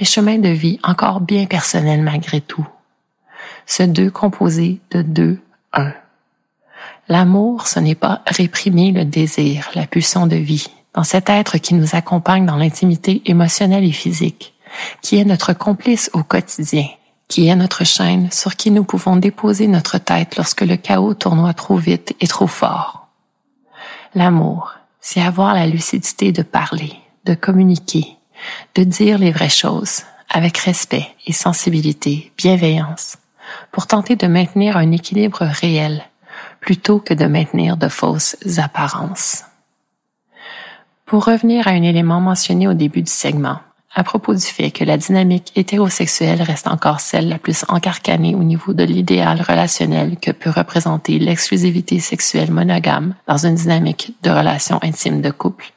mais 0.00 0.04
chemin 0.04 0.38
de 0.38 0.48
vie 0.48 0.80
encore 0.82 1.20
bien 1.20 1.46
personnel 1.46 2.02
malgré 2.02 2.40
tout. 2.40 2.66
Ce 3.64 3.84
deux 3.84 4.10
composé 4.10 4.80
de 4.90 5.02
deux, 5.02 5.38
un. 5.72 5.92
L'amour, 7.08 7.68
ce 7.68 7.78
n'est 7.78 7.94
pas 7.94 8.22
réprimer 8.26 8.90
le 8.90 9.04
désir, 9.04 9.70
la 9.76 9.86
pulsion 9.86 10.26
de 10.26 10.34
vie, 10.36 10.68
cet 11.04 11.30
être 11.30 11.58
qui 11.58 11.74
nous 11.74 11.94
accompagne 11.94 12.46
dans 12.46 12.56
l'intimité 12.56 13.22
émotionnelle 13.26 13.84
et 13.84 13.92
physique, 13.92 14.54
qui 15.02 15.16
est 15.16 15.24
notre 15.24 15.52
complice 15.52 16.10
au 16.12 16.22
quotidien, 16.22 16.86
qui 17.28 17.48
est 17.48 17.56
notre 17.56 17.84
chaîne 17.84 18.30
sur 18.32 18.56
qui 18.56 18.70
nous 18.70 18.84
pouvons 18.84 19.16
déposer 19.16 19.66
notre 19.66 19.98
tête 19.98 20.36
lorsque 20.36 20.62
le 20.62 20.76
chaos 20.76 21.14
tournoie 21.14 21.54
trop 21.54 21.76
vite 21.76 22.16
et 22.20 22.26
trop 22.26 22.46
fort. 22.46 23.08
L'amour, 24.14 24.74
c'est 25.00 25.20
avoir 25.20 25.54
la 25.54 25.66
lucidité 25.66 26.32
de 26.32 26.42
parler, 26.42 26.94
de 27.24 27.34
communiquer, 27.34 28.16
de 28.74 28.82
dire 28.82 29.18
les 29.18 29.30
vraies 29.30 29.48
choses, 29.48 30.02
avec 30.30 30.58
respect 30.58 31.08
et 31.26 31.32
sensibilité, 31.32 32.32
bienveillance, 32.36 33.16
pour 33.72 33.86
tenter 33.86 34.16
de 34.16 34.26
maintenir 34.26 34.76
un 34.76 34.92
équilibre 34.92 35.42
réel, 35.42 36.04
plutôt 36.60 36.98
que 36.98 37.14
de 37.14 37.26
maintenir 37.26 37.76
de 37.76 37.88
fausses 37.88 38.36
apparences. 38.58 39.44
Pour 41.08 41.24
revenir 41.24 41.66
à 41.66 41.70
un 41.70 41.82
élément 41.82 42.20
mentionné 42.20 42.68
au 42.68 42.74
début 42.74 43.00
du 43.00 43.10
segment, 43.10 43.60
à 43.94 44.04
propos 44.04 44.34
du 44.34 44.44
fait 44.44 44.70
que 44.70 44.84
la 44.84 44.98
dynamique 44.98 45.52
hétérosexuelle 45.56 46.42
reste 46.42 46.66
encore 46.66 47.00
celle 47.00 47.30
la 47.30 47.38
plus 47.38 47.64
encarcanée 47.68 48.34
au 48.34 48.42
niveau 48.42 48.74
de 48.74 48.84
l'idéal 48.84 49.40
relationnel 49.40 50.18
que 50.20 50.32
peut 50.32 50.50
représenter 50.50 51.18
l'exclusivité 51.18 51.98
sexuelle 51.98 52.52
monogame 52.52 53.14
dans 53.26 53.38
une 53.46 53.54
dynamique 53.54 54.12
de 54.22 54.28
relation 54.28 54.78
intime 54.82 55.22
de 55.22 55.30
couple. 55.30 55.72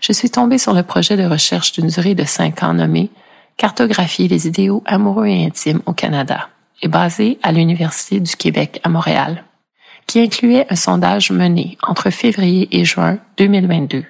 Je 0.00 0.14
suis 0.14 0.30
tombée 0.30 0.56
sur 0.56 0.72
le 0.72 0.82
projet 0.82 1.18
de 1.18 1.26
recherche 1.26 1.72
d'une 1.72 1.88
durée 1.88 2.14
de 2.14 2.24
cinq 2.24 2.62
ans 2.62 2.72
nommé 2.72 3.10
Cartographier 3.58 4.28
les 4.28 4.46
idéaux 4.46 4.82
amoureux 4.86 5.26
et 5.26 5.44
intimes 5.44 5.82
au 5.84 5.92
Canada 5.92 6.48
et 6.80 6.88
basé 6.88 7.38
à 7.42 7.52
l'Université 7.52 8.18
du 8.18 8.34
Québec 8.34 8.80
à 8.82 8.88
Montréal, 8.88 9.44
qui 10.06 10.20
incluait 10.20 10.66
un 10.70 10.76
sondage 10.76 11.30
mené 11.32 11.76
entre 11.86 12.08
février 12.08 12.66
et 12.70 12.86
juin 12.86 13.18
2022 13.36 14.06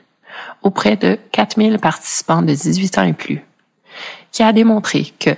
auprès 0.62 0.96
de 0.96 1.18
4000 1.32 1.78
participants 1.78 2.42
de 2.42 2.54
18 2.54 2.98
ans 2.98 3.04
et 3.04 3.12
plus, 3.12 3.44
qui 4.32 4.42
a 4.42 4.52
démontré 4.52 5.12
que 5.18 5.36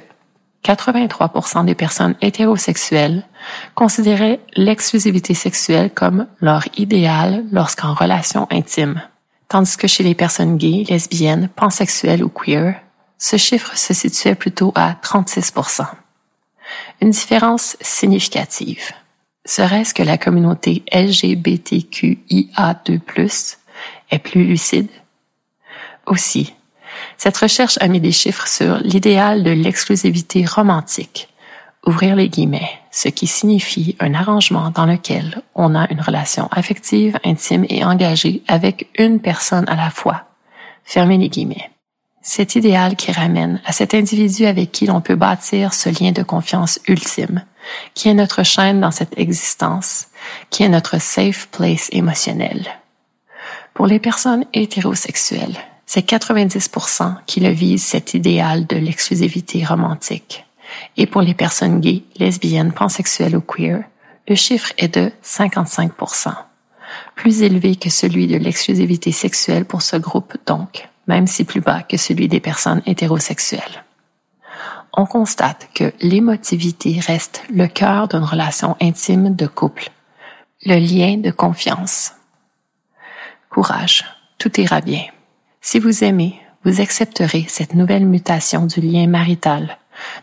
83% 0.64 1.64
des 1.64 1.74
personnes 1.74 2.14
hétérosexuelles 2.20 3.24
considéraient 3.74 4.40
l'exclusivité 4.56 5.34
sexuelle 5.34 5.90
comme 5.90 6.26
leur 6.40 6.64
idéal 6.76 7.44
lorsqu'en 7.50 7.94
relation 7.94 8.46
intime, 8.50 9.00
tandis 9.48 9.76
que 9.76 9.88
chez 9.88 10.04
les 10.04 10.14
personnes 10.14 10.58
gays, 10.58 10.84
lesbiennes, 10.88 11.48
pansexuelles 11.48 12.22
ou 12.22 12.28
queer, 12.28 12.74
ce 13.18 13.36
chiffre 13.36 13.76
se 13.76 13.94
situait 13.94 14.34
plutôt 14.34 14.72
à 14.74 14.96
36 15.00 15.52
Une 17.00 17.10
différence 17.10 17.76
significative. 17.80 18.92
Serait-ce 19.46 19.94
que 19.94 20.02
la 20.02 20.18
communauté 20.18 20.82
LGBTQIA2+, 20.92 23.56
est 24.10 24.18
plus 24.18 24.44
lucide? 24.44 24.88
Aussi, 26.06 26.54
cette 27.16 27.36
recherche 27.36 27.78
a 27.80 27.88
mis 27.88 28.00
des 28.00 28.12
chiffres 28.12 28.48
sur 28.48 28.78
l'idéal 28.78 29.42
de 29.42 29.50
l'exclusivité 29.50 30.44
romantique, 30.44 31.28
ouvrir 31.86 32.16
les 32.16 32.28
guillemets, 32.28 32.70
ce 32.90 33.08
qui 33.08 33.26
signifie 33.26 33.96
un 34.00 34.14
arrangement 34.14 34.70
dans 34.70 34.86
lequel 34.86 35.42
on 35.54 35.74
a 35.74 35.90
une 35.90 36.00
relation 36.00 36.48
affective, 36.50 37.18
intime 37.24 37.66
et 37.68 37.84
engagée 37.84 38.42
avec 38.48 38.88
une 38.98 39.20
personne 39.20 39.68
à 39.68 39.76
la 39.76 39.90
fois. 39.90 40.24
Fermez 40.84 41.18
les 41.18 41.28
guillemets. 41.28 41.70
Cet 42.22 42.54
idéal 42.54 42.96
qui 42.96 43.12
ramène 43.12 43.62
à 43.64 43.72
cet 43.72 43.94
individu 43.94 44.44
avec 44.44 44.72
qui 44.72 44.86
l'on 44.86 45.00
peut 45.00 45.14
bâtir 45.14 45.72
ce 45.72 45.88
lien 45.88 46.12
de 46.12 46.22
confiance 46.22 46.78
ultime, 46.86 47.44
qui 47.94 48.08
est 48.08 48.14
notre 48.14 48.42
chaîne 48.42 48.80
dans 48.80 48.90
cette 48.90 49.18
existence, 49.18 50.08
qui 50.50 50.62
est 50.62 50.68
notre 50.68 51.00
safe 51.00 51.48
place 51.48 51.88
émotionnel. 51.92 52.79
Pour 53.74 53.86
les 53.86 53.98
personnes 53.98 54.44
hétérosexuelles, 54.52 55.56
c'est 55.86 56.08
90% 56.08 57.16
qui 57.26 57.40
le 57.40 57.50
visent 57.50 57.84
cet 57.84 58.14
idéal 58.14 58.66
de 58.66 58.76
l'exclusivité 58.76 59.64
romantique. 59.64 60.44
Et 60.96 61.06
pour 61.06 61.22
les 61.22 61.34
personnes 61.34 61.80
gays, 61.80 62.04
lesbiennes, 62.16 62.72
pansexuelles 62.72 63.36
ou 63.36 63.40
queer, 63.40 63.82
le 64.28 64.34
chiffre 64.36 64.72
est 64.78 64.94
de 64.94 65.10
55%, 65.24 66.32
plus 67.16 67.42
élevé 67.42 67.74
que 67.76 67.90
celui 67.90 68.28
de 68.28 68.36
l'exclusivité 68.36 69.10
sexuelle 69.10 69.64
pour 69.64 69.82
ce 69.82 69.96
groupe 69.96 70.36
donc, 70.46 70.88
même 71.08 71.26
si 71.26 71.44
plus 71.44 71.60
bas 71.60 71.82
que 71.82 71.96
celui 71.96 72.28
des 72.28 72.40
personnes 72.40 72.82
hétérosexuelles. 72.86 73.84
On 74.92 75.06
constate 75.06 75.68
que 75.74 75.92
l'émotivité 76.00 77.00
reste 77.00 77.42
le 77.52 77.66
cœur 77.66 78.08
d'une 78.08 78.24
relation 78.24 78.76
intime 78.80 79.34
de 79.34 79.46
couple, 79.46 79.90
le 80.64 80.76
lien 80.76 81.16
de 81.16 81.30
confiance. 81.30 82.12
Courage, 83.50 84.04
tout 84.38 84.60
ira 84.60 84.80
bien. 84.80 85.04
Si 85.60 85.80
vous 85.80 86.04
aimez, 86.04 86.40
vous 86.64 86.80
accepterez 86.80 87.46
cette 87.48 87.74
nouvelle 87.74 88.06
mutation 88.06 88.64
du 88.64 88.80
lien 88.80 89.08
marital, 89.08 89.76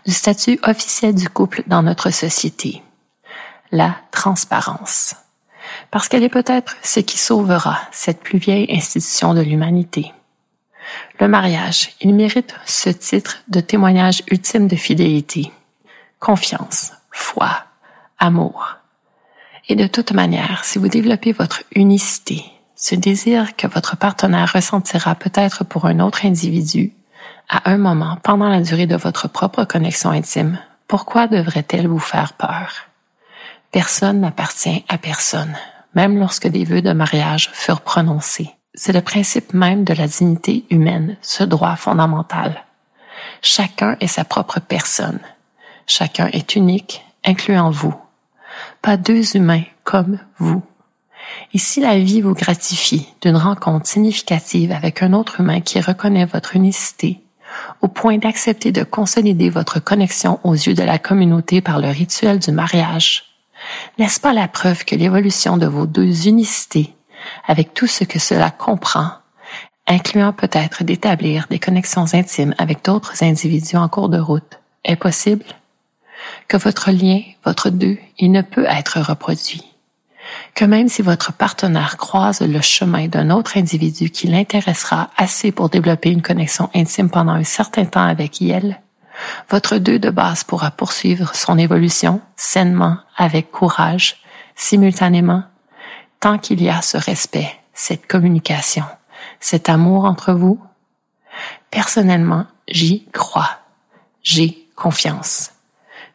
du 0.05 0.13
statut 0.13 0.57
officiel 0.63 1.13
du 1.13 1.28
couple 1.28 1.63
dans 1.67 1.84
notre 1.84 2.09
société. 2.09 2.82
La 3.69 3.97
transparence. 4.11 5.15
Parce 5.91 6.07
qu'elle 6.07 6.23
est 6.23 6.30
peut-être 6.30 6.78
ce 6.84 7.01
qui 7.01 7.17
sauvera 7.17 7.80
cette 7.91 8.21
plus 8.21 8.39
vieille 8.39 8.67
institution 8.69 9.34
de 9.34 9.41
l'humanité. 9.41 10.13
Le 11.19 11.28
mariage, 11.28 11.89
il 11.99 12.15
mérite 12.15 12.55
ce 12.65 12.89
titre 12.89 13.39
de 13.49 13.59
témoignage 13.59 14.23
ultime 14.32 14.69
de 14.69 14.78
fidélité, 14.78 15.51
confiance, 16.19 16.93
foi, 17.11 17.65
amour. 18.19 18.78
Et 19.67 19.75
de 19.75 19.86
toute 19.86 20.13
manière, 20.13 20.63
si 20.63 20.80
vous 20.80 20.88
développez 20.88 21.34
votre 21.34 21.63
unicité, 21.75 22.45
ce 22.78 22.93
désir 22.93 23.55
que 23.55 23.67
votre 23.67 23.97
partenaire 23.97 24.53
ressentira 24.53 25.15
peut-être 25.15 25.65
pour 25.65 25.86
un 25.86 25.99
autre 25.99 26.25
individu, 26.25 26.93
à 27.49 27.69
un 27.71 27.78
moment 27.78 28.17
pendant 28.23 28.49
la 28.49 28.61
durée 28.61 28.86
de 28.86 28.95
votre 28.95 29.28
propre 29.28 29.65
connexion 29.65 30.11
intime, 30.11 30.59
pourquoi 30.88 31.28
devrait-elle 31.28 31.88
vous 31.88 31.99
faire 31.99 32.34
peur? 32.34 32.88
Personne 33.71 34.21
n'appartient 34.21 34.86
à 34.88 34.97
personne, 34.97 35.57
même 35.95 36.19
lorsque 36.19 36.47
des 36.47 36.63
vœux 36.63 36.84
de 36.84 36.93
mariage 36.93 37.49
furent 37.51 37.82
prononcés. 37.82 38.51
C'est 38.75 38.93
le 38.93 39.01
principe 39.01 39.53
même 39.53 39.84
de 39.84 39.93
la 39.93 40.07
dignité 40.07 40.65
humaine, 40.69 41.17
ce 41.21 41.43
droit 41.43 41.75
fondamental. 41.75 42.63
Chacun 43.41 43.97
est 43.99 44.07
sa 44.07 44.23
propre 44.23 44.59
personne. 44.59 45.19
Chacun 45.88 46.28
est 46.28 46.55
unique, 46.55 47.03
incluant 47.25 47.71
vous. 47.71 47.95
Pas 48.84 48.97
deux 48.97 49.36
humains 49.36 49.63
comme 49.84 50.19
vous. 50.38 50.61
Et 51.53 51.57
si 51.57 51.80
la 51.80 51.97
vie 51.97 52.21
vous 52.21 52.34
gratifie 52.34 53.07
d'une 53.21 53.36
rencontre 53.36 53.88
significative 53.88 54.71
avec 54.71 55.01
un 55.01 55.13
autre 55.13 55.41
humain 55.41 55.61
qui 55.61 55.80
reconnaît 55.80 56.25
votre 56.25 56.55
unicité, 56.55 57.21
au 57.82 57.88
point 57.88 58.17
d'accepter 58.17 58.71
de 58.71 58.84
consolider 58.84 59.49
votre 59.49 59.80
connexion 59.80 60.39
aux 60.43 60.53
yeux 60.53 60.73
de 60.73 60.84
la 60.84 60.99
communauté 60.99 61.61
par 61.61 61.80
le 61.80 61.89
rituel 61.89 62.39
du 62.39 62.51
mariage, 62.51 63.23
n'est-ce 63.97 64.19
pas 64.19 64.34
la 64.34 64.47
preuve 64.47 64.86
que 64.86 64.95
l'évolution 64.95 65.57
de 65.57 65.65
vos 65.65 65.88
deux 65.88 66.28
unicités, 66.28 66.93
avec 67.47 67.73
tout 67.73 67.88
ce 67.88 68.03
que 68.03 68.19
cela 68.19 68.51
comprend, 68.51 69.09
incluant 69.88 70.34
peut-être 70.34 70.84
d'établir 70.84 71.47
des 71.49 71.59
connexions 71.59 72.05
intimes 72.13 72.53
avec 72.57 72.84
d'autres 72.84 73.23
individus 73.23 73.78
en 73.78 73.88
cours 73.88 74.09
de 74.09 74.19
route, 74.19 74.59
est 74.84 74.95
possible? 74.95 75.45
Que 76.47 76.57
votre 76.57 76.91
lien, 76.91 77.21
votre 77.45 77.69
deux, 77.69 77.97
il 78.17 78.32
ne 78.32 78.41
peut 78.41 78.65
être 78.67 78.99
reproduit 78.99 79.63
que 80.55 80.65
même 80.65 80.89
si 80.89 81.01
votre 81.01 81.34
partenaire 81.34 81.97
croise 81.97 82.41
le 82.41 82.61
chemin 82.61 83.07
d'un 83.07 83.30
autre 83.30 83.57
individu 83.57 84.09
qui 84.09 84.28
l'intéressera 84.28 85.09
assez 85.17 85.51
pour 85.51 85.69
développer 85.69 86.11
une 86.11 86.21
connexion 86.21 86.69
intime 86.73 87.09
pendant 87.09 87.34
un 87.34 87.43
certain 87.43 87.86
temps 87.86 88.05
avec 88.05 88.41
elle, 88.41 88.82
votre 89.49 89.78
deux 89.78 89.99
de 89.99 90.09
base 90.09 90.43
pourra 90.43 90.71
poursuivre 90.71 91.36
son 91.36 91.57
évolution 91.57 92.21
sainement, 92.36 92.97
avec 93.15 93.51
courage, 93.51 94.17
simultanément, 94.55 95.43
tant 96.19 96.38
qu'il 96.38 96.61
y 96.61 96.69
a 96.69 96.82
ce 96.82 96.97
respect, 96.97 97.51
cette 97.73 98.07
communication, 98.07 98.84
cet 99.39 99.69
amour 99.69 100.05
entre 100.05 100.34
vous. 100.34 100.59
Personnellement, 101.71 102.45
j'y 102.67 103.05
crois. 103.11 103.59
J'ai 104.23 104.67
confiance. 104.75 105.51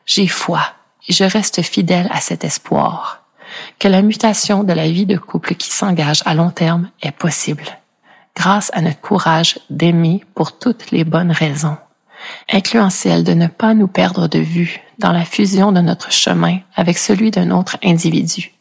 J'ai 0.07 0.27
foi 0.27 0.61
et 1.09 1.13
je 1.13 1.25
reste 1.25 1.63
fidèle 1.63 2.09
à 2.13 2.21
cet 2.21 2.45
espoir 2.45 3.22
que 3.79 3.89
la 3.89 4.03
mutation 4.03 4.65
de 4.65 4.73
la 4.73 4.89
vie 4.89 5.07
de 5.07 5.17
couple 5.17 5.55
qui 5.55 5.71
s'engage 5.71 6.23
à 6.25 6.35
long 6.35 6.51
terme 6.51 6.91
est 7.03 7.13
possible, 7.13 7.65
grâce 8.37 8.71
à 8.75 8.81
notre 8.81 9.01
courage 9.01 9.59
d'aimer 9.71 10.25
pour 10.35 10.59
toutes 10.59 10.91
les 10.91 11.05
bonnes 11.05 11.33
raisons, 11.33 11.77
incluant 12.53 12.91
celle 12.91 13.25
de 13.25 13.35
ne 13.35 13.47
pas 13.47 13.75
nous 13.75 13.89
perdre 13.89 14.29
de 14.29 14.39
vue 14.39 14.81
dans 14.99 15.13
la 15.13 15.25
fusion 15.25 15.73
de 15.73 15.81
notre 15.81 16.13
chemin 16.13 16.59
avec 16.75 16.99
celui 16.99 17.31
d'un 17.31 17.51
autre 17.51 17.77
individu. 17.83 18.53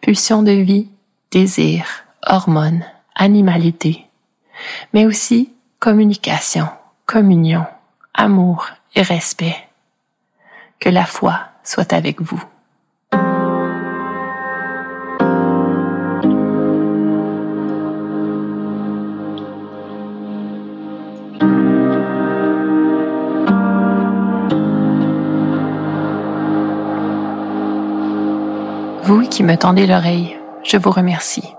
Pulsion 0.00 0.42
de 0.42 0.52
vie, 0.52 0.88
désir, 1.30 1.84
hormones, 2.26 2.84
animalité, 3.14 4.06
mais 4.92 5.06
aussi 5.06 5.52
communication, 5.80 6.68
communion, 7.06 7.66
amour 8.14 8.68
et 8.94 9.02
respect. 9.02 9.56
Que 10.80 10.88
la 10.88 11.04
foi 11.04 11.40
soit 11.64 11.92
avec 11.92 12.20
vous. 12.20 12.42
Qui 29.38 29.44
me 29.44 29.56
tendez 29.56 29.86
l'oreille, 29.86 30.36
je 30.64 30.76
vous 30.78 30.90
remercie. 30.90 31.54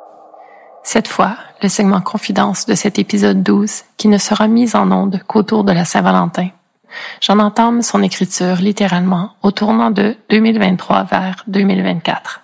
Cette 0.84 1.08
fois, 1.08 1.38
le 1.64 1.70
segment 1.70 2.02
confidence 2.02 2.66
de 2.66 2.76
cet 2.76 3.00
épisode 3.00 3.42
12, 3.42 3.84
qui 3.96 4.10
ne 4.10 4.18
sera 4.18 4.50
mis 4.50 4.76
en 4.76 4.92
onde 4.92 5.22
qu'autour 5.28 5.64
de 5.64 5.72
la 5.72 5.86
Saint-Valentin. 5.86 6.50
J'en 7.22 7.40
entame 7.40 7.82
son 7.82 8.04
écriture 8.04 8.56
littéralement 8.56 9.32
au 9.44 9.52
tournant 9.52 9.92
de 9.92 10.18
2023 10.30 11.06
vers 11.06 11.46
2024. 11.48 12.42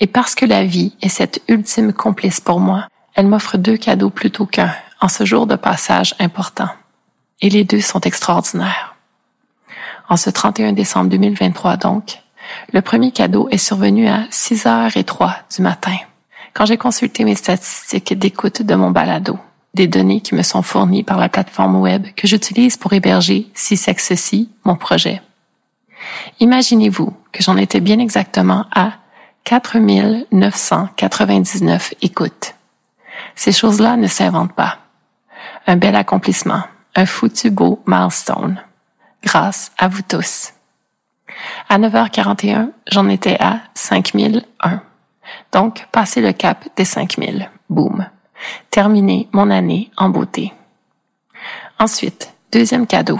Et 0.00 0.06
parce 0.06 0.34
que 0.34 0.44
la 0.44 0.62
vie 0.62 0.94
est 1.00 1.08
cette 1.08 1.40
ultime 1.48 1.94
complice 1.94 2.40
pour 2.40 2.60
moi, 2.60 2.86
elle 3.14 3.28
m'offre 3.28 3.56
deux 3.56 3.78
cadeaux 3.78 4.10
plutôt 4.10 4.44
qu'un 4.44 4.74
en 5.00 5.08
ce 5.08 5.24
jour 5.24 5.46
de 5.46 5.56
passage 5.56 6.14
important. 6.18 6.68
Et 7.40 7.48
les 7.48 7.64
deux 7.64 7.80
sont 7.80 8.00
extraordinaires. 8.00 8.94
En 10.10 10.18
ce 10.18 10.28
31 10.28 10.74
décembre 10.74 11.08
2023 11.08 11.78
donc, 11.78 12.18
le 12.72 12.82
premier 12.82 13.12
cadeau 13.12 13.48
est 13.50 13.58
survenu 13.58 14.08
à 14.08 14.24
6h03 14.30 15.34
du 15.54 15.62
matin, 15.62 15.96
quand 16.54 16.66
j'ai 16.66 16.76
consulté 16.76 17.24
mes 17.24 17.34
statistiques 17.34 18.18
d'écoute 18.18 18.62
de 18.62 18.74
mon 18.74 18.90
balado, 18.90 19.38
des 19.74 19.88
données 19.88 20.20
qui 20.20 20.34
me 20.34 20.42
sont 20.42 20.62
fournies 20.62 21.02
par 21.02 21.18
la 21.18 21.28
plateforme 21.28 21.76
web 21.76 22.06
que 22.16 22.28
j'utilise 22.28 22.76
pour 22.76 22.92
héberger 22.92 23.48
Si 23.54 23.76
Sexe 23.76 24.08
Ceci, 24.08 24.50
mon 24.64 24.76
projet. 24.76 25.22
Imaginez-vous 26.40 27.14
que 27.32 27.42
j'en 27.42 27.56
étais 27.56 27.80
bien 27.80 27.98
exactement 27.98 28.66
à 28.72 28.92
4999 29.44 31.94
écoutes. 32.02 32.54
Ces 33.34 33.52
choses-là 33.52 33.96
ne 33.96 34.06
s'inventent 34.06 34.54
pas. 34.54 34.78
Un 35.66 35.76
bel 35.76 35.96
accomplissement, 35.96 36.62
un 36.94 37.06
foutu 37.06 37.50
beau 37.50 37.82
milestone. 37.86 38.60
Grâce 39.22 39.72
à 39.78 39.88
vous 39.88 40.02
tous. 40.02 40.53
À 41.68 41.78
9h41, 41.78 42.70
j'en 42.90 43.08
étais 43.08 43.36
à 43.40 43.60
5001. 43.74 44.82
Donc, 45.52 45.86
passer 45.92 46.20
le 46.20 46.32
cap 46.32 46.64
des 46.76 46.84
5000. 46.84 47.50
Boum. 47.70 48.06
Terminer 48.70 49.28
mon 49.32 49.50
année 49.50 49.90
en 49.96 50.08
beauté. 50.08 50.52
Ensuite, 51.78 52.32
deuxième 52.52 52.86
cadeau. 52.86 53.18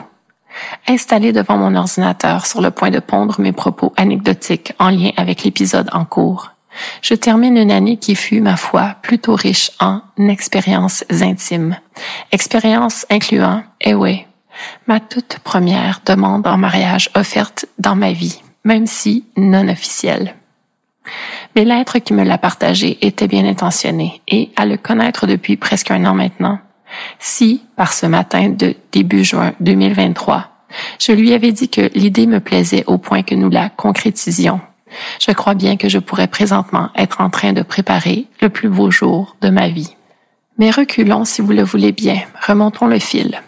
Installé 0.87 1.33
devant 1.33 1.57
mon 1.57 1.75
ordinateur 1.75 2.47
sur 2.47 2.61
le 2.61 2.71
point 2.71 2.91
de 2.91 3.01
pondre 3.01 3.41
mes 3.41 3.53
propos 3.53 3.93
anecdotiques 3.97 4.73
en 4.79 4.91
lien 4.91 5.11
avec 5.17 5.43
l'épisode 5.43 5.89
en 5.93 6.05
cours, 6.05 6.55
je 7.03 7.15
termine 7.15 7.57
une 7.57 7.71
année 7.71 7.97
qui 7.97 8.15
fut, 8.15 8.41
ma 8.41 8.57
foi, 8.57 8.97
plutôt 9.03 9.35
riche 9.35 9.71
en 9.81 10.01
expériences 10.19 11.05
intimes. 11.11 11.77
Expériences 12.33 13.07
incluant, 13.11 13.63
eh 13.81 13.95
oui, 13.95 14.27
ma 14.87 15.01
toute 15.01 15.39
première 15.45 16.01
demande 16.05 16.47
en 16.47 16.57
mariage 16.57 17.11
offerte 17.15 17.67
dans 17.79 17.97
ma 17.97 18.13
vie, 18.13 18.41
même 18.65 18.87
si 18.87 19.25
non 19.37 19.69
officielle. 19.69 20.35
Mais 21.55 21.65
l'être 21.65 21.99
qui 21.99 22.15
me 22.15 22.25
l'a 22.25 22.39
partagé 22.39 22.99
était 23.07 23.29
bien 23.29 23.47
intentionné 23.47 24.23
et, 24.29 24.51
à 24.57 24.67
le 24.67 24.77
connaître 24.77 25.27
depuis 25.27 25.57
presque 25.57 25.91
un 25.91 26.05
an 26.07 26.15
maintenant, 26.15 26.59
si, 27.19 27.63
par 27.77 27.93
ce 27.93 28.07
matin 28.07 28.49
de 28.49 28.75
début 28.93 29.25
juin 29.25 29.53
2023, 29.61 30.51
je 30.99 31.13
lui 31.13 31.33
avais 31.33 31.53
dit 31.53 31.69
que 31.69 31.91
l'idée 31.95 32.27
me 32.27 32.41
plaisait 32.41 32.85
au 32.87 32.99
point 32.99 33.23
que 33.23 33.35
nous 33.35 33.51
la 33.51 33.69
concrétisions, 33.69 34.61
je 35.21 35.33
crois 35.33 35.55
bien 35.55 35.77
que 35.77 35.89
je 35.89 35.99
pourrais 35.99 36.29
présentement 36.29 36.91
être 36.97 37.21
en 37.21 37.31
train 37.31 37.53
de 37.53 37.63
préparer 37.63 38.27
le 38.41 38.49
plus 38.49 38.69
beau 38.69 38.91
jour 38.91 39.37
de 39.41 39.51
ma 39.51 39.69
vie. 39.69 39.97
Mais 40.59 40.71
reculons 40.71 41.25
si 41.25 41.43
vous 41.43 41.53
le 41.53 41.63
voulez 41.63 41.93
bien, 41.93 42.21
remontons 42.47 42.87
le 42.87 42.99
fil. 42.99 43.41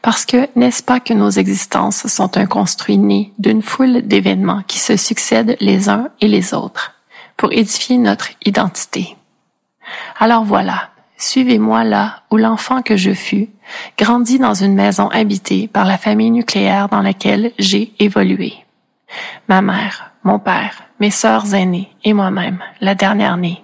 Parce 0.00 0.24
que 0.26 0.48
n'est-ce 0.56 0.82
pas 0.82 1.00
que 1.00 1.14
nos 1.14 1.30
existences 1.30 2.06
sont 2.06 2.36
un 2.36 2.46
construit 2.46 2.98
né 2.98 3.32
d'une 3.38 3.62
foule 3.62 4.02
d'événements 4.02 4.62
qui 4.66 4.78
se 4.78 4.96
succèdent 4.96 5.56
les 5.60 5.88
uns 5.88 6.08
et 6.20 6.28
les 6.28 6.54
autres 6.54 6.92
pour 7.36 7.52
édifier 7.52 7.98
notre 7.98 8.28
identité? 8.44 9.16
Alors 10.18 10.44
voilà, 10.44 10.90
suivez-moi 11.16 11.84
là 11.84 12.22
où 12.30 12.36
l'enfant 12.36 12.82
que 12.82 12.96
je 12.96 13.12
fus 13.12 13.48
grandit 13.98 14.38
dans 14.38 14.54
une 14.54 14.74
maison 14.74 15.08
habitée 15.08 15.68
par 15.68 15.84
la 15.84 15.98
famille 15.98 16.30
nucléaire 16.30 16.88
dans 16.88 17.02
laquelle 17.02 17.52
j'ai 17.58 17.92
évolué. 17.98 18.54
Ma 19.48 19.62
mère, 19.62 20.12
mon 20.24 20.38
père, 20.38 20.82
mes 21.00 21.10
sœurs 21.10 21.54
aînées 21.54 21.90
et 22.04 22.12
moi-même, 22.12 22.58
la 22.80 22.94
dernière 22.94 23.36
née. 23.36 23.62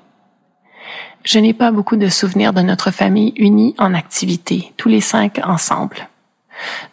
Je 1.29 1.39
n'ai 1.39 1.53
pas 1.53 1.73
beaucoup 1.73 1.97
de 1.97 2.09
souvenirs 2.09 2.55
de 2.55 2.63
notre 2.63 2.91
famille 2.91 3.35
unie 3.37 3.75
en 3.77 3.93
activité, 3.93 4.73
tous 4.79 4.89
les 4.89 5.03
cinq 5.03 5.39
ensemble. 5.45 6.09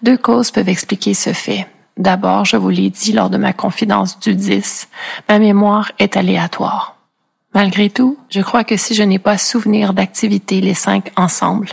Deux 0.01 0.17
causes 0.17 0.51
peuvent 0.51 0.67
expliquer 0.67 1.13
ce 1.13 1.31
fait. 1.31 1.65
D'abord, 1.95 2.43
je 2.43 2.57
vous 2.57 2.67
l'ai 2.67 2.89
dit 2.89 3.13
lors 3.13 3.29
de 3.29 3.37
ma 3.37 3.53
confidence 3.53 4.19
du 4.19 4.35
10, 4.35 4.89
ma 5.29 5.39
mémoire 5.39 5.93
est 5.99 6.17
aléatoire. 6.17 6.97
Malgré 7.53 7.89
tout, 7.89 8.17
je 8.29 8.41
crois 8.41 8.65
que 8.65 8.75
si 8.75 8.93
je 8.93 9.03
n'ai 9.03 9.19
pas 9.19 9.37
souvenir 9.37 9.93
d'activité 9.93 10.59
les 10.59 10.73
cinq 10.73 11.13
ensemble, 11.15 11.69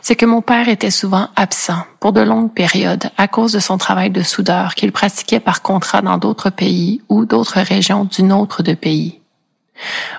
c'est 0.00 0.14
que 0.14 0.24
mon 0.24 0.40
père 0.40 0.68
était 0.68 0.92
souvent 0.92 1.30
absent 1.34 1.82
pour 1.98 2.12
de 2.12 2.20
longues 2.20 2.54
périodes 2.54 3.10
à 3.16 3.26
cause 3.26 3.54
de 3.54 3.58
son 3.58 3.76
travail 3.76 4.10
de 4.10 4.22
soudeur 4.22 4.76
qu'il 4.76 4.92
pratiquait 4.92 5.40
par 5.40 5.62
contrat 5.62 6.00
dans 6.00 6.18
d'autres 6.18 6.50
pays 6.50 7.02
ou 7.08 7.24
d'autres 7.24 7.58
régions 7.58 8.04
d'une 8.04 8.32
autre 8.32 8.62
de 8.62 8.74
pays. 8.74 9.18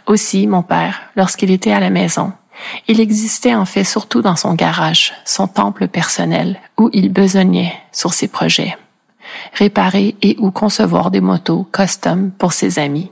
Aussi, 0.05 0.47
mon 0.47 0.63
père, 0.63 1.01
lorsqu'il 1.15 1.51
était 1.51 1.71
à 1.71 1.79
la 1.79 1.89
maison, 1.89 2.33
il 2.87 2.99
existait 2.99 3.55
en 3.55 3.65
fait 3.65 3.83
surtout 3.83 4.21
dans 4.21 4.35
son 4.35 4.53
garage, 4.53 5.13
son 5.25 5.47
temple 5.47 5.87
personnel, 5.87 6.59
où 6.77 6.89
il 6.93 7.11
besognait 7.11 7.73
sur 7.91 8.13
ses 8.13 8.27
projets, 8.27 8.77
réparer 9.53 10.15
et 10.21 10.35
ou 10.39 10.51
concevoir 10.51 11.11
des 11.11 11.21
motos 11.21 11.67
custom 11.71 12.31
pour 12.31 12.53
ses 12.53 12.79
amis. 12.79 13.11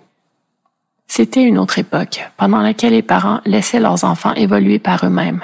C'était 1.08 1.44
une 1.44 1.60
autre 1.60 1.80
époque, 1.80 2.28
pendant 2.38 2.62
laquelle 2.62 2.94
les 2.94 3.02
parents 3.02 3.42
laissaient 3.46 3.80
leurs 3.80 4.04
enfants 4.04 4.34
évoluer 4.34 4.80
par 4.80 5.06
eux-mêmes. 5.06 5.44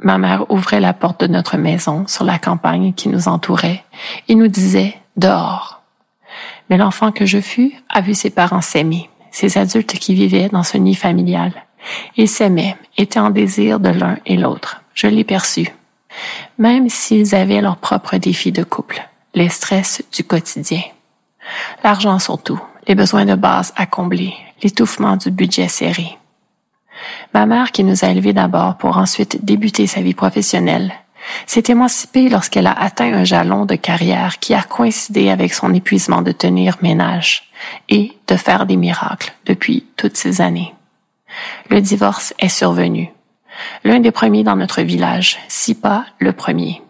Ma 0.00 0.18
mère 0.18 0.50
ouvrait 0.50 0.80
la 0.80 0.92
porte 0.92 1.20
de 1.20 1.26
notre 1.26 1.56
maison 1.56 2.06
sur 2.06 2.24
la 2.24 2.38
campagne 2.38 2.92
qui 2.92 3.08
nous 3.08 3.28
entourait 3.28 3.84
et 4.28 4.34
nous 4.34 4.48
disait 4.48 4.98
dehors. 5.16 5.82
Mais 6.68 6.76
l'enfant 6.76 7.12
que 7.12 7.24
je 7.24 7.40
fus 7.40 7.72
a 7.88 8.00
vu 8.00 8.14
ses 8.14 8.30
parents 8.30 8.60
s'aimer, 8.60 9.08
ces 9.36 9.58
adultes 9.58 9.98
qui 9.98 10.14
vivaient 10.14 10.48
dans 10.48 10.62
ce 10.62 10.78
nid 10.78 10.94
familial. 10.94 11.52
Ils 12.16 12.26
s'aimaient, 12.28 12.74
étaient 12.96 13.20
en 13.20 13.28
désir 13.28 13.78
de 13.80 13.90
l'un 13.90 14.16
et 14.24 14.38
l'autre. 14.38 14.80
Je 14.94 15.08
l'ai 15.08 15.24
perçu. 15.24 15.68
Même 16.56 16.88
s'ils 16.88 17.34
avaient 17.34 17.60
leurs 17.60 17.76
propres 17.76 18.16
défis 18.16 18.50
de 18.50 18.64
couple, 18.64 19.06
les 19.34 19.50
stress 19.50 20.02
du 20.10 20.24
quotidien. 20.24 20.80
L'argent 21.84 22.18
surtout, 22.18 22.58
les 22.88 22.94
besoins 22.94 23.26
de 23.26 23.34
base 23.34 23.74
à 23.76 23.84
combler, 23.84 24.32
l'étouffement 24.62 25.16
du 25.16 25.30
budget 25.30 25.68
serré. 25.68 26.16
Ma 27.34 27.44
mère, 27.44 27.72
qui 27.72 27.84
nous 27.84 28.06
a 28.06 28.08
élevés 28.08 28.32
d'abord 28.32 28.78
pour 28.78 28.96
ensuite 28.96 29.44
débuter 29.44 29.86
sa 29.86 30.00
vie 30.00 30.14
professionnelle, 30.14 30.94
s'est 31.46 31.64
émancipée 31.68 32.28
lorsqu'elle 32.28 32.66
a 32.66 32.72
atteint 32.72 33.12
un 33.12 33.24
jalon 33.24 33.64
de 33.64 33.74
carrière 33.74 34.38
qui 34.38 34.54
a 34.54 34.62
coïncidé 34.62 35.30
avec 35.30 35.54
son 35.54 35.74
épuisement 35.74 36.22
de 36.22 36.32
tenir 36.32 36.76
ménage 36.82 37.50
et 37.88 38.16
de 38.26 38.36
faire 38.36 38.66
des 38.66 38.76
miracles 38.76 39.32
depuis 39.44 39.86
toutes 39.96 40.16
ces 40.16 40.40
années. 40.40 40.74
Le 41.70 41.80
divorce 41.80 42.34
est 42.38 42.48
survenu. 42.48 43.12
L'un 43.84 44.00
des 44.00 44.10
premiers 44.10 44.44
dans 44.44 44.56
notre 44.56 44.82
village, 44.82 45.38
si 45.48 45.74
pas 45.74 46.04
le 46.18 46.32
premier. 46.32 46.82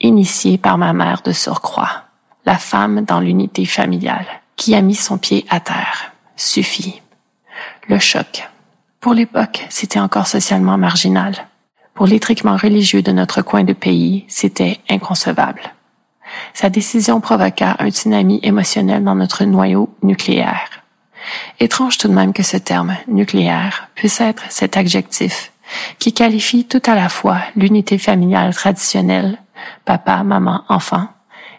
Initié 0.00 0.58
par 0.58 0.78
ma 0.78 0.92
mère 0.92 1.22
de 1.22 1.32
surcroît, 1.32 2.04
la 2.46 2.58
femme 2.58 3.04
dans 3.04 3.20
l'unité 3.20 3.64
familiale, 3.66 4.26
qui 4.56 4.74
a 4.74 4.82
mis 4.82 4.94
son 4.94 5.18
pied 5.18 5.44
à 5.50 5.60
terre. 5.60 6.12
Suffit. 6.36 7.02
Le 7.88 7.98
choc. 7.98 8.48
Pour 9.00 9.14
l'époque, 9.14 9.66
c'était 9.68 10.00
encore 10.00 10.26
socialement 10.26 10.78
marginal. 10.78 11.34
Pour 12.00 12.06
l'étriquement 12.06 12.56
religieux 12.56 13.02
de 13.02 13.12
notre 13.12 13.42
coin 13.42 13.62
de 13.62 13.74
pays, 13.74 14.24
c'était 14.26 14.80
inconcevable. 14.88 15.60
Sa 16.54 16.70
décision 16.70 17.20
provoqua 17.20 17.76
un 17.78 17.90
tsunami 17.90 18.40
émotionnel 18.42 19.04
dans 19.04 19.14
notre 19.14 19.44
noyau 19.44 19.94
nucléaire. 20.02 20.82
Étrange 21.58 21.98
tout 21.98 22.08
de 22.08 22.14
même 22.14 22.32
que 22.32 22.42
ce 22.42 22.56
terme 22.56 22.96
nucléaire 23.06 23.90
puisse 23.94 24.22
être 24.22 24.44
cet 24.48 24.78
adjectif 24.78 25.52
qui 25.98 26.14
qualifie 26.14 26.64
tout 26.64 26.80
à 26.86 26.94
la 26.94 27.10
fois 27.10 27.42
l'unité 27.54 27.98
familiale 27.98 28.54
traditionnelle, 28.54 29.36
papa, 29.84 30.22
maman, 30.22 30.64
enfant, 30.70 31.06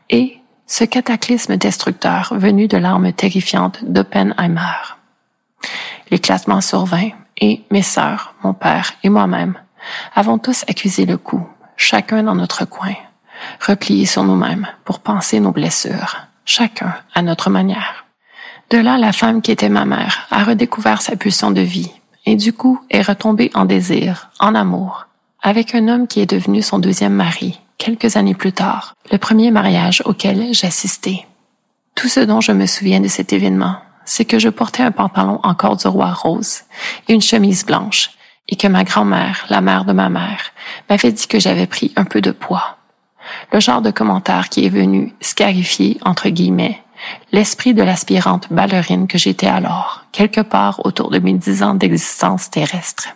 et 0.09 0.39
ce 0.65 0.85
cataclysme 0.85 1.57
destructeur 1.57 2.33
venu 2.35 2.67
de 2.67 2.77
l'arme 2.77 3.13
terrifiante 3.13 3.83
d'Oppenheimer. 3.83 4.95
L'éclatement 6.09 6.61
survint 6.61 7.09
et 7.39 7.61
mes 7.69 7.83
sœurs, 7.83 8.33
mon 8.43 8.55
père 8.55 8.93
et 9.03 9.09
moi-même 9.09 9.53
avons 10.15 10.37
tous 10.37 10.63
accusé 10.67 11.05
le 11.05 11.17
coup, 11.17 11.47
chacun 11.75 12.23
dans 12.23 12.35
notre 12.35 12.65
coin, 12.65 12.95
repliés 13.65 14.05
sur 14.05 14.23
nous-mêmes 14.23 14.67
pour 14.85 14.99
penser 14.99 15.39
nos 15.39 15.51
blessures, 15.51 16.17
chacun 16.45 16.93
à 17.13 17.21
notre 17.21 17.49
manière. 17.49 18.05
De 18.69 18.77
là, 18.77 18.97
la 18.97 19.11
femme 19.11 19.41
qui 19.41 19.51
était 19.51 19.69
ma 19.69 19.85
mère 19.85 20.27
a 20.31 20.43
redécouvert 20.43 21.01
sa 21.01 21.15
pulsion 21.15 21.51
de 21.51 21.61
vie 21.61 21.91
et 22.25 22.35
du 22.35 22.53
coup 22.53 22.79
est 22.89 23.01
retombée 23.01 23.51
en 23.53 23.65
désir, 23.65 24.29
en 24.39 24.55
amour, 24.55 25.07
avec 25.41 25.75
un 25.75 25.87
homme 25.87 26.07
qui 26.07 26.21
est 26.21 26.29
devenu 26.29 26.61
son 26.61 26.79
deuxième 26.79 27.13
mari, 27.13 27.59
quelques 27.77 28.15
années 28.15 28.35
plus 28.35 28.53
tard, 28.53 28.95
le 29.11 29.17
premier 29.17 29.51
mariage 29.51 30.03
auquel 30.05 30.53
j'assistais. 30.53 31.25
Tout 31.95 32.07
ce 32.07 32.19
dont 32.19 32.41
je 32.41 32.51
me 32.51 32.65
souviens 32.65 33.01
de 33.01 33.07
cet 33.07 33.33
événement, 33.33 33.77
c'est 34.05 34.25
que 34.25 34.39
je 34.39 34.49
portais 34.49 34.83
un 34.83 34.91
pantalon 34.91 35.39
en 35.43 35.55
roi 35.89 36.11
rose 36.13 36.61
et 37.07 37.13
une 37.13 37.21
chemise 37.21 37.65
blanche, 37.65 38.11
et 38.51 38.57
que 38.57 38.67
ma 38.67 38.83
grand-mère, 38.83 39.45
la 39.49 39.61
mère 39.61 39.85
de 39.85 39.93
ma 39.93 40.09
mère, 40.09 40.51
m'avait 40.89 41.11
dit 41.11 41.27
que 41.27 41.39
j'avais 41.39 41.67
pris 41.67 41.91
un 41.95 42.03
peu 42.03 42.21
de 42.21 42.31
poids. 42.31 42.77
Le 43.51 43.59
genre 43.59 43.81
de 43.81 43.91
commentaire 43.91 44.49
qui 44.49 44.65
est 44.65 44.69
venu 44.69 45.13
scarifier, 45.21 45.97
entre 46.03 46.29
guillemets, 46.29 46.83
l'esprit 47.31 47.73
de 47.73 47.81
l'aspirante 47.81 48.51
ballerine 48.51 49.07
que 49.07 49.17
j'étais 49.17 49.47
alors, 49.47 50.05
quelque 50.11 50.41
part 50.41 50.85
autour 50.85 51.09
de 51.09 51.19
mes 51.19 51.33
dix 51.33 51.63
ans 51.63 51.73
d'existence 51.73 52.49
terrestre. 52.49 53.09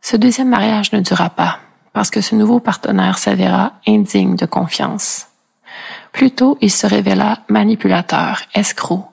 Ce 0.00 0.16
deuxième 0.16 0.48
mariage 0.48 0.92
ne 0.92 1.00
dura 1.00 1.28
pas, 1.28 1.58
parce 1.92 2.10
que 2.10 2.20
ce 2.20 2.34
nouveau 2.34 2.60
partenaire 2.60 3.18
s'avéra 3.18 3.72
indigne 3.86 4.36
de 4.36 4.46
confiance. 4.46 5.26
Plutôt, 6.12 6.56
il 6.60 6.70
se 6.70 6.86
révéla 6.86 7.40
manipulateur, 7.48 8.42
escroc, 8.54 9.08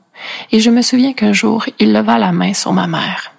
et 0.51 0.59
je 0.59 0.70
me 0.70 0.82
souviens 0.82 1.13
qu'un 1.13 1.34
jour, 1.34 1.66
il 1.80 1.91
leva 1.91 2.18
la 2.18 2.32
main 2.32 2.53
sur 2.53 2.72
ma 2.72 2.88
mère. 2.88 3.34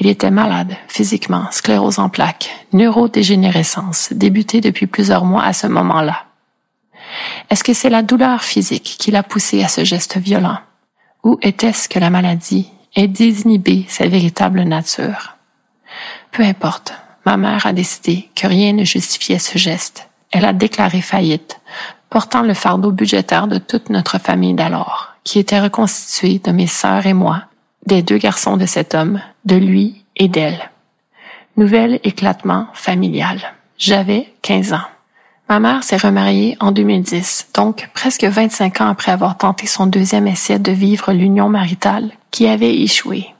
Il 0.00 0.06
était 0.06 0.30
malade, 0.30 0.76
physiquement, 0.88 1.46
sclérose 1.50 1.98
en 1.98 2.08
plaques, 2.08 2.50
neurodégénérescence, 2.72 4.12
débutée 4.12 4.60
depuis 4.60 4.86
plusieurs 4.86 5.24
mois 5.24 5.44
à 5.44 5.52
ce 5.52 5.66
moment-là. 5.66 6.24
Est-ce 7.50 7.64
que 7.64 7.74
c'est 7.74 7.90
la 7.90 8.02
douleur 8.02 8.42
physique 8.42 8.96
qui 8.98 9.10
l'a 9.10 9.22
poussé 9.22 9.62
à 9.62 9.68
ce 9.68 9.84
geste 9.84 10.18
violent? 10.18 10.58
Ou 11.24 11.38
était-ce 11.42 11.88
que 11.88 11.98
la 11.98 12.10
maladie 12.10 12.70
ait 12.94 13.08
désinhibé 13.08 13.86
sa 13.88 14.06
véritable 14.06 14.62
nature? 14.62 15.36
Peu 16.32 16.42
importe, 16.42 16.94
ma 17.24 17.36
mère 17.36 17.66
a 17.66 17.72
décidé 17.72 18.28
que 18.34 18.46
rien 18.46 18.72
ne 18.72 18.84
justifiait 18.84 19.38
ce 19.38 19.58
geste. 19.58 20.08
Elle 20.30 20.44
a 20.44 20.52
déclaré 20.52 21.00
faillite, 21.00 21.60
portant 22.10 22.42
le 22.42 22.54
fardeau 22.54 22.92
budgétaire 22.92 23.48
de 23.48 23.58
toute 23.58 23.90
notre 23.90 24.18
famille 24.18 24.54
d'alors, 24.54 25.14
qui 25.24 25.38
était 25.38 25.60
reconstituée 25.60 26.38
de 26.38 26.52
mes 26.52 26.66
sœurs 26.66 27.06
et 27.06 27.14
moi, 27.14 27.44
des 27.88 28.02
deux 28.02 28.18
garçons 28.18 28.56
de 28.56 28.66
cet 28.66 28.94
homme, 28.94 29.20
de 29.44 29.56
lui 29.56 30.04
et 30.14 30.28
d'elle. 30.28 30.70
Nouvel 31.56 31.98
éclatement 32.04 32.68
familial. 32.74 33.40
J'avais 33.78 34.32
15 34.42 34.74
ans. 34.74 34.86
Ma 35.48 35.58
mère 35.58 35.82
s'est 35.82 35.96
remariée 35.96 36.56
en 36.60 36.70
2010, 36.70 37.48
donc 37.54 37.88
presque 37.94 38.24
25 38.24 38.82
ans 38.82 38.88
après 38.88 39.10
avoir 39.10 39.38
tenté 39.38 39.66
son 39.66 39.86
deuxième 39.86 40.28
essai 40.28 40.58
de 40.58 40.70
vivre 40.70 41.12
l'union 41.12 41.48
maritale 41.48 42.10
qui 42.30 42.46
avait 42.46 42.76
échoué. 42.76 43.34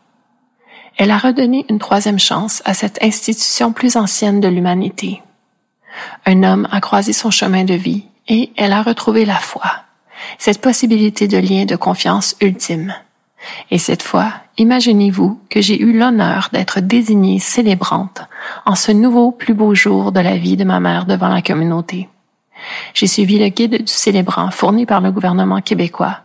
Elle 0.97 1.11
a 1.11 1.19
redonné 1.19 1.67
une 1.69 1.79
troisième 1.79 2.19
chance 2.19 2.63
à 2.65 2.73
cette 2.73 2.99
institution 3.03 3.73
plus 3.73 3.97
ancienne 3.97 4.41
de 4.41 4.49
l'humanité. 4.49 5.23
Un 6.25 6.43
homme 6.43 6.67
a 6.73 6.81
croisé 6.81 7.13
son 7.13 7.31
chemin 7.31 7.65
de 7.65 7.75
vie 7.75 8.07
et 8.27 8.51
elle 8.57 8.73
a 8.73 8.83
retrouvé 8.83 9.27
la 9.27 9.37
foi, 9.37 9.71
cette 10.39 10.63
possibilité 10.63 11.29
de 11.29 11.37
lien 11.39 11.67
de 11.67 11.77
confiance 11.77 12.35
ultime. 12.41 12.95
Et 13.71 13.79
cette 13.79 14.03
fois, 14.03 14.33
imaginez-vous 14.57 15.41
que 15.49 15.61
j'ai 15.61 15.81
eu 15.81 15.97
l'honneur 15.97 16.49
d'être 16.53 16.81
désignée 16.81 17.39
célébrante 17.39 18.23
en 18.67 18.75
ce 18.75 18.93
nouveau 18.93 19.31
plus 19.31 19.55
beau 19.55 19.75
jour 19.75 20.13
de 20.13 20.21
la 20.21 20.37
vie 20.37 20.57
de 20.57 20.65
ma 20.65 20.81
mère 20.81 21.07
devant 21.07 21.29
la 21.29 21.43
communauté. 21.43 22.09
J'ai 22.95 23.07
suivi 23.07 23.39
le 23.39 23.49
guide 23.49 23.85
du 23.85 23.93
célébrant 23.93 24.51
fourni 24.51 24.87
par 24.87 25.01
le 25.01 25.13
gouvernement 25.13 25.61
québécois 25.61 26.21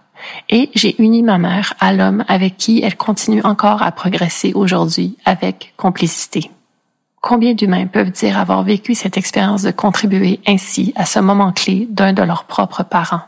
et 0.49 0.71
j'ai 0.73 1.01
uni 1.01 1.21
ma 1.21 1.37
mère 1.37 1.73
à 1.79 1.93
l'homme 1.93 2.23
avec 2.27 2.57
qui 2.57 2.81
elle 2.81 2.97
continue 2.97 3.43
encore 3.43 3.81
à 3.81 3.91
progresser 3.91 4.53
aujourd'hui 4.53 5.17
avec 5.25 5.73
complicité. 5.77 6.49
Combien 7.21 7.53
d'humains 7.53 7.87
peuvent 7.87 8.11
dire 8.11 8.37
avoir 8.37 8.63
vécu 8.63 8.95
cette 8.95 9.17
expérience 9.17 9.61
de 9.61 9.71
contribuer 9.71 10.41
ainsi 10.45 10.93
à 10.95 11.05
ce 11.05 11.19
moment 11.19 11.53
clé 11.53 11.87
d'un 11.89 12.13
de 12.13 12.21
leurs 12.21 12.43
propres 12.45 12.83
parents? 12.83 13.21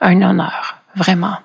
Un 0.00 0.22
honneur, 0.22 0.78
vraiment. 0.94 1.36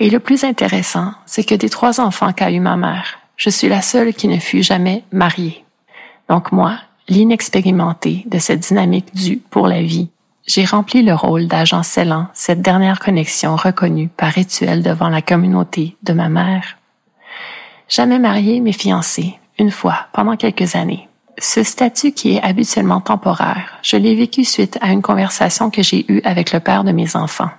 Et 0.00 0.10
le 0.10 0.20
plus 0.20 0.44
intéressant, 0.44 1.12
c'est 1.26 1.44
que 1.44 1.54
des 1.54 1.68
trois 1.68 2.00
enfants 2.00 2.32
qu'a 2.32 2.50
eu 2.50 2.60
ma 2.60 2.76
mère, 2.76 3.18
je 3.36 3.50
suis 3.50 3.68
la 3.68 3.82
seule 3.82 4.14
qui 4.14 4.28
ne 4.28 4.38
fut 4.38 4.62
jamais 4.62 5.04
mariée. 5.12 5.64
Donc 6.28 6.52
moi, 6.52 6.78
l'inexpérimentée 7.08 8.24
de 8.26 8.38
cette 8.38 8.60
dynamique 8.60 9.14
due 9.14 9.42
pour 9.50 9.66
la 9.66 9.82
vie, 9.82 10.08
j'ai 10.46 10.64
rempli 10.64 11.02
le 11.02 11.14
rôle 11.14 11.46
d'agent 11.46 11.82
scellant 11.82 12.28
cette 12.34 12.60
dernière 12.60 13.00
connexion 13.00 13.56
reconnue 13.56 14.08
par 14.08 14.30
rituel 14.30 14.82
devant 14.82 15.08
la 15.08 15.22
communauté 15.22 15.96
de 16.02 16.12
ma 16.12 16.28
mère. 16.28 16.76
Jamais 17.88 18.18
mariée, 18.18 18.60
mais 18.60 18.72
fiancée, 18.72 19.38
une 19.58 19.70
fois, 19.70 20.06
pendant 20.12 20.36
quelques 20.36 20.76
années. 20.76 21.08
Ce 21.38 21.62
statut 21.62 22.12
qui 22.12 22.36
est 22.36 22.42
habituellement 22.42 23.00
temporaire, 23.00 23.78
je 23.82 23.96
l'ai 23.96 24.14
vécu 24.14 24.44
suite 24.44 24.78
à 24.80 24.92
une 24.92 25.02
conversation 25.02 25.70
que 25.70 25.82
j'ai 25.82 26.04
eue 26.10 26.20
avec 26.24 26.52
le 26.52 26.60
père 26.60 26.84
de 26.84 26.92
mes 26.92 27.16
enfants 27.16 27.50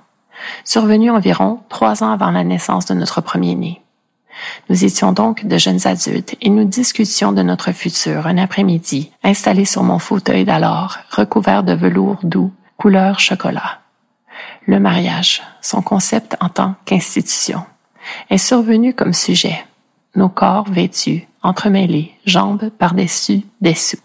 survenu 0.63 1.11
environ 1.11 1.61
trois 1.69 2.03
ans 2.03 2.11
avant 2.11 2.31
la 2.31 2.43
naissance 2.43 2.85
de 2.85 2.93
notre 2.93 3.21
premier-né. 3.21 3.81
Nous 4.69 4.83
étions 4.83 5.13
donc 5.13 5.45
de 5.45 5.57
jeunes 5.57 5.87
adultes 5.87 6.35
et 6.41 6.49
nous 6.49 6.65
discutions 6.65 7.31
de 7.31 7.41
notre 7.41 7.71
futur 7.71 8.27
un 8.27 8.37
après-midi, 8.37 9.11
installé 9.23 9.65
sur 9.65 9.83
mon 9.83 9.99
fauteuil 9.99 10.43
d'alors, 10.43 10.97
recouvert 11.09 11.63
de 11.63 11.73
velours 11.73 12.19
doux, 12.23 12.51
couleur 12.77 13.19
chocolat. 13.19 13.79
Le 14.65 14.79
mariage, 14.79 15.41
son 15.61 15.81
concept 15.81 16.35
en 16.41 16.49
tant 16.49 16.75
qu'institution, 16.85 17.63
est 18.29 18.37
survenu 18.37 18.93
comme 18.93 19.13
sujet. 19.13 19.65
nos 20.15 20.29
corps 20.29 20.69
vêtus, 20.69 21.27
entremêlés, 21.43 22.13
jambes 22.25 22.69
par-dessus, 22.69 23.41
dessous. 23.61 23.99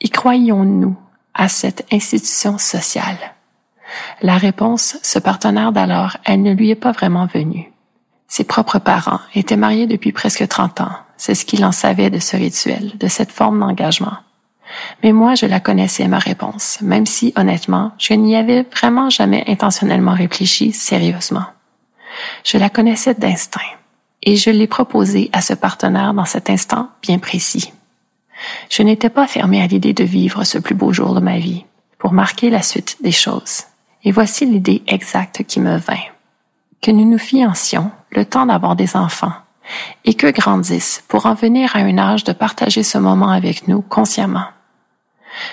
Y 0.00 0.08
croyons-nous 0.08 0.96
à 1.34 1.48
cette 1.48 1.86
institution 1.92 2.58
sociale? 2.58 3.34
La 4.22 4.36
réponse, 4.36 4.98
ce 5.02 5.18
partenaire 5.18 5.72
d'alors, 5.72 6.16
elle 6.24 6.42
ne 6.42 6.52
lui 6.52 6.70
est 6.70 6.74
pas 6.74 6.92
vraiment 6.92 7.26
venue. 7.26 7.72
Ses 8.28 8.44
propres 8.44 8.78
parents 8.78 9.20
étaient 9.34 9.56
mariés 9.56 9.86
depuis 9.86 10.12
presque 10.12 10.46
30 10.46 10.82
ans. 10.82 10.92
C'est 11.16 11.34
ce 11.34 11.44
qu'il 11.44 11.64
en 11.64 11.72
savait 11.72 12.10
de 12.10 12.18
ce 12.18 12.36
rituel, 12.36 12.92
de 12.96 13.08
cette 13.08 13.32
forme 13.32 13.60
d'engagement. 13.60 14.16
Mais 15.02 15.12
moi, 15.12 15.34
je 15.34 15.46
la 15.46 15.60
connaissais, 15.60 16.06
ma 16.06 16.18
réponse, 16.18 16.78
même 16.80 17.06
si, 17.06 17.32
honnêtement, 17.36 17.92
je 17.98 18.14
n'y 18.14 18.36
avais 18.36 18.62
vraiment 18.62 19.10
jamais 19.10 19.44
intentionnellement 19.48 20.14
réfléchi 20.14 20.72
sérieusement. 20.72 21.44
Je 22.44 22.56
la 22.56 22.70
connaissais 22.70 23.14
d'instinct, 23.14 23.60
et 24.22 24.36
je 24.36 24.50
l'ai 24.50 24.66
proposée 24.66 25.30
à 25.32 25.40
ce 25.40 25.54
partenaire 25.54 26.14
dans 26.14 26.24
cet 26.24 26.50
instant 26.50 26.88
bien 27.02 27.18
précis. 27.18 27.72
Je 28.70 28.82
n'étais 28.82 29.10
pas 29.10 29.26
fermée 29.26 29.62
à 29.62 29.66
l'idée 29.66 29.92
de 29.92 30.04
vivre 30.04 30.44
ce 30.44 30.58
plus 30.58 30.74
beau 30.74 30.92
jour 30.92 31.14
de 31.14 31.20
ma 31.20 31.38
vie, 31.38 31.64
pour 31.98 32.12
marquer 32.12 32.48
la 32.50 32.62
suite 32.62 32.96
des 33.02 33.12
choses. 33.12 33.64
Et 34.04 34.12
voici 34.12 34.46
l'idée 34.46 34.82
exacte 34.86 35.44
qui 35.44 35.60
me 35.60 35.76
vint. 35.76 36.06
Que 36.80 36.90
nous 36.90 37.04
nous 37.04 37.18
fiancions 37.18 37.90
le 38.10 38.24
temps 38.24 38.46
d'avoir 38.46 38.76
des 38.76 38.96
enfants 38.96 39.32
et 40.04 40.14
que 40.14 40.30
grandissent 40.30 41.04
pour 41.08 41.26
en 41.26 41.34
venir 41.34 41.76
à 41.76 41.80
un 41.80 41.98
âge 41.98 42.24
de 42.24 42.32
partager 42.32 42.82
ce 42.82 42.98
moment 42.98 43.30
avec 43.30 43.68
nous 43.68 43.82
consciemment. 43.82 44.46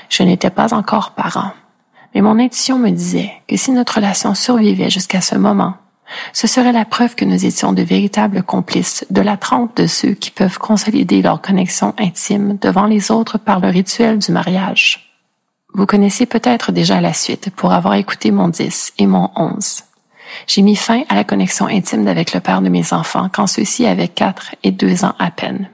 Je 0.10 0.24
n'étais 0.24 0.50
pas 0.50 0.74
encore 0.74 1.12
parent, 1.12 1.52
mais 2.16 2.22
mon 2.22 2.40
intuition 2.40 2.80
me 2.80 2.90
disait 2.90 3.32
que 3.48 3.58
si 3.58 3.72
notre 3.72 3.96
relation 3.96 4.34
survivait 4.34 4.90
jusqu'à 4.90 5.22
ce 5.22 5.36
moment, 5.36 5.76
ce 6.34 6.48
serait 6.48 6.72
la 6.72 6.86
preuve 6.86 7.16
que 7.16 7.26
nous 7.26 7.46
étions 7.46 7.74
de 7.74 7.82
véritables 7.82 8.44
complices 8.44 9.06
de 9.10 9.22
la 9.22 9.38
trempe 9.38 9.76
de 9.76 9.88
ceux 9.88 10.14
qui 10.14 10.32
peuvent 10.32 10.58
consolider 10.58 11.22
leur 11.22 11.42
connexion 11.42 11.94
intime 11.98 12.58
devant 12.62 12.86
les 12.86 13.12
autres 13.12 13.38
par 13.38 13.60
le 13.60 13.68
rituel 13.68 14.18
du 14.18 14.32
mariage. 14.32 15.07
Vous 15.78 15.86
connaissez 15.86 16.26
peut-être 16.26 16.72
déjà 16.72 17.02
la 17.02 17.14
suite 17.14 17.52
pour 17.56 17.72
avoir 17.72 17.94
écouté 17.94 18.32
mon 18.32 18.48
10 18.48 18.94
et 18.98 19.06
mon 19.06 19.30
11. 19.36 19.84
J'ai 20.48 20.64
mis 20.64 20.76
fin 20.76 21.04
à 21.08 21.14
la 21.14 21.24
connexion 21.24 21.68
intime 21.68 22.08
avec 22.08 22.34
le 22.34 22.40
père 22.40 22.64
de 22.64 22.70
mes 22.70 22.94
enfants 22.94 23.30
quand 23.32 23.46
ceux-ci 23.46 23.86
avaient 23.86 24.08
quatre 24.08 24.56
et 24.64 24.72
deux 24.72 25.06
ans 25.06 25.14
à 25.20 25.30
peine. 25.30 25.70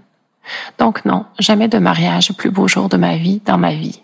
Donc 0.77 1.05
non, 1.05 1.25
jamais 1.39 1.69
de 1.69 1.77
mariage 1.77 2.33
plus 2.33 2.51
beau 2.51 2.67
jour 2.67 2.89
de 2.89 2.97
ma 2.97 3.15
vie 3.15 3.41
dans 3.45 3.57
ma 3.57 3.73
vie. 3.73 4.01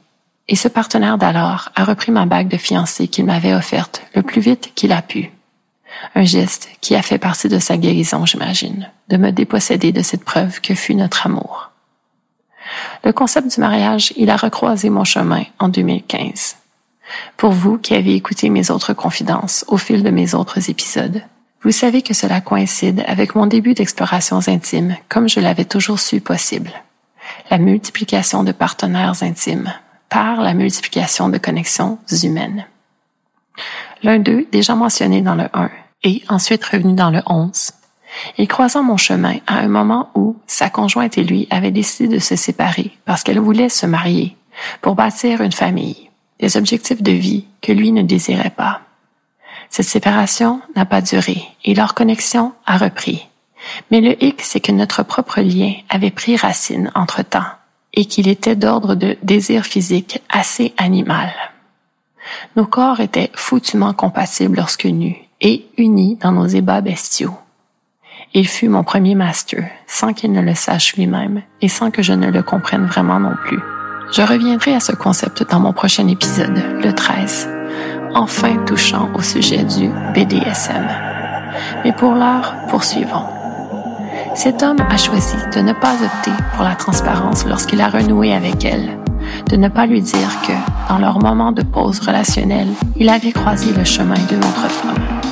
Et 0.48 0.56
ce 0.56 0.70
partenaire 0.70 1.18
d'alors 1.18 1.68
a 1.76 1.84
repris 1.84 2.14
ma 2.14 2.26
bague 2.26 2.48
de 2.48 2.56
fiancée 2.56 3.10
qu'il 3.10 3.26
m'avait 3.26 3.54
offerte 3.54 4.02
le 4.16 4.24
plus 4.24 4.40
vite 4.40 4.72
qu'il 4.76 4.94
a 4.94 5.02
pu. 5.02 5.34
Un 6.16 6.24
geste 6.24 6.70
qui 6.80 6.96
a 6.96 7.02
fait 7.02 7.18
partie 7.18 7.50
de 7.50 7.60
sa 7.60 7.76
guérison, 7.76 8.26
j'imagine, 8.26 8.90
de 9.10 9.18
me 9.18 9.34
déposséder 9.34 9.92
de 9.92 10.02
cette 10.02 10.24
preuve 10.24 10.62
que 10.62 10.76
fut 10.76 10.96
notre 10.96 11.28
amour. 11.28 11.69
Le 13.04 13.14
concept 13.14 13.54
du 13.54 13.60
mariage, 13.60 14.14
il 14.16 14.30
a 14.30 14.38
recroisé 14.38 14.90
mon 14.90 15.04
chemin 15.04 15.44
en 15.60 15.70
2015. 15.70 16.56
Pour 17.38 17.52
vous 17.52 17.78
qui 17.78 17.96
avez 17.96 18.14
écouté 18.16 18.50
mes 18.50 18.72
autres 18.72 18.94
confidences 18.94 19.66
au 19.68 19.78
fil 19.78 20.04
de 20.04 20.10
mes 20.10 20.36
autres 20.36 20.70
épisodes, 20.70 21.24
vous 21.64 21.72
savez 21.72 22.02
que 22.02 22.14
cela 22.14 22.40
coïncide 22.40 23.04
avec 23.08 23.36
mon 23.36 23.46
début 23.46 23.74
d'explorations 23.74 24.48
intimes 24.48 24.96
comme 25.10 25.28
je 25.28 25.40
l'avais 25.40 25.66
toujours 25.66 26.00
su 26.00 26.22
possible. 26.22 26.72
La 27.52 27.58
multiplication 27.58 28.44
de 28.44 28.52
partenaires 28.52 29.24
intimes 29.24 29.74
par 30.10 30.42
la 30.42 30.54
multiplication 30.54 31.30
de 31.30 31.38
connexions 31.38 32.00
humaines. 32.24 32.66
L'un 34.04 34.20
d'eux, 34.20 34.48
déjà 34.52 34.76
mentionné 34.76 35.22
dans 35.22 35.36
le 35.36 35.48
1 35.54 35.70
et 36.04 36.24
ensuite 36.30 36.64
revenu 36.64 36.94
dans 36.94 37.12
le 37.12 37.22
11, 37.26 37.72
et 38.38 38.48
croisant 38.48 38.84
mon 38.84 38.98
chemin 38.98 39.36
à 39.48 39.60
un 39.60 39.68
moment 39.68 40.10
où 40.16 40.38
sa 40.48 40.70
conjointe 40.70 41.18
et 41.18 41.24
lui 41.24 41.48
avaient 41.50 41.72
décidé 41.72 42.16
de 42.16 42.20
se 42.20 42.36
séparer 42.36 42.92
parce 43.06 43.24
qu'elle 43.24 43.40
voulait 43.40 43.70
se 43.70 43.86
marier 43.86 44.36
pour 44.82 44.96
bâtir 44.96 45.42
une 45.42 45.52
famille, 45.52 46.10
des 46.40 46.58
objectifs 46.58 47.02
de 47.02 47.12
vie 47.12 47.46
que 47.62 47.72
lui 47.72 47.92
ne 47.92 48.02
désirait 48.02 48.50
pas. 48.50 48.82
Cette 49.70 49.86
séparation 49.86 50.62
n'a 50.76 50.86
pas 50.86 51.02
duré 51.02 51.44
et 51.64 51.76
leur 51.76 51.94
connexion 51.94 52.54
a 52.66 52.78
repris. 52.78 53.28
Mais 53.92 54.02
le 54.02 54.22
hic, 54.24 54.42
c'est 54.42 54.60
que 54.60 54.72
notre 54.72 55.04
propre 55.04 55.42
lien 55.42 55.74
avait 55.90 56.12
pris 56.12 56.36
racine 56.36 56.92
entre-temps 56.96 57.46
et 57.94 58.06
qu'il 58.06 58.28
était 58.28 58.56
d'ordre 58.56 58.96
de 58.96 59.18
désir 59.24 59.66
physique 59.66 60.22
assez 60.30 60.74
animal. 60.78 61.32
Nos 62.56 62.66
corps 62.66 63.00
étaient 63.00 63.32
foutument 63.34 63.94
compatibles 63.94 64.58
lorsque 64.58 64.86
nus 64.86 65.18
et 65.42 65.66
unis 65.78 66.18
dans 66.22 66.32
nos 66.32 66.46
ébats 66.46 66.82
bestiaux. 66.82 67.38
Il 68.36 68.48
fut 68.48 68.70
mon 68.70 68.84
premier 68.84 69.16
master, 69.16 69.64
sans 69.88 70.14
qu'il 70.14 70.32
ne 70.32 70.42
le 70.42 70.54
sache 70.54 70.96
lui-même 70.96 71.42
et 71.62 71.68
sans 71.68 71.90
que 71.90 72.04
je 72.04 72.14
ne 72.14 72.30
le 72.30 72.44
comprenne 72.44 72.86
vraiment 72.86 73.20
non 73.20 73.34
plus. 73.44 73.60
Je 74.12 74.22
reviendrai 74.22 74.76
à 74.76 74.80
ce 74.80 74.92
concept 74.92 75.50
dans 75.50 75.60
mon 75.60 75.74
prochain 75.74 76.08
épisode, 76.08 76.62
le 76.84 76.94
13, 76.94 77.50
enfin 78.14 78.56
touchant 78.68 79.10
au 79.16 79.24
sujet 79.24 79.64
du 79.64 79.90
BDSM. 80.14 80.88
Mais 81.84 81.92
pour 81.92 82.14
l'heure, 82.14 82.54
poursuivons. 82.70 83.26
Cet 84.36 84.62
homme 84.62 84.82
a 84.88 84.98
choisi 84.98 85.38
de 85.56 85.62
ne 85.62 85.74
pas 85.74 85.94
opter 85.94 86.32
pour 86.56 86.66
la 86.66 86.76
transparence 86.76 87.48
lorsqu'il 87.48 87.82
a 87.82 87.90
renoué 87.90 88.32
avec 88.32 88.64
elle, 88.64 89.00
de 89.50 89.56
ne 89.56 89.70
pas 89.70 89.88
lui 89.88 90.02
dire 90.02 90.42
que, 90.46 90.54
dans 90.88 91.00
leur 91.00 91.18
moment 91.18 91.52
de 91.52 91.64
pause 91.64 92.00
relationnelle, 92.00 92.70
il 92.96 93.10
avait 93.10 93.32
croisé 93.32 93.74
le 93.74 93.84
chemin 93.84 94.20
d'une 94.30 94.38
autre 94.38 94.70
femme. 94.70 95.29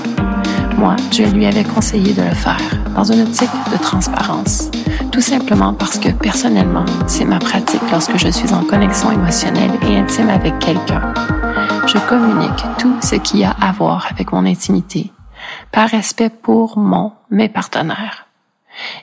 Moi, 0.78 0.96
je 1.12 1.24
lui 1.24 1.48
avais 1.48 1.64
conseillé 1.64 2.14
de 2.14 2.22
le 2.22 2.36
faire 2.36 2.62
dans 2.96 3.04
une 3.04 3.22
optique 3.22 3.50
de 3.72 3.78
transparence, 3.78 4.70
tout 5.12 5.22
simplement 5.22 5.74
parce 5.74 5.98
que 5.98 6.10
personnellement, 6.10 6.86
c'est 7.08 7.26
ma 7.26 7.40
pratique 7.40 7.82
lorsque 7.92 8.18
je 8.18 8.28
suis 8.28 8.54
en 8.54 8.64
connexion 8.64 9.12
émotionnelle 9.12 9.72
et 9.82 9.98
intime 9.98 10.30
avec 10.30 10.60
quelqu'un. 10.60 11.14
Je 11.88 11.98
communique 12.08 12.64
tout 12.78 12.96
ce 13.02 13.16
qui 13.16 13.44
a 13.44 13.56
à 13.60 13.72
voir 13.72 14.08
avec 14.12 14.32
mon 14.32 14.46
intimité, 14.46 15.12
par 15.72 15.90
respect 15.90 16.30
pour 16.30 16.78
mon, 16.78 17.12
mes 17.32 17.50
partenaires. 17.50 18.28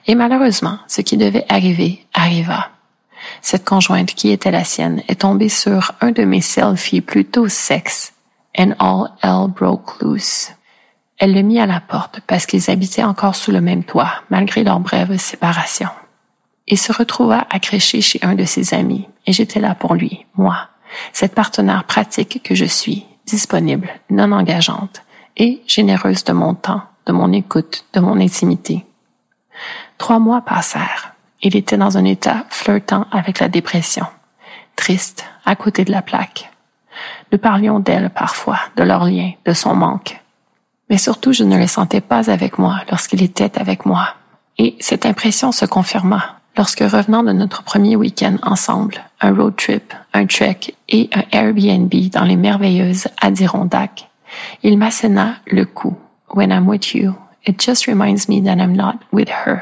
Et 0.07 0.14
malheureusement, 0.14 0.79
ce 0.87 1.01
qui 1.01 1.16
devait 1.16 1.47
arriver 1.49 2.07
arriva. 2.14 2.68
Cette 3.43 3.64
conjointe 3.64 4.14
qui 4.14 4.31
était 4.31 4.53
la 4.53 4.62
sienne 4.62 5.03
est 5.09 5.22
tombée 5.22 5.49
sur 5.49 5.91
un 6.01 6.12
de 6.12 6.22
mes 6.22 6.41
selfies 6.41 7.01
plutôt 7.01 7.49
sexe, 7.49 8.12
and 8.57 8.75
all 8.79 9.09
hell 9.25 9.49
broke 9.49 10.01
loose. 10.01 10.51
Elle 11.18 11.34
le 11.34 11.42
mit 11.42 11.60
à 11.60 11.66
la 11.66 11.80
porte 11.80 12.20
parce 12.26 12.46
qu'ils 12.46 12.70
habitaient 12.70 13.04
encore 13.04 13.36
sous 13.36 13.52
le 13.52 13.60
même 13.60 13.84
toit, 13.84 14.12
malgré 14.30 14.64
leur 14.64 14.80
brève 14.80 15.16
séparation. 15.16 15.88
Il 16.66 16.78
se 16.78 16.92
retrouva 16.92 17.46
à 17.50 17.58
crécher 17.58 18.00
chez 18.00 18.18
un 18.22 18.34
de 18.34 18.44
ses 18.44 18.74
amis, 18.74 19.06
et 19.26 19.32
j'étais 19.32 19.60
là 19.60 19.74
pour 19.74 19.94
lui, 19.94 20.26
moi, 20.34 20.68
cette 21.12 21.34
partenaire 21.34 21.84
pratique 21.84 22.42
que 22.42 22.54
je 22.54 22.64
suis, 22.64 23.06
disponible, 23.26 23.90
non 24.10 24.32
engageante, 24.32 25.02
et 25.36 25.62
généreuse 25.66 26.24
de 26.24 26.32
mon 26.32 26.54
temps, 26.54 26.82
de 27.06 27.12
mon 27.12 27.32
écoute, 27.32 27.84
de 27.92 28.00
mon 28.00 28.18
intimité. 28.20 28.84
Trois 29.98 30.18
mois 30.18 30.40
passèrent. 30.40 31.12
Il 31.42 31.56
était 31.56 31.76
dans 31.76 31.98
un 31.98 32.04
état 32.04 32.46
flirtant 32.48 33.06
avec 33.12 33.40
la 33.40 33.48
dépression, 33.48 34.06
triste, 34.76 35.26
à 35.44 35.56
côté 35.56 35.84
de 35.84 35.92
la 35.92 36.02
plaque. 36.02 36.50
Nous 37.30 37.38
parlions 37.38 37.80
d'elle 37.80 38.08
parfois, 38.08 38.58
de 38.76 38.82
leur 38.82 39.04
lien, 39.04 39.32
de 39.44 39.52
son 39.52 39.74
manque, 39.74 40.18
mais 40.91 40.99
surtout, 40.99 41.32
je 41.32 41.45
ne 41.45 41.59
le 41.59 41.66
sentais 41.66 42.01
pas 42.01 42.30
avec 42.30 42.59
moi 42.59 42.80
lorsqu'il 42.91 43.22
était 43.22 43.59
avec 43.59 43.87
moi. 43.87 44.14
Et 44.59 44.76
cette 44.80 45.07
impression 45.07 45.53
se 45.53 45.64
confirma 45.64 46.41
lorsque 46.57 46.80
revenant 46.80 47.22
de 47.22 47.32
notre 47.32 47.62
premier 47.62 47.97
week-end 47.97 48.37
ensemble, 48.43 49.01
un 49.20 49.35
road 49.35 49.57
trip, 49.57 49.93
un 50.12 50.26
trek 50.26 50.74
et 50.89 51.11
un 51.12 51.24
Airbnb 51.32 51.93
dans 52.12 52.24
les 52.24 52.37
merveilleuses 52.37 53.09
Adirondacks, 53.20 54.09
il 54.62 54.78
m'assena 54.78 55.37
le 55.47 55.64
cou. 55.64 55.97
When 56.32 56.51
I'm 56.51 56.68
with 56.68 56.95
you, 56.95 57.14
it 57.47 57.61
just 57.61 57.87
reminds 57.87 58.28
me 58.28 58.43
that 58.43 58.57
I'm 58.57 58.76
not 58.76 58.99
with 59.12 59.28
her. 59.47 59.61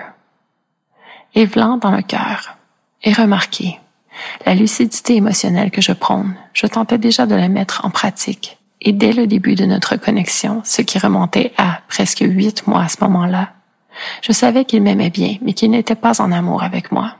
Et 1.34 1.46
vlant 1.46 1.78
dans 1.78 1.90
le 1.90 2.02
cœur. 2.02 2.56
Et 3.02 3.12
remarquez, 3.12 3.78
la 4.46 4.54
lucidité 4.54 5.16
émotionnelle 5.16 5.70
que 5.70 5.80
je 5.80 5.92
prône, 5.92 6.34
je 6.52 6.66
tentais 6.66 6.98
déjà 6.98 7.26
de 7.26 7.34
la 7.34 7.48
mettre 7.48 7.84
en 7.84 7.90
pratique 7.90 8.58
et 8.84 8.92
dès 8.92 9.12
le 9.12 9.26
début 9.26 9.54
de 9.54 9.64
notre 9.64 9.96
connexion, 9.96 10.60
ce 10.64 10.82
qui 10.82 10.98
remontait 10.98 11.52
à 11.56 11.80
presque 11.88 12.24
huit 12.26 12.66
mois 12.66 12.82
à 12.82 12.88
ce 12.88 12.98
moment-là, 13.02 13.50
je 14.22 14.32
savais 14.32 14.64
qu'il 14.64 14.82
m'aimait 14.82 15.10
bien, 15.10 15.36
mais 15.40 15.52
qu'il 15.52 15.70
n'était 15.70 15.94
pas 15.94 16.20
en 16.20 16.32
amour 16.32 16.62
avec 16.62 16.92
moi. 16.92 17.14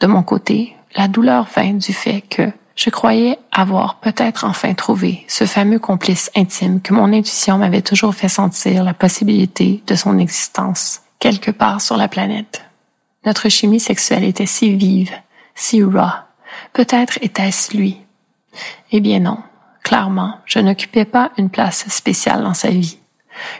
De 0.00 0.06
mon 0.06 0.22
côté, 0.22 0.76
la 0.94 1.08
douleur 1.08 1.46
vint 1.54 1.74
du 1.74 1.92
fait 1.92 2.22
que 2.22 2.50
je 2.76 2.90
croyais 2.90 3.38
avoir 3.50 3.96
peut-être 3.96 4.44
enfin 4.44 4.72
trouvé 4.74 5.24
ce 5.26 5.44
fameux 5.44 5.80
complice 5.80 6.30
intime 6.36 6.80
que 6.80 6.94
mon 6.94 7.12
intuition 7.12 7.58
m'avait 7.58 7.82
toujours 7.82 8.14
fait 8.14 8.28
sentir 8.28 8.84
la 8.84 8.94
possibilité 8.94 9.82
de 9.86 9.96
son 9.96 10.18
existence 10.18 11.00
quelque 11.18 11.50
part 11.50 11.80
sur 11.80 11.96
la 11.96 12.06
planète. 12.06 12.62
Notre 13.26 13.48
chimie 13.48 13.80
sexuelle 13.80 14.22
était 14.22 14.46
si 14.46 14.76
vive, 14.76 15.12
si 15.56 15.82
raw. 15.82 16.10
Peut-être 16.72 17.18
était-ce 17.20 17.76
lui. 17.76 18.00
Eh 18.92 19.00
bien 19.00 19.18
non, 19.18 19.38
Clairement, 19.88 20.34
je 20.44 20.58
n'occupais 20.58 21.06
pas 21.06 21.30
une 21.38 21.48
place 21.48 21.88
spéciale 21.88 22.42
dans 22.42 22.52
sa 22.52 22.68
vie. 22.68 22.98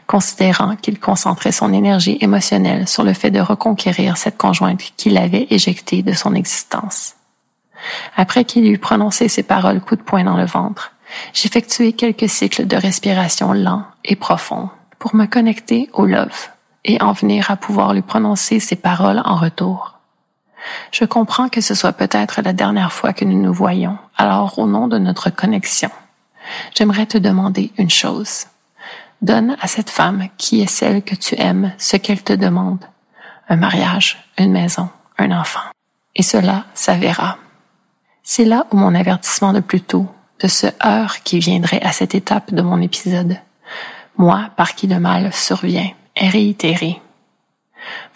considérant 0.07 0.77
qu'il 0.77 0.99
concentrait 0.99 1.53
son 1.53 1.73
énergie 1.73 2.19
émotionnelle 2.21 2.87
sur 2.87 3.03
le 3.03 3.15
fait 3.15 3.31
de 3.31 3.41
reconquérir 3.41 4.19
cette 4.19 4.37
conjointe 4.37 4.93
qu'il 4.99 5.17
avait 5.17 5.47
éjectée 5.49 6.03
de 6.03 6.13
son 6.13 6.35
existence. 6.35 7.15
Après 8.15 8.45
qu'il 8.45 8.67
eut 8.67 8.79
prononcé 8.79 9.29
ces 9.29 9.43
paroles 9.43 9.81
coup 9.81 9.97
de 9.97 10.03
poing 10.03 10.25
dans 10.25 10.37
le 10.37 10.45
ventre, 10.45 10.93
j'effectuai 11.33 11.95
quelques 11.95 12.29
cycles 12.29 12.67
de 12.67 12.77
respiration 12.77 13.55
lents 13.55 13.85
et 14.05 14.17
profonds 14.17 14.69
pour 14.99 15.15
me 15.15 15.25
connecter 15.25 15.89
au 15.95 16.05
love 16.05 16.49
et 16.85 17.01
en 17.01 17.13
venir 17.13 17.51
à 17.51 17.57
pouvoir 17.57 17.95
lui 17.95 18.03
prononcer 18.03 18.61
ces 18.61 18.77
paroles 18.77 19.23
en 19.25 19.37
retour. 19.37 19.95
Je 20.93 21.07
comprends 21.07 21.49
que 21.49 21.63
ce 21.63 21.75
soit 21.75 21.95
peut-être 21.95 22.43
la 22.43 22.53
dernière 22.53 22.93
fois 22.93 23.15
que 23.15 23.25
nous 23.25 23.41
nous 23.41 23.55
voyons, 23.55 23.97
alors 24.19 24.59
au 24.59 24.67
nom 24.67 24.89
de 24.89 24.99
notre 24.99 25.31
connexion, 25.31 25.91
j'aimerais 26.75 27.07
te 27.07 27.19
demander 27.19 27.73
une 27.79 27.91
chose. 27.91 28.47
Donne 29.23 29.57
à 29.61 29.67
cette 29.67 29.91
femme 29.91 30.29
qui 30.37 30.61
est 30.61 30.67
celle 30.67 31.03
que 31.03 31.15
tu 31.15 31.35
aimes 31.41 31.73
ce 31.79 31.97
qu'elle 31.97 32.23
te 32.23 32.33
demande. 32.33 32.85
Un 33.49 33.57
mariage, 33.57 34.19
une 34.39 34.53
maison, 34.53 34.89
un 35.19 35.33
enfant. 35.33 35.61
Et 36.15 36.23
cela 36.23 36.65
s'avérera. 36.75 37.39
C'est 38.23 38.45
là 38.45 38.67
où 38.71 38.77
mon 38.77 38.95
avertissement 38.95 39.53
de 39.53 39.61
plus 39.61 39.81
tôt, 39.81 40.07
de 40.41 40.49
ce 40.49 40.67
heure 40.85 41.23
qui 41.23 41.39
viendrait 41.39 41.83
à 41.83 41.93
cette 41.93 42.15
étape 42.15 42.53
de 42.53 42.63
mon 42.63 42.81
épisode, 42.81 43.39
moi 44.17 44.51
par 44.57 44.75
qui 44.75 44.87
le 44.87 45.01
mal 45.01 45.33
survient, 45.33 45.91
est 46.15 46.29
réitéré. 46.29 47.01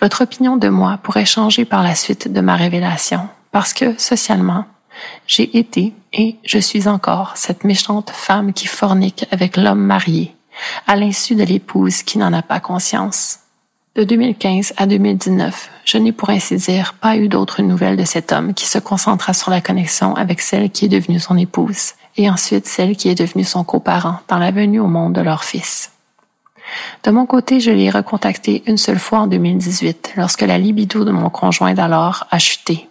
Votre 0.01 0.25
opinion 0.25 0.57
de 0.57 0.69
moi 0.69 0.99
pourrait 1.03 1.25
changer 1.25 1.65
par 1.65 1.83
la 1.83 1.95
suite 1.95 2.31
de 2.31 2.41
ma 2.41 2.57
révélation, 2.57 3.29
parce 3.53 3.73
que, 3.73 3.99
socialement, 3.99 4.67
j'ai 5.27 5.59
été 5.59 5.93
et 6.13 6.37
je 6.45 6.59
suis 6.59 6.89
encore 6.89 7.33
cette 7.37 7.65
méchante 7.65 8.11
femme 8.11 8.53
qui 8.53 8.67
fornique 8.67 9.27
avec 9.31 9.57
l'homme 9.57 9.83
marié, 9.83 10.35
à 10.87 10.97
l'insu 10.97 11.35
de 11.35 11.45
l'épouse 11.45 12.03
qui 12.03 12.19
n'en 12.19 12.33
a 12.33 12.43
pas 12.43 12.61
conscience. 12.61 13.39
De 13.95 14.05
2015 14.05 14.73
à 14.79 14.87
2019, 14.87 15.71
je 15.85 15.99
n'ai 15.99 16.13
pour 16.13 16.31
ainsi 16.31 16.57
dire 16.57 16.95
pas 16.95 17.17
eu 17.17 17.29
d'autres 17.29 17.61
nouvelles 17.61 17.97
de 17.97 18.05
cet 18.05 18.33
homme 18.33 18.55
qui 18.55 18.67
se 18.67 18.79
concentra 18.79 19.35
sur 19.35 19.51
la 19.51 19.61
connexion 19.61 20.15
avec 20.15 20.41
celle 20.41 20.71
qui 20.71 20.87
est 20.87 20.89
devenue 20.89 21.21
son 21.21 21.37
épouse, 21.37 21.93
et 22.17 22.31
ensuite 22.31 22.67
celle 22.67 22.97
qui 22.97 23.11
est 23.11 23.15
devenue 23.15 23.45
son 23.45 23.65
coparent 23.65 24.21
dans 24.29 24.39
la 24.39 24.51
venue 24.51 24.81
au 24.81 24.87
monde 24.87 25.13
de 25.13 25.21
leur 25.21 25.45
fils. 25.45 25.91
De 27.05 27.11
mon 27.11 27.27
côté, 27.27 27.61
je 27.61 27.71
l'ai 27.71 27.91
recontacté 27.91 28.63
une 28.67 28.79
seule 28.79 28.99
fois 28.99 29.21
en 29.21 29.27
2018, 29.27 30.15
lorsque 30.17 30.43
la 30.43 30.59
libido 30.59 31.05
de 31.05 31.11
mon 31.11 31.29
conjoint 31.29 31.75
d'alors 31.75 32.27
a 32.31 32.39
chuté. 32.39 32.89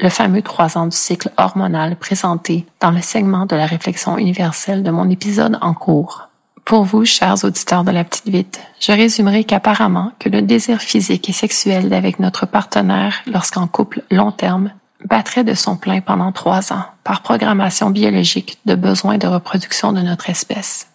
Le 0.00 0.08
fameux 0.08 0.42
trois 0.42 0.76
ans 0.76 0.86
du 0.86 0.96
cycle 0.96 1.30
hormonal 1.36 1.96
présenté 1.96 2.66
dans 2.80 2.90
le 2.90 3.00
segment 3.00 3.46
de 3.46 3.54
la 3.54 3.66
réflexion 3.66 4.18
universelle 4.18 4.82
de 4.82 4.90
mon 4.90 5.08
épisode 5.08 5.58
en 5.60 5.72
cours. 5.72 6.28
Pour 6.64 6.84
vous, 6.84 7.04
chers 7.04 7.44
auditeurs 7.44 7.84
de 7.84 7.90
la 7.90 8.04
petite 8.04 8.28
vite, 8.28 8.60
je 8.80 8.90
résumerai 8.90 9.44
qu'apparemment 9.44 10.12
que 10.18 10.28
le 10.28 10.42
désir 10.42 10.80
physique 10.80 11.28
et 11.28 11.32
sexuel 11.32 11.90
d'avec 11.90 12.18
notre 12.18 12.46
partenaire 12.46 13.20
lorsqu'en 13.26 13.66
couple 13.66 14.02
long 14.10 14.32
terme 14.32 14.70
battrait 15.04 15.44
de 15.44 15.54
son 15.54 15.76
plein 15.76 16.00
pendant 16.00 16.32
trois 16.32 16.72
ans 16.72 16.86
par 17.04 17.22
programmation 17.22 17.90
biologique 17.90 18.58
de 18.64 18.74
besoins 18.74 19.18
de 19.18 19.26
reproduction 19.26 19.92
de 19.92 20.00
notre 20.00 20.30
espèce. 20.30 20.88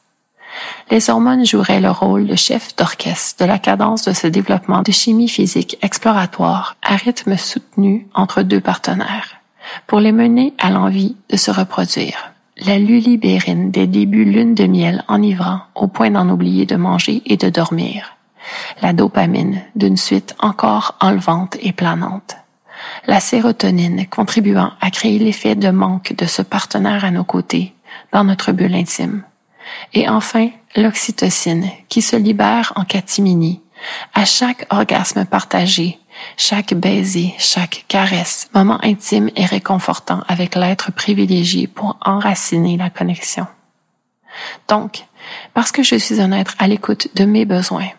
Les 0.91 1.09
hormones 1.09 1.45
joueraient 1.45 1.81
le 1.81 1.91
rôle 1.91 2.25
de 2.25 2.35
chef 2.35 2.75
d'orchestre 2.75 3.43
de 3.43 3.47
la 3.47 3.59
cadence 3.59 4.05
de 4.05 4.13
ce 4.13 4.27
développement 4.27 4.81
de 4.81 4.91
chimie 4.91 5.29
physique 5.29 5.77
exploratoire 5.81 6.75
à 6.81 6.95
rythme 6.95 7.37
soutenu 7.37 8.07
entre 8.13 8.41
deux 8.41 8.61
partenaires 8.61 9.35
pour 9.87 9.99
les 9.99 10.11
mener 10.11 10.53
à 10.57 10.71
l'envie 10.71 11.15
de 11.29 11.37
se 11.37 11.51
reproduire. 11.51 12.31
La 12.57 12.77
lullibérine 12.77 13.71
des 13.71 13.87
débuts 13.87 14.25
lune 14.25 14.55
de 14.55 14.65
miel 14.65 15.03
enivrant 15.07 15.61
au 15.75 15.87
point 15.87 16.11
d'en 16.11 16.29
oublier 16.29 16.65
de 16.65 16.75
manger 16.75 17.21
et 17.25 17.37
de 17.37 17.49
dormir, 17.49 18.17
la 18.81 18.91
dopamine 18.91 19.61
d'une 19.75 19.95
suite 19.95 20.35
encore 20.39 20.95
enlevante 20.99 21.55
et 21.61 21.71
planante, 21.71 22.35
la 23.07 23.19
sérotonine 23.19 24.07
contribuant 24.07 24.71
à 24.81 24.91
créer 24.91 25.19
l'effet 25.19 25.55
de 25.55 25.69
manque 25.69 26.13
de 26.17 26.25
ce 26.25 26.41
partenaire 26.41 27.05
à 27.05 27.11
nos 27.11 27.23
côtés 27.23 27.73
dans 28.11 28.23
notre 28.23 28.51
bulle 28.51 28.75
intime, 28.75 29.23
et 29.93 30.09
enfin 30.09 30.49
l'oxytocine 30.75 31.69
qui 31.87 32.01
se 32.01 32.15
libère 32.15 32.73
en 32.75 32.85
catimini 32.85 33.61
à 34.13 34.25
chaque 34.25 34.65
orgasme 34.69 35.25
partagé 35.25 35.99
chaque 36.37 36.73
baiser, 36.73 37.33
chaque 37.37 37.85
caresse, 37.87 38.49
moment 38.53 38.79
intime 38.83 39.29
et 39.35 39.45
réconfortant 39.45 40.23
avec 40.27 40.55
l'être 40.55 40.91
privilégié 40.91 41.67
pour 41.67 41.97
enraciner 42.01 42.77
la 42.77 42.89
connexion. 42.89 43.47
Donc, 44.67 45.05
parce 45.53 45.71
que 45.71 45.83
je 45.83 45.95
suis 45.95 46.21
un 46.21 46.31
être 46.31 46.55
à 46.59 46.67
l'écoute 46.67 47.09
de 47.15 47.25
mes 47.25 47.45
besoins, 47.45 47.89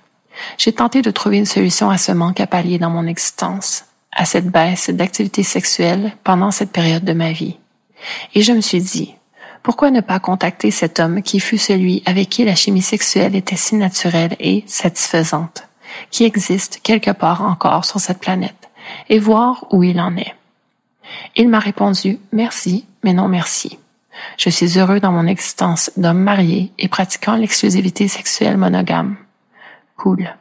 j'ai 0.57 0.73
tenté 0.73 1.03
de 1.03 1.11
trouver 1.11 1.39
une 1.39 1.47
solution 1.47 1.91
à 1.91 1.99
ce 1.99 2.13
manque 2.13 2.41
à 2.41 2.47
pallier 2.47 2.79
dans 2.79 2.91
mon 2.91 3.07
existence, 3.07 3.85
à 4.13 4.25
cette 4.25 4.49
baisse 4.49 4.91
d'activité 4.91 5.43
sexuelle 5.43 6.13
pendant 6.25 6.51
cette 6.51 6.73
période 6.73 7.05
de 7.05 7.13
ma 7.13 7.33
vie. 7.33 7.59
Et 8.35 8.43
je 8.43 8.53
me 8.53 8.63
suis 8.63 8.81
dit, 8.81 9.15
pourquoi 9.63 9.91
ne 9.91 10.01
pas 10.01 10.21
contacter 10.21 10.71
cet 10.71 11.01
homme 11.01 11.23
qui 11.23 11.41
fut 11.41 11.59
celui 11.59 12.03
avec 12.07 12.29
qui 12.29 12.45
la 12.45 12.55
chimie 12.55 12.83
sexuelle 12.83 13.37
était 13.37 13.57
si 13.57 13.77
naturelle 13.77 14.37
et 14.41 14.65
satisfaisante? 14.67 15.65
qui 16.11 16.25
existe 16.25 16.81
quelque 16.83 17.11
part 17.11 17.43
encore 17.43 17.85
sur 17.85 18.01
cette 18.01 18.21
planète 18.21 18.71
et 19.09 19.19
voir 19.19 19.67
où 19.71 19.83
il 19.83 20.01
en 20.01 20.17
est? 20.17 20.35
Il 21.37 21.49
m'a 21.49 21.59
répondu 21.59 22.19
merci, 22.33 22.87
mais 23.03 23.13
non 23.13 23.29
merci. 23.29 23.79
Je 24.37 24.51
suis 24.51 24.79
heureux 24.79 25.01
dans 25.01 25.13
mon 25.13 25.27
existence 25.27 25.91
d'homme 25.97 26.21
marié 26.23 26.73
et 26.79 26.89
pratiquant 26.89 27.37
l'exclusivité 27.37 28.07
sexuelle 28.07 28.57
monogame. 28.57 29.17
Cool. 29.97 30.35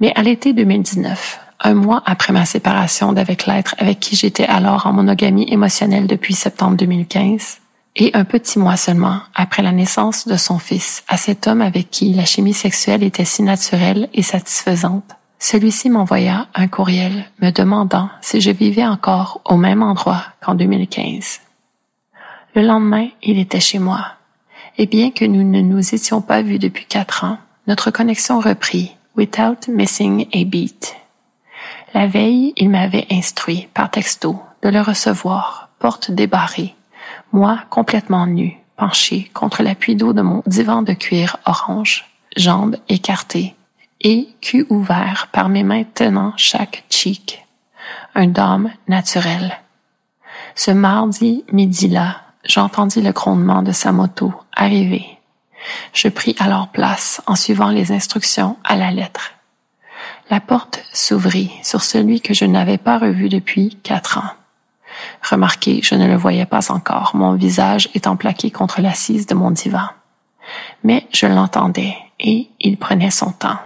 Mais 0.00 0.12
à 0.16 0.22
l'été 0.22 0.52
2019, 0.52 1.40
un 1.60 1.74
mois 1.74 2.02
après 2.06 2.32
ma 2.32 2.46
séparation 2.46 3.12
d'avec 3.12 3.46
l'être 3.46 3.74
avec 3.78 4.00
qui 4.00 4.16
j'étais 4.16 4.46
alors 4.46 4.86
en 4.86 4.92
monogamie 4.92 5.52
émotionnelle 5.52 6.06
depuis 6.06 6.34
septembre 6.34 6.76
2015, 6.76 7.58
et 8.00 8.10
un 8.14 8.24
petit 8.24 8.58
mois 8.58 8.78
seulement 8.78 9.20
après 9.34 9.62
la 9.62 9.72
naissance 9.72 10.26
de 10.26 10.36
son 10.36 10.58
fils 10.58 11.04
à 11.06 11.18
cet 11.18 11.46
homme 11.46 11.60
avec 11.60 11.90
qui 11.90 12.14
la 12.14 12.24
chimie 12.24 12.54
sexuelle 12.54 13.02
était 13.02 13.26
si 13.26 13.42
naturelle 13.42 14.08
et 14.14 14.22
satisfaisante, 14.22 15.04
celui-ci 15.38 15.90
m'envoya 15.90 16.48
un 16.54 16.66
courriel 16.66 17.26
me 17.42 17.50
demandant 17.50 18.08
si 18.22 18.40
je 18.40 18.50
vivais 18.50 18.86
encore 18.86 19.42
au 19.44 19.56
même 19.56 19.82
endroit 19.82 20.24
qu'en 20.40 20.54
2015. 20.54 21.40
Le 22.54 22.62
lendemain, 22.62 23.08
il 23.22 23.38
était 23.38 23.60
chez 23.60 23.78
moi. 23.78 24.04
Et 24.78 24.86
bien 24.86 25.10
que 25.10 25.26
nous 25.26 25.42
ne 25.42 25.60
nous 25.60 25.94
étions 25.94 26.22
pas 26.22 26.40
vus 26.40 26.58
depuis 26.58 26.86
quatre 26.86 27.24
ans, 27.24 27.38
notre 27.66 27.90
connexion 27.90 28.40
reprit, 28.40 28.96
without 29.16 29.68
missing 29.68 30.26
a 30.32 30.44
beat. 30.44 30.96
La 31.92 32.06
veille, 32.06 32.54
il 32.56 32.70
m'avait 32.70 33.06
instruit, 33.10 33.68
par 33.74 33.90
texto, 33.90 34.40
de 34.62 34.70
le 34.70 34.80
recevoir, 34.80 35.68
porte 35.78 36.10
débarrée, 36.10 36.74
moi 37.32 37.60
complètement 37.70 38.26
nu, 38.26 38.58
penché 38.76 39.30
contre 39.34 39.62
l'appui 39.62 39.96
d'eau 39.96 40.12
de 40.12 40.22
mon 40.22 40.42
divan 40.46 40.82
de 40.82 40.92
cuir 40.92 41.36
orange, 41.46 42.06
jambes 42.36 42.76
écartées 42.88 43.54
et 44.00 44.28
cul 44.40 44.66
ouvert 44.70 45.28
par 45.32 45.48
mes 45.48 45.62
mains 45.62 45.84
tenant 45.84 46.32
chaque 46.36 46.84
cheek. 46.88 47.44
Un 48.14 48.26
dôme 48.26 48.70
naturel. 48.88 49.60
Ce 50.54 50.70
mardi 50.70 51.44
midi-là, 51.52 52.22
j'entendis 52.44 53.02
le 53.02 53.12
grondement 53.12 53.62
de 53.62 53.72
sa 53.72 53.92
moto 53.92 54.32
arriver. 54.54 55.06
Je 55.92 56.08
pris 56.08 56.34
alors 56.38 56.68
place 56.68 57.20
en 57.26 57.34
suivant 57.34 57.68
les 57.70 57.92
instructions 57.92 58.56
à 58.64 58.76
la 58.76 58.90
lettre. 58.90 59.32
La 60.30 60.40
porte 60.40 60.82
s'ouvrit 60.92 61.50
sur 61.62 61.82
celui 61.82 62.20
que 62.20 62.34
je 62.34 62.44
n'avais 62.44 62.78
pas 62.78 62.98
revu 62.98 63.28
depuis 63.28 63.78
quatre 63.82 64.18
ans. 64.18 64.30
Remarquez, 65.22 65.80
je 65.82 65.94
ne 65.94 66.06
le 66.06 66.16
voyais 66.16 66.46
pas 66.46 66.70
encore, 66.72 67.12
mon 67.14 67.34
visage 67.34 67.88
étant 67.94 68.16
plaqué 68.16 68.50
contre 68.50 68.80
l'assise 68.80 69.26
de 69.26 69.34
mon 69.34 69.50
divan. 69.50 69.88
Mais 70.84 71.06
je 71.12 71.26
l'entendais, 71.26 71.96
et 72.18 72.50
il 72.60 72.76
prenait 72.76 73.10
son 73.10 73.32
temps. 73.32 73.58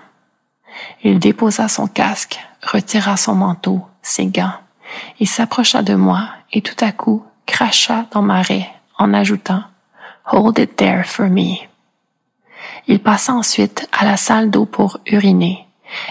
Il 1.02 1.18
déposa 1.18 1.68
son 1.68 1.86
casque, 1.86 2.38
retira 2.62 3.16
son 3.16 3.34
manteau, 3.34 3.82
ses 4.02 4.26
gants, 4.26 4.54
il 5.20 5.28
s'approcha 5.28 5.82
de 5.82 5.94
moi 5.94 6.28
et 6.52 6.62
tout 6.62 6.84
à 6.84 6.92
coup 6.92 7.24
cracha 7.46 8.06
dans 8.12 8.22
ma 8.22 8.42
raie 8.42 8.68
en 8.98 9.14
ajoutant 9.14 9.62
Hold 10.32 10.58
it 10.58 10.76
there 10.76 11.04
for 11.04 11.28
me. 11.28 11.56
Il 12.86 13.00
passa 13.00 13.34
ensuite 13.34 13.88
à 13.92 14.04
la 14.04 14.16
salle 14.16 14.50
d'eau 14.50 14.64
pour 14.64 14.98
uriner, 15.06 15.66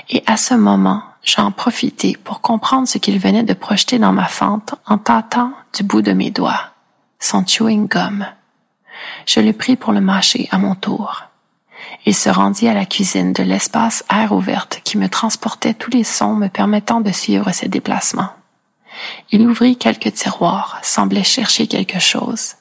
et 0.09 0.24
à 0.28 0.38
ce 0.38 0.53
moment, 0.53 1.01
j'en 1.24 1.51
profitai 1.51 2.17
pour 2.24 2.41
comprendre 2.41 2.88
ce 2.88 2.97
qu'il 2.97 3.19
venait 3.19 3.43
de 3.43 3.53
projeter 3.53 3.97
dans 3.97 4.11
ma 4.11 4.28
fente 4.28 4.76
en 4.86 4.97
tâtant 4.97 5.53
du 5.74 5.84
bout 5.84 6.01
de 6.01 6.13
mes 6.13 6.30
doigts. 6.30 6.71
Son 7.19 7.45
chewing 7.45 7.88
gum. 7.88 8.26
Je 9.26 9.39
le 9.39 9.53
pris 9.53 9.76
pour 9.76 9.93
le 9.93 10.01
mâcher 10.01 10.47
à 10.51 10.57
mon 10.57 10.76
tour. 10.76 11.24
Il 12.05 12.13
se 12.13 12.30
rendit 12.30 12.67
à 12.67 12.74
la 12.74 12.86
cuisine 12.86 13.34
de 13.34 13.43
l'espace 13.43 14.03
air 14.13 14.34
ouverte 14.34 14.82
qui 14.84 14.97
me 14.97 15.07
transportait 15.07 15.74
tous 15.74 15.91
les 15.91 16.03
sons 16.03 16.36
me 16.36 16.49
permettant 16.49 17.01
de 17.01 17.11
suivre 17.11 17.51
ses 17.51 17.69
déplacements. 17.69 18.32
Il 19.32 19.47
ouvrit 19.47 19.78
quelques 19.78 20.13
tiroirs, 20.13 20.80
semblait 20.84 21.24
chercher 21.24 21.67
quelque 21.67 21.99
chose. 21.99 22.55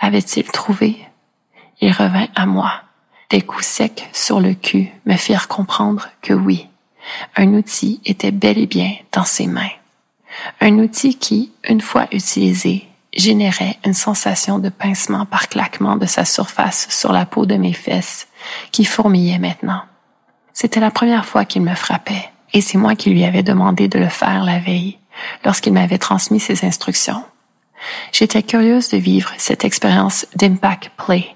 Avait-il 0.00 0.44
trouvé? 0.44 1.08
Il 1.80 1.92
revint 1.92 2.28
à 2.34 2.46
moi. 2.46 2.72
Des 3.30 3.40
coups 3.40 3.66
secs 3.66 4.08
sur 4.12 4.40
le 4.40 4.54
cul 4.54 4.92
me 5.06 5.16
firent 5.16 5.48
comprendre 5.48 6.08
que 6.22 6.34
oui, 6.34 6.68
un 7.36 7.54
outil 7.54 8.00
était 8.04 8.30
bel 8.30 8.58
et 8.58 8.66
bien 8.66 8.92
dans 9.12 9.24
ses 9.24 9.46
mains. 9.46 9.70
Un 10.60 10.78
outil 10.78 11.16
qui, 11.16 11.52
une 11.68 11.80
fois 11.80 12.06
utilisé, 12.12 12.86
générait 13.16 13.78
une 13.84 13.94
sensation 13.94 14.58
de 14.58 14.68
pincement 14.68 15.26
par 15.26 15.48
claquement 15.48 15.96
de 15.96 16.06
sa 16.06 16.24
surface 16.24 16.86
sur 16.90 17.12
la 17.12 17.26
peau 17.26 17.46
de 17.46 17.54
mes 17.54 17.72
fesses, 17.72 18.26
qui 18.72 18.84
fourmillait 18.84 19.38
maintenant. 19.38 19.82
C'était 20.52 20.80
la 20.80 20.90
première 20.90 21.26
fois 21.26 21.44
qu'il 21.44 21.62
me 21.62 21.74
frappait, 21.74 22.30
et 22.52 22.60
c'est 22.60 22.78
moi 22.78 22.94
qui 22.94 23.10
lui 23.10 23.24
avais 23.24 23.42
demandé 23.42 23.88
de 23.88 23.98
le 23.98 24.08
faire 24.08 24.44
la 24.44 24.58
veille, 24.58 24.98
lorsqu'il 25.44 25.72
m'avait 25.72 25.98
transmis 25.98 26.40
ses 26.40 26.64
instructions. 26.64 27.22
J'étais 28.12 28.42
curieuse 28.42 28.88
de 28.88 28.96
vivre 28.96 29.32
cette 29.38 29.64
expérience 29.64 30.26
d'impact 30.36 30.90
play, 30.96 31.26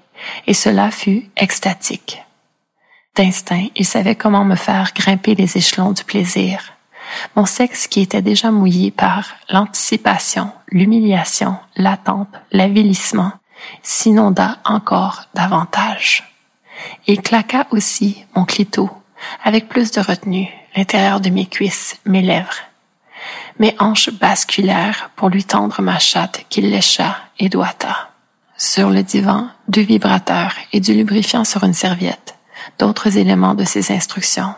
et 0.47 0.53
cela 0.53 0.91
fut 0.91 1.29
extatique. 1.37 2.21
D'instinct, 3.19 3.67
il 3.75 3.85
savait 3.85 4.15
comment 4.15 4.45
me 4.45 4.55
faire 4.55 4.93
grimper 4.95 5.35
les 5.35 5.57
échelons 5.57 5.91
du 5.91 6.05
plaisir. 6.05 6.61
Mon 7.35 7.45
sexe 7.45 7.85
qui 7.85 7.99
était 7.99 8.21
déjà 8.21 8.49
mouillé 8.49 8.91
par 8.91 9.35
l'anticipation, 9.49 10.53
l'humiliation, 10.69 11.57
l'attente, 11.75 12.29
l'avilissement, 12.53 13.33
s'inonda 13.83 14.59
encore 14.63 15.23
davantage. 15.33 16.33
Il 17.07 17.21
claqua 17.21 17.67
aussi 17.71 18.23
mon 18.37 18.45
clito, 18.45 18.89
avec 19.43 19.67
plus 19.67 19.91
de 19.91 19.99
retenue, 19.99 20.47
l'intérieur 20.77 21.19
de 21.19 21.29
mes 21.29 21.45
cuisses, 21.45 21.97
mes 22.05 22.21
lèvres. 22.21 22.61
Mes 23.59 23.75
hanches 23.79 24.11
basculèrent 24.11 25.11
pour 25.17 25.27
lui 25.27 25.43
tendre 25.43 25.81
ma 25.81 25.99
chatte 25.99 26.45
qu'il 26.47 26.69
lécha 26.69 27.17
et 27.37 27.49
doigta. 27.49 28.11
Sur 28.55 28.89
le 28.89 29.03
divan, 29.03 29.49
deux 29.67 29.81
vibrateurs 29.81 30.53
et 30.71 30.79
du 30.79 30.93
lubrifiant 30.93 31.43
sur 31.43 31.65
une 31.65 31.73
serviette, 31.73 32.38
d'autres 32.77 33.17
éléments 33.17 33.55
de 33.55 33.63
ses 33.63 33.91
instructions. 33.91 34.53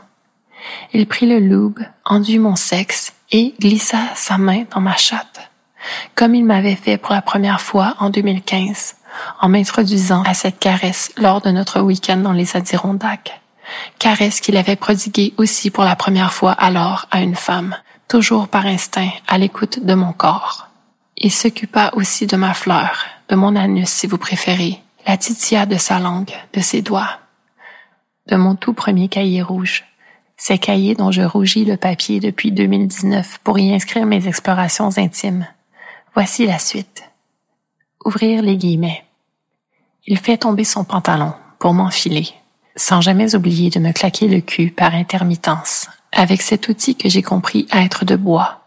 Il 0.93 1.07
prit 1.07 1.25
le 1.25 1.39
lube, 1.39 1.79
enduit 2.05 2.39
mon 2.39 2.55
sexe 2.55 3.13
et 3.31 3.53
glissa 3.59 3.99
sa 4.15 4.37
main 4.37 4.63
dans 4.71 4.81
ma 4.81 4.95
chatte, 4.95 5.49
comme 6.15 6.35
il 6.35 6.45
m'avait 6.45 6.75
fait 6.75 6.97
pour 6.97 7.13
la 7.13 7.21
première 7.21 7.61
fois 7.61 7.95
en 7.99 8.09
2015, 8.09 8.95
en 9.41 9.49
m'introduisant 9.49 10.23
à 10.23 10.33
cette 10.33 10.59
caresse 10.59 11.11
lors 11.17 11.41
de 11.41 11.51
notre 11.51 11.81
week-end 11.81 12.17
dans 12.17 12.33
les 12.33 12.55
Adirondacks. 12.55 13.39
Caresse 13.99 14.41
qu'il 14.41 14.57
avait 14.57 14.75
prodiguée 14.75 15.33
aussi 15.37 15.71
pour 15.71 15.83
la 15.83 15.95
première 15.95 16.33
fois 16.33 16.51
alors 16.51 17.07
à 17.11 17.21
une 17.21 17.35
femme, 17.35 17.75
toujours 18.07 18.47
par 18.47 18.65
instinct 18.65 19.09
à 19.27 19.37
l'écoute 19.37 19.83
de 19.85 19.93
mon 19.93 20.11
corps. 20.11 20.67
Il 21.17 21.31
s'occupa 21.31 21.91
aussi 21.93 22.27
de 22.27 22.35
ma 22.35 22.53
fleur, 22.53 23.05
de 23.29 23.35
mon 23.35 23.55
anus 23.55 23.89
si 23.89 24.07
vous 24.07 24.17
préférez, 24.17 24.81
la 25.07 25.17
titilla 25.17 25.65
de 25.65 25.77
sa 25.77 25.99
langue, 25.99 26.33
de 26.53 26.61
ses 26.61 26.81
doigts, 26.81 27.19
de 28.27 28.35
mon 28.35 28.55
tout 28.55 28.73
premier 28.73 29.07
cahier 29.07 29.41
rouge, 29.41 29.85
ces 30.37 30.57
cahiers 30.57 30.95
dont 30.95 31.11
je 31.11 31.21
rougis 31.21 31.65
le 31.65 31.77
papier 31.77 32.19
depuis 32.19 32.51
2019 32.51 33.39
pour 33.43 33.59
y 33.59 33.73
inscrire 33.73 34.05
mes 34.05 34.27
explorations 34.27 34.97
intimes. 34.97 35.47
Voici 36.13 36.45
la 36.45 36.59
suite. 36.59 37.03
Ouvrir 38.05 38.41
les 38.41 38.57
guillemets. 38.57 39.03
Il 40.07 40.17
fait 40.17 40.37
tomber 40.37 40.63
son 40.63 40.83
pantalon 40.83 41.33
pour 41.59 41.73
m'enfiler, 41.73 42.27
sans 42.75 43.01
jamais 43.01 43.35
oublier 43.35 43.69
de 43.69 43.79
me 43.79 43.91
claquer 43.91 44.27
le 44.27 44.41
cul 44.41 44.71
par 44.71 44.95
intermittence 44.95 45.87
avec 46.11 46.41
cet 46.41 46.67
outil 46.67 46.95
que 46.95 47.09
j'ai 47.09 47.21
compris 47.21 47.67
être 47.71 48.05
de 48.05 48.15
bois. 48.15 48.61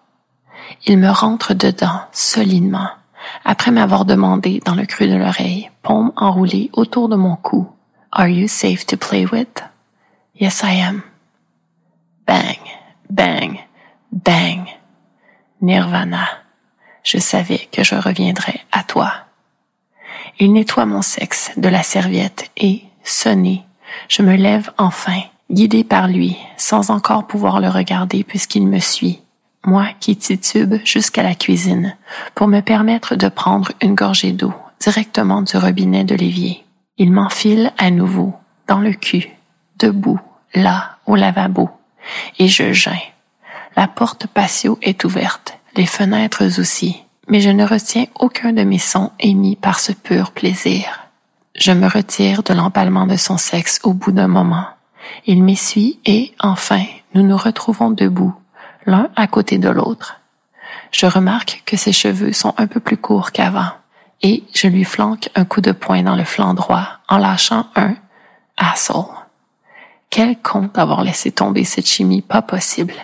Il 0.87 0.99
me 0.99 1.11
rentre 1.11 1.55
dedans 1.55 2.01
solidement, 2.13 2.89
après 3.45 3.71
m'avoir 3.71 4.05
demandé 4.05 4.63
dans 4.65 4.75
le 4.75 4.87
creux 4.87 5.09
de 5.09 5.15
l'oreille, 5.15 5.71
paume 5.83 6.13
enroulée 6.17 6.71
autour 6.73 7.09
de 7.09 7.17
mon 7.17 7.37
cou, 7.37 7.69
Are 8.17 8.29
you 8.29 8.47
safe 8.47 8.87
to 8.87 8.97
play 8.97 9.27
with? 9.27 9.61
Yes, 10.37 10.62
I 10.62 10.75
am. 10.75 11.03
Bang, 12.25 12.61
bang, 13.11 13.59
bang. 14.12 14.69
Nirvana. 15.61 16.29
Je 17.03 17.19
savais 17.19 17.69
que 17.73 17.83
je 17.83 17.97
reviendrais 17.97 18.61
à 18.71 18.85
toi. 18.85 19.12
Il 20.39 20.53
nettoie 20.53 20.87
mon 20.87 21.03
sexe 21.03 21.51
de 21.57 21.69
la 21.69 21.83
serviette 21.83 22.53
et, 22.57 22.85
sonné, 23.03 23.65
je 24.09 24.23
me 24.23 24.37
lève 24.37 24.71
enfin 24.79 25.21
guidé 25.51 25.83
par 25.83 26.07
lui, 26.07 26.37
sans 26.57 26.91
encore 26.91 27.27
pouvoir 27.27 27.59
le 27.59 27.69
regarder 27.69 28.23
puisqu'il 28.23 28.69
me 28.69 28.79
suit, 28.79 29.23
moi 29.65 29.89
qui 29.99 30.17
titube 30.17 30.77
jusqu'à 30.85 31.25
la 31.25 31.35
cuisine, 31.35 31.97
pour 32.37 32.47
me 32.47 32.61
permettre 32.61 33.17
de 33.17 33.29
prendre 33.29 33.73
une 33.83 33.97
gorgée 33.97 34.33
d'eau 34.33 34.55
directement 34.79 35.43
du 35.43 35.57
robinet 35.57 36.05
de 36.05 36.15
l'évier. 36.15 36.64
Il 36.97 37.12
m'enfile 37.12 37.72
à 37.78 37.90
nouveau, 37.90 38.34
dans 38.68 38.78
le 38.78 38.92
cul, 38.92 39.28
debout, 39.78 40.20
là, 40.55 40.97
au 41.07 41.16
lavabo, 41.16 41.70
et 42.38 42.49
je 42.49 42.72
geins. 42.72 42.92
La 43.76 43.88
porte 43.88 44.26
patio 44.28 44.78
est 44.82 45.05
ouverte, 45.05 45.59
les 45.76 45.86
fenêtres 45.86 46.59
aussi, 46.61 47.03
mais 47.26 47.40
je 47.40 47.51
ne 47.51 47.66
retiens 47.66 48.07
aucun 48.20 48.53
de 48.53 48.62
mes 48.62 48.78
sons 48.78 49.11
émis 49.18 49.57
par 49.57 49.80
ce 49.80 49.92
pur 49.92 50.30
plaisir. 50.30 51.09
Je 51.57 51.72
me 51.72 51.88
retire 51.88 52.42
de 52.45 52.55
l'empalement 52.55 53.07
de 53.07 53.16
son 53.16 53.38
sexe 53.38 53.80
au 53.82 53.92
bout 53.92 54.12
d'un 54.12 54.28
moment, 54.28 54.66
il 55.26 55.42
m'essuie 55.42 55.99
et, 56.05 56.34
enfin, 56.38 56.84
nous 57.14 57.22
nous 57.22 57.36
retrouvons 57.36 57.90
debout, 57.90 58.34
l'un 58.86 59.11
à 59.16 59.26
côté 59.26 59.59
de 59.59 59.68
l'autre. 59.68 60.20
Je 60.90 61.07
remarque 61.07 61.62
que 61.66 61.76
ses 61.76 61.92
cheveux 61.92 62.32
sont 62.32 62.55
un 62.57 62.66
peu 62.66 62.80
plus 62.80 62.97
courts 62.97 63.32
qu'avant, 63.32 63.70
et 64.25 64.43
je 64.55 64.68
lui 64.68 64.85
flanque 64.85 65.29
un 65.35 65.45
coup 65.45 65.61
de 65.61 65.70
poing 65.70 66.03
dans 66.03 66.16
le 66.16 66.25
flanc 66.25 66.55
droit 66.55 66.89
en 67.09 67.18
lâchant 67.18 67.66
un 67.77 67.95
asshole. 68.57 69.05
Quel 70.09 70.39
con 70.41 70.70
d'avoir 70.72 71.05
laissé 71.05 71.31
tomber 71.31 71.64
cette 71.64 71.87
chimie 71.87 72.22
pas 72.22 72.41
possible. 72.41 72.95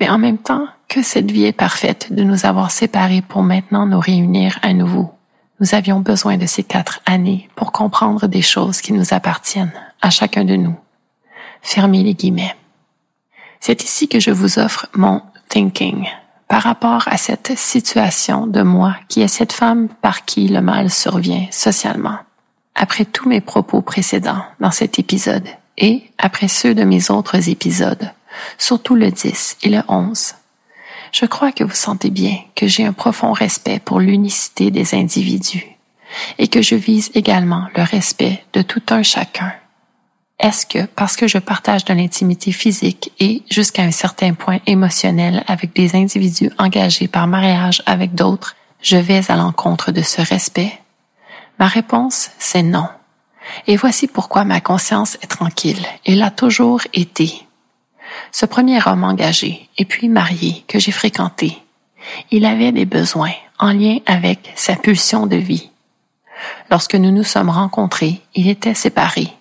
Mais 0.00 0.08
en 0.08 0.16
même 0.16 0.38
temps, 0.38 0.66
que 0.88 1.02
cette 1.02 1.30
vie 1.30 1.44
est 1.44 1.52
parfaite 1.52 2.14
de 2.14 2.22
nous 2.22 2.46
avoir 2.46 2.70
séparés 2.70 3.20
pour 3.20 3.42
maintenant 3.42 3.84
nous 3.84 4.00
réunir 4.00 4.58
à 4.62 4.72
nouveau. 4.72 5.12
Nous 5.60 5.74
avions 5.74 6.00
besoin 6.00 6.38
de 6.38 6.46
ces 6.46 6.62
quatre 6.62 7.00
années 7.04 7.50
pour 7.56 7.70
comprendre 7.70 8.26
des 8.26 8.42
choses 8.42 8.80
qui 8.80 8.94
nous 8.94 9.12
appartiennent 9.12 9.72
à 10.00 10.08
chacun 10.08 10.44
de 10.44 10.56
nous. 10.56 10.76
Fermez 11.60 12.02
les 12.02 12.14
guillemets. 12.14 12.56
C'est 13.60 13.82
ici 13.84 14.08
que 14.08 14.20
je 14.20 14.30
vous 14.30 14.58
offre 14.58 14.86
mon 14.94 15.20
thinking 15.50 16.06
par 16.48 16.62
rapport 16.62 17.08
à 17.08 17.16
cette 17.16 17.56
situation 17.56 18.46
de 18.46 18.62
moi 18.62 18.96
qui 19.08 19.22
est 19.22 19.28
cette 19.28 19.52
femme 19.52 19.88
par 19.88 20.24
qui 20.24 20.48
le 20.48 20.60
mal 20.60 20.90
survient 20.90 21.46
socialement. 21.50 22.18
Après 22.74 23.04
tous 23.04 23.28
mes 23.28 23.40
propos 23.40 23.80
précédents 23.80 24.44
dans 24.60 24.70
cet 24.70 24.98
épisode 24.98 25.46
et 25.78 26.02
après 26.18 26.48
ceux 26.48 26.74
de 26.74 26.84
mes 26.84 27.10
autres 27.10 27.48
épisodes, 27.48 28.10
surtout 28.58 28.94
le 28.94 29.10
10 29.10 29.58
et 29.62 29.68
le 29.70 29.82
11, 29.88 30.34
je 31.12 31.26
crois 31.26 31.52
que 31.52 31.64
vous 31.64 31.74
sentez 31.74 32.10
bien 32.10 32.36
que 32.56 32.66
j'ai 32.66 32.84
un 32.84 32.92
profond 32.92 33.32
respect 33.32 33.80
pour 33.84 34.00
l'unicité 34.00 34.70
des 34.70 34.94
individus 34.94 35.66
et 36.38 36.48
que 36.48 36.62
je 36.62 36.74
vise 36.74 37.10
également 37.14 37.68
le 37.76 37.82
respect 37.82 38.44
de 38.52 38.62
tout 38.62 38.82
un 38.90 39.02
chacun 39.02 39.52
est-ce 40.40 40.66
que 40.66 40.84
parce 40.84 41.16
que 41.16 41.28
je 41.28 41.38
partage 41.38 41.84
de 41.84 41.94
l'intimité 41.94 42.52
physique 42.52 43.12
et 43.20 43.42
jusqu'à 43.50 43.82
un 43.82 43.92
certain 43.92 44.34
point 44.34 44.58
émotionnel 44.66 45.44
avec 45.46 45.74
des 45.74 45.94
individus 45.94 46.50
engagés 46.58 47.08
par 47.08 47.26
mariage 47.26 47.82
avec 47.86 48.14
d'autres, 48.14 48.56
je 48.82 48.96
vais 48.96 49.30
à 49.30 49.36
l'encontre 49.36 49.92
de 49.92 50.02
ce 50.02 50.20
respect? 50.20 50.80
Ma 51.58 51.66
réponse, 51.66 52.30
c'est 52.38 52.62
non. 52.62 52.88
Et 53.66 53.76
voici 53.76 54.08
pourquoi 54.08 54.44
ma 54.44 54.60
conscience 54.60 55.16
est 55.22 55.28
tranquille 55.28 55.86
et 56.04 56.16
l'a 56.16 56.30
toujours 56.30 56.80
été. 56.92 57.46
Ce 58.32 58.44
premier 58.44 58.80
homme 58.86 59.04
engagé 59.04 59.68
et 59.78 59.84
puis 59.84 60.08
marié 60.08 60.64
que 60.66 60.80
j'ai 60.80 60.92
fréquenté, 60.92 61.58
il 62.30 62.44
avait 62.44 62.72
des 62.72 62.86
besoins 62.86 63.32
en 63.58 63.72
lien 63.72 63.98
avec 64.06 64.52
sa 64.56 64.74
pulsion 64.74 65.26
de 65.26 65.36
vie. 65.36 65.70
Lorsque 66.70 66.96
nous 66.96 67.12
nous 67.12 67.24
sommes 67.24 67.50
rencontrés, 67.50 68.20
il 68.34 68.48
était 68.48 68.74
séparé 68.74 69.32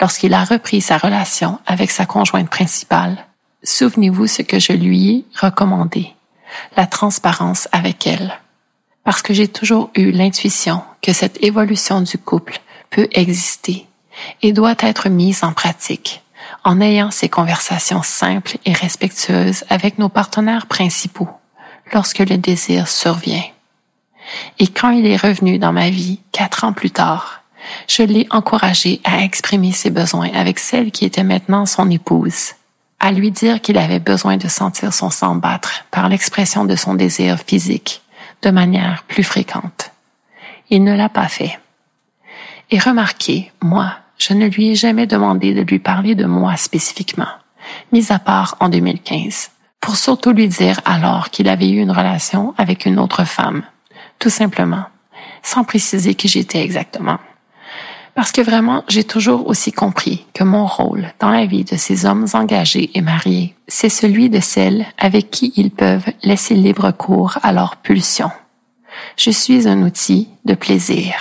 lorsqu'il 0.00 0.34
a 0.34 0.44
repris 0.44 0.80
sa 0.80 0.98
relation 0.98 1.58
avec 1.66 1.90
sa 1.90 2.06
conjointe 2.06 2.48
principale, 2.48 3.26
souvenez-vous 3.62 4.26
ce 4.26 4.42
que 4.42 4.58
je 4.58 4.72
lui 4.72 5.10
ai 5.10 5.24
recommandé, 5.38 6.14
la 6.76 6.86
transparence 6.86 7.68
avec 7.72 8.06
elle. 8.06 8.38
Parce 9.04 9.22
que 9.22 9.34
j'ai 9.34 9.48
toujours 9.48 9.90
eu 9.94 10.10
l'intuition 10.10 10.82
que 11.02 11.12
cette 11.12 11.42
évolution 11.42 12.00
du 12.00 12.18
couple 12.18 12.60
peut 12.90 13.08
exister 13.12 13.86
et 14.42 14.52
doit 14.52 14.76
être 14.80 15.08
mise 15.08 15.44
en 15.44 15.52
pratique 15.52 16.22
en 16.64 16.80
ayant 16.80 17.10
ces 17.10 17.28
conversations 17.28 18.02
simples 18.02 18.58
et 18.64 18.72
respectueuses 18.72 19.64
avec 19.68 19.98
nos 19.98 20.08
partenaires 20.08 20.66
principaux 20.66 21.28
lorsque 21.92 22.18
le 22.18 22.36
désir 22.36 22.88
survient. 22.88 23.44
Et 24.58 24.66
quand 24.66 24.90
il 24.90 25.06
est 25.06 25.16
revenu 25.16 25.58
dans 25.58 25.72
ma 25.72 25.90
vie 25.90 26.20
quatre 26.32 26.64
ans 26.64 26.72
plus 26.72 26.90
tard, 26.90 27.39
je 27.88 28.02
l'ai 28.02 28.26
encouragé 28.30 29.00
à 29.04 29.22
exprimer 29.22 29.72
ses 29.72 29.90
besoins 29.90 30.30
avec 30.34 30.58
celle 30.58 30.90
qui 30.90 31.04
était 31.04 31.24
maintenant 31.24 31.66
son 31.66 31.90
épouse, 31.90 32.52
à 32.98 33.12
lui 33.12 33.30
dire 33.30 33.60
qu'il 33.60 33.78
avait 33.78 33.98
besoin 33.98 34.36
de 34.36 34.48
sentir 34.48 34.92
son 34.92 35.10
sang 35.10 35.34
battre 35.34 35.84
par 35.90 36.08
l'expression 36.08 36.64
de 36.64 36.76
son 36.76 36.94
désir 36.94 37.38
physique 37.38 38.02
de 38.42 38.50
manière 38.50 39.04
plus 39.08 39.24
fréquente. 39.24 39.92
Il 40.70 40.84
ne 40.84 40.94
l'a 40.94 41.08
pas 41.08 41.28
fait. 41.28 41.58
Et 42.70 42.78
remarquez, 42.78 43.50
moi, 43.62 43.94
je 44.18 44.34
ne 44.34 44.46
lui 44.46 44.70
ai 44.70 44.74
jamais 44.74 45.06
demandé 45.06 45.54
de 45.54 45.62
lui 45.62 45.78
parler 45.78 46.14
de 46.14 46.26
moi 46.26 46.56
spécifiquement, 46.56 47.28
mis 47.92 48.12
à 48.12 48.18
part 48.18 48.56
en 48.60 48.68
2015, 48.68 49.50
pour 49.80 49.96
surtout 49.96 50.30
lui 50.30 50.48
dire 50.48 50.80
alors 50.84 51.30
qu'il 51.30 51.48
avait 51.48 51.70
eu 51.70 51.80
une 51.80 51.90
relation 51.90 52.54
avec 52.58 52.86
une 52.86 52.98
autre 52.98 53.24
femme, 53.24 53.62
tout 54.18 54.30
simplement, 54.30 54.84
sans 55.42 55.64
préciser 55.64 56.14
qui 56.14 56.28
j'étais 56.28 56.62
exactement. 56.62 57.18
Parce 58.20 58.32
que 58.32 58.42
vraiment, 58.42 58.84
j'ai 58.86 59.04
toujours 59.04 59.46
aussi 59.46 59.72
compris 59.72 60.26
que 60.34 60.44
mon 60.44 60.66
rôle 60.66 61.10
dans 61.20 61.30
la 61.30 61.46
vie 61.46 61.64
de 61.64 61.76
ces 61.76 62.04
hommes 62.04 62.26
engagés 62.34 62.90
et 62.92 63.00
mariés, 63.00 63.54
c'est 63.66 63.88
celui 63.88 64.28
de 64.28 64.40
celles 64.40 64.84
avec 64.98 65.30
qui 65.30 65.54
ils 65.56 65.70
peuvent 65.70 66.04
laisser 66.22 66.54
libre 66.54 66.90
cours 66.90 67.38
à 67.42 67.50
leur 67.54 67.78
pulsion. 67.78 68.30
Je 69.16 69.30
suis 69.30 69.66
un 69.66 69.80
outil 69.80 70.28
de 70.44 70.52
plaisir, 70.52 71.14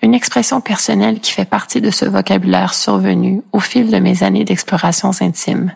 une 0.00 0.14
expression 0.14 0.60
personnelle 0.60 1.18
qui 1.18 1.32
fait 1.32 1.44
partie 1.44 1.80
de 1.80 1.90
ce 1.90 2.04
vocabulaire 2.04 2.72
survenu 2.72 3.42
au 3.50 3.58
fil 3.58 3.90
de 3.90 3.98
mes 3.98 4.22
années 4.22 4.44
d'explorations 4.44 5.10
intimes 5.22 5.74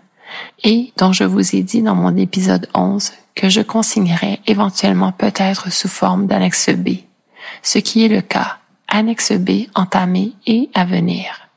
et 0.62 0.92
dont 0.96 1.12
je 1.12 1.24
vous 1.24 1.56
ai 1.56 1.64
dit 1.64 1.82
dans 1.82 1.96
mon 1.96 2.16
épisode 2.16 2.68
11 2.72 3.14
que 3.34 3.48
je 3.48 3.62
consignerais 3.62 4.38
éventuellement 4.46 5.10
peut-être 5.10 5.72
sous 5.72 5.88
forme 5.88 6.28
d'annexe 6.28 6.70
B, 6.70 6.98
ce 7.64 7.80
qui 7.80 8.04
est 8.04 8.08
le 8.08 8.20
cas 8.20 8.58
annexe 8.88 9.32
B 9.32 9.68
entamée 9.74 10.32
et 10.46 10.70
à 10.74 10.84
venir. 10.84 11.48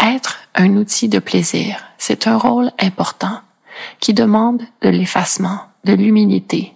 Être 0.00 0.38
un 0.54 0.76
outil 0.76 1.08
de 1.08 1.18
plaisir, 1.18 1.84
c'est 1.98 2.26
un 2.26 2.36
rôle 2.36 2.70
important 2.80 3.40
qui 4.00 4.14
demande 4.14 4.62
de 4.82 4.88
l'effacement, 4.88 5.60
de 5.84 5.92
l'humilité. 5.92 6.74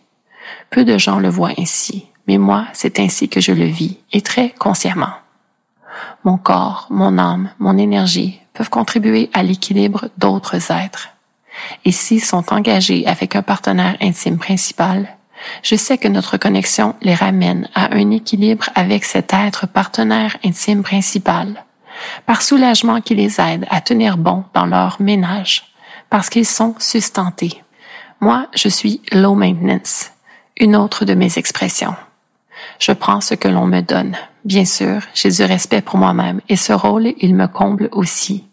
Peu 0.70 0.84
de 0.84 0.98
gens 0.98 1.18
le 1.18 1.28
voient 1.28 1.52
ainsi, 1.58 2.06
mais 2.26 2.38
moi, 2.38 2.66
c'est 2.72 3.00
ainsi 3.00 3.28
que 3.28 3.40
je 3.40 3.52
le 3.52 3.64
vis, 3.64 3.98
et 4.12 4.20
très 4.20 4.50
consciemment. 4.50 5.12
Mon 6.24 6.38
corps, 6.38 6.86
mon 6.90 7.18
âme, 7.18 7.50
mon 7.58 7.76
énergie 7.78 8.40
peuvent 8.54 8.70
contribuer 8.70 9.30
à 9.32 9.42
l'équilibre 9.42 10.08
d'autres 10.18 10.70
êtres. 10.72 11.10
Et 11.84 11.92
s'ils 11.92 12.24
sont 12.24 12.52
engagés 12.52 13.06
avec 13.06 13.34
un 13.36 13.42
partenaire 13.42 13.96
intime 14.00 14.38
principal, 14.38 15.16
je 15.62 15.76
sais 15.76 15.98
que 15.98 16.08
notre 16.08 16.36
connexion 16.36 16.94
les 17.00 17.14
ramène 17.14 17.68
à 17.74 17.94
un 17.94 18.10
équilibre 18.10 18.68
avec 18.74 19.04
cet 19.04 19.32
être 19.32 19.66
partenaire 19.66 20.36
intime 20.44 20.82
principal, 20.82 21.64
par 22.26 22.42
soulagement 22.42 23.00
qui 23.00 23.14
les 23.14 23.40
aide 23.40 23.66
à 23.70 23.80
tenir 23.80 24.16
bon 24.16 24.44
dans 24.54 24.66
leur 24.66 25.00
ménage, 25.00 25.64
parce 26.10 26.30
qu'ils 26.30 26.46
sont 26.46 26.74
sustentés. 26.78 27.62
Moi, 28.20 28.46
je 28.54 28.68
suis 28.68 29.00
low 29.12 29.34
maintenance, 29.34 30.10
une 30.56 30.76
autre 30.76 31.04
de 31.04 31.14
mes 31.14 31.38
expressions. 31.38 31.94
Je 32.78 32.92
prends 32.92 33.20
ce 33.20 33.34
que 33.34 33.48
l'on 33.48 33.66
me 33.66 33.80
donne. 33.80 34.16
Bien 34.44 34.64
sûr, 34.64 35.02
j'ai 35.14 35.30
du 35.30 35.42
respect 35.44 35.82
pour 35.82 35.98
moi-même 35.98 36.40
et 36.48 36.56
ce 36.56 36.72
rôle, 36.72 37.12
il 37.18 37.34
me 37.34 37.46
comble 37.46 37.88
aussi. 37.92 38.44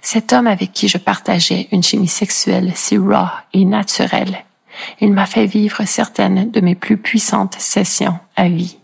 Cet 0.00 0.32
homme 0.32 0.46
avec 0.46 0.72
qui 0.72 0.88
je 0.88 0.98
partageais 0.98 1.68
une 1.72 1.82
chimie 1.82 2.08
sexuelle 2.08 2.72
si 2.74 2.96
raw 2.96 3.26
et 3.52 3.64
naturelle 3.64 4.44
il 5.00 5.12
m'a 5.12 5.26
fait 5.26 5.46
vivre 5.46 5.84
certaines 5.84 6.50
de 6.50 6.60
mes 6.60 6.74
plus 6.74 6.96
puissantes 6.96 7.56
sessions 7.58 8.18
à 8.36 8.48
vie. 8.48 8.78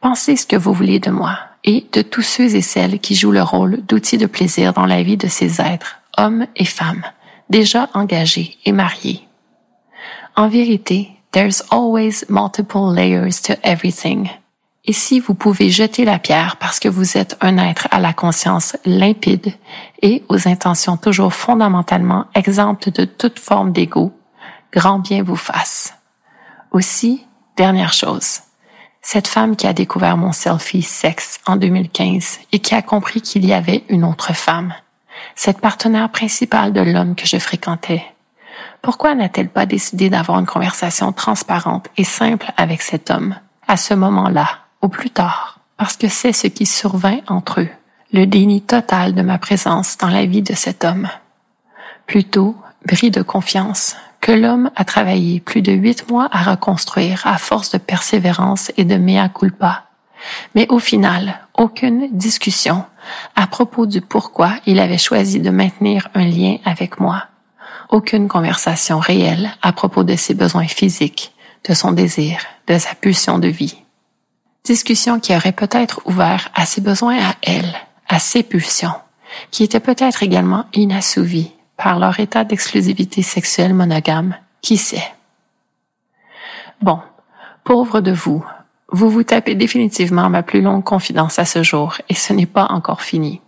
Pensez 0.00 0.36
ce 0.36 0.46
que 0.46 0.56
vous 0.56 0.72
voulez 0.72 0.98
de 0.98 1.10
moi 1.10 1.38
et 1.64 1.86
de 1.92 2.02
tous 2.02 2.22
ceux 2.22 2.54
et 2.56 2.62
celles 2.62 2.98
qui 2.98 3.14
jouent 3.14 3.30
le 3.30 3.42
rôle 3.42 3.82
d'outils 3.86 4.18
de 4.18 4.26
plaisir 4.26 4.72
dans 4.72 4.86
la 4.86 5.02
vie 5.02 5.16
de 5.16 5.28
ces 5.28 5.60
êtres, 5.60 6.00
hommes 6.18 6.46
et 6.56 6.64
femmes, 6.64 7.04
déjà 7.50 7.88
engagés 7.94 8.58
et 8.64 8.72
mariés. 8.72 9.26
En 10.34 10.48
vérité, 10.48 11.10
there's 11.32 11.62
always 11.70 12.24
multiple 12.28 12.92
layers 12.92 13.40
to 13.42 13.54
everything. 13.62 14.28
Et 14.84 14.92
si 14.92 15.20
vous 15.20 15.34
pouvez 15.34 15.70
jeter 15.70 16.04
la 16.04 16.18
pierre 16.18 16.56
parce 16.56 16.80
que 16.80 16.88
vous 16.88 17.16
êtes 17.16 17.36
un 17.40 17.56
être 17.58 17.86
à 17.92 18.00
la 18.00 18.12
conscience 18.12 18.76
limpide 18.84 19.52
et 20.00 20.24
aux 20.28 20.48
intentions 20.48 20.96
toujours 20.96 21.32
fondamentalement 21.32 22.26
exemptes 22.34 22.88
de 22.88 23.04
toute 23.04 23.38
forme 23.38 23.72
d'ego, 23.72 24.12
grand 24.72 24.98
bien 24.98 25.22
vous 25.22 25.36
fasse. 25.36 25.94
Aussi, 26.70 27.26
dernière 27.56 27.92
chose, 27.92 28.40
cette 29.02 29.28
femme 29.28 29.56
qui 29.56 29.66
a 29.66 29.72
découvert 29.72 30.16
mon 30.16 30.32
selfie 30.32 30.82
sexe 30.82 31.40
en 31.46 31.56
2015 31.56 32.38
et 32.52 32.58
qui 32.60 32.74
a 32.74 32.82
compris 32.82 33.20
qu'il 33.20 33.44
y 33.44 33.52
avait 33.52 33.84
une 33.88 34.04
autre 34.04 34.32
femme, 34.32 34.74
cette 35.34 35.60
partenaire 35.60 36.10
principale 36.10 36.72
de 36.72 36.80
l'homme 36.80 37.14
que 37.14 37.26
je 37.26 37.38
fréquentais, 37.38 38.04
pourquoi 38.80 39.14
n'a-t-elle 39.14 39.48
pas 39.48 39.66
décidé 39.66 40.10
d'avoir 40.10 40.38
une 40.38 40.46
conversation 40.46 41.12
transparente 41.12 41.88
et 41.96 42.04
simple 42.04 42.52
avec 42.56 42.82
cet 42.82 43.10
homme, 43.10 43.36
à 43.68 43.76
ce 43.76 43.94
moment-là, 43.94 44.48
ou 44.82 44.88
plus 44.88 45.10
tard, 45.10 45.60
parce 45.76 45.96
que 45.96 46.08
c'est 46.08 46.32
ce 46.32 46.48
qui 46.48 46.66
survint 46.66 47.20
entre 47.28 47.60
eux, 47.60 47.68
le 48.12 48.26
déni 48.26 48.62
total 48.62 49.14
de 49.14 49.22
ma 49.22 49.38
présence 49.38 49.98
dans 49.98 50.08
la 50.08 50.26
vie 50.26 50.42
de 50.42 50.54
cet 50.54 50.84
homme. 50.84 51.08
Plutôt, 52.06 52.56
bris 52.84 53.10
de 53.10 53.22
confiance, 53.22 53.96
que 54.22 54.32
l'homme 54.32 54.70
a 54.76 54.84
travaillé 54.84 55.40
plus 55.40 55.60
de 55.62 55.72
huit 55.72 56.08
mois 56.08 56.28
à 56.30 56.44
reconstruire 56.44 57.26
à 57.26 57.36
force 57.38 57.72
de 57.72 57.78
persévérance 57.78 58.70
et 58.76 58.84
de 58.84 58.96
mea 58.96 59.28
culpa. 59.28 59.84
Mais 60.54 60.66
au 60.70 60.78
final, 60.78 61.40
aucune 61.54 62.08
discussion 62.16 62.84
à 63.34 63.48
propos 63.48 63.84
du 63.84 64.00
pourquoi 64.00 64.52
il 64.64 64.78
avait 64.78 64.96
choisi 64.96 65.40
de 65.40 65.50
maintenir 65.50 66.08
un 66.14 66.24
lien 66.24 66.58
avec 66.64 67.00
moi. 67.00 67.24
Aucune 67.90 68.28
conversation 68.28 69.00
réelle 69.00 69.50
à 69.60 69.72
propos 69.72 70.04
de 70.04 70.14
ses 70.14 70.34
besoins 70.34 70.68
physiques, 70.68 71.34
de 71.68 71.74
son 71.74 71.90
désir, 71.90 72.38
de 72.68 72.78
sa 72.78 72.94
pulsion 72.94 73.40
de 73.40 73.48
vie. 73.48 73.82
Discussion 74.62 75.18
qui 75.18 75.34
aurait 75.34 75.50
peut-être 75.50 76.00
ouvert 76.04 76.48
à 76.54 76.64
ses 76.64 76.80
besoins 76.80 77.18
à 77.18 77.34
elle, 77.42 77.74
à 78.08 78.20
ses 78.20 78.44
pulsions, 78.44 78.94
qui 79.50 79.64
étaient 79.64 79.80
peut-être 79.80 80.22
également 80.22 80.66
inassouvies 80.74 81.52
par 81.82 81.98
leur 81.98 82.20
état 82.20 82.44
d'exclusivité 82.44 83.22
sexuelle 83.22 83.74
monogame, 83.74 84.36
qui 84.60 84.76
sait? 84.76 85.12
Bon, 86.80 87.00
pauvre 87.64 88.00
de 88.00 88.12
vous, 88.12 88.44
vous 88.90 89.10
vous 89.10 89.22
tapez 89.22 89.54
définitivement 89.54 90.30
ma 90.30 90.42
plus 90.42 90.60
longue 90.60 90.84
confidence 90.84 91.38
à 91.38 91.44
ce 91.44 91.62
jour 91.62 91.96
et 92.08 92.14
ce 92.14 92.32
n'est 92.32 92.46
pas 92.46 92.66
encore 92.66 93.02
fini. 93.02 93.40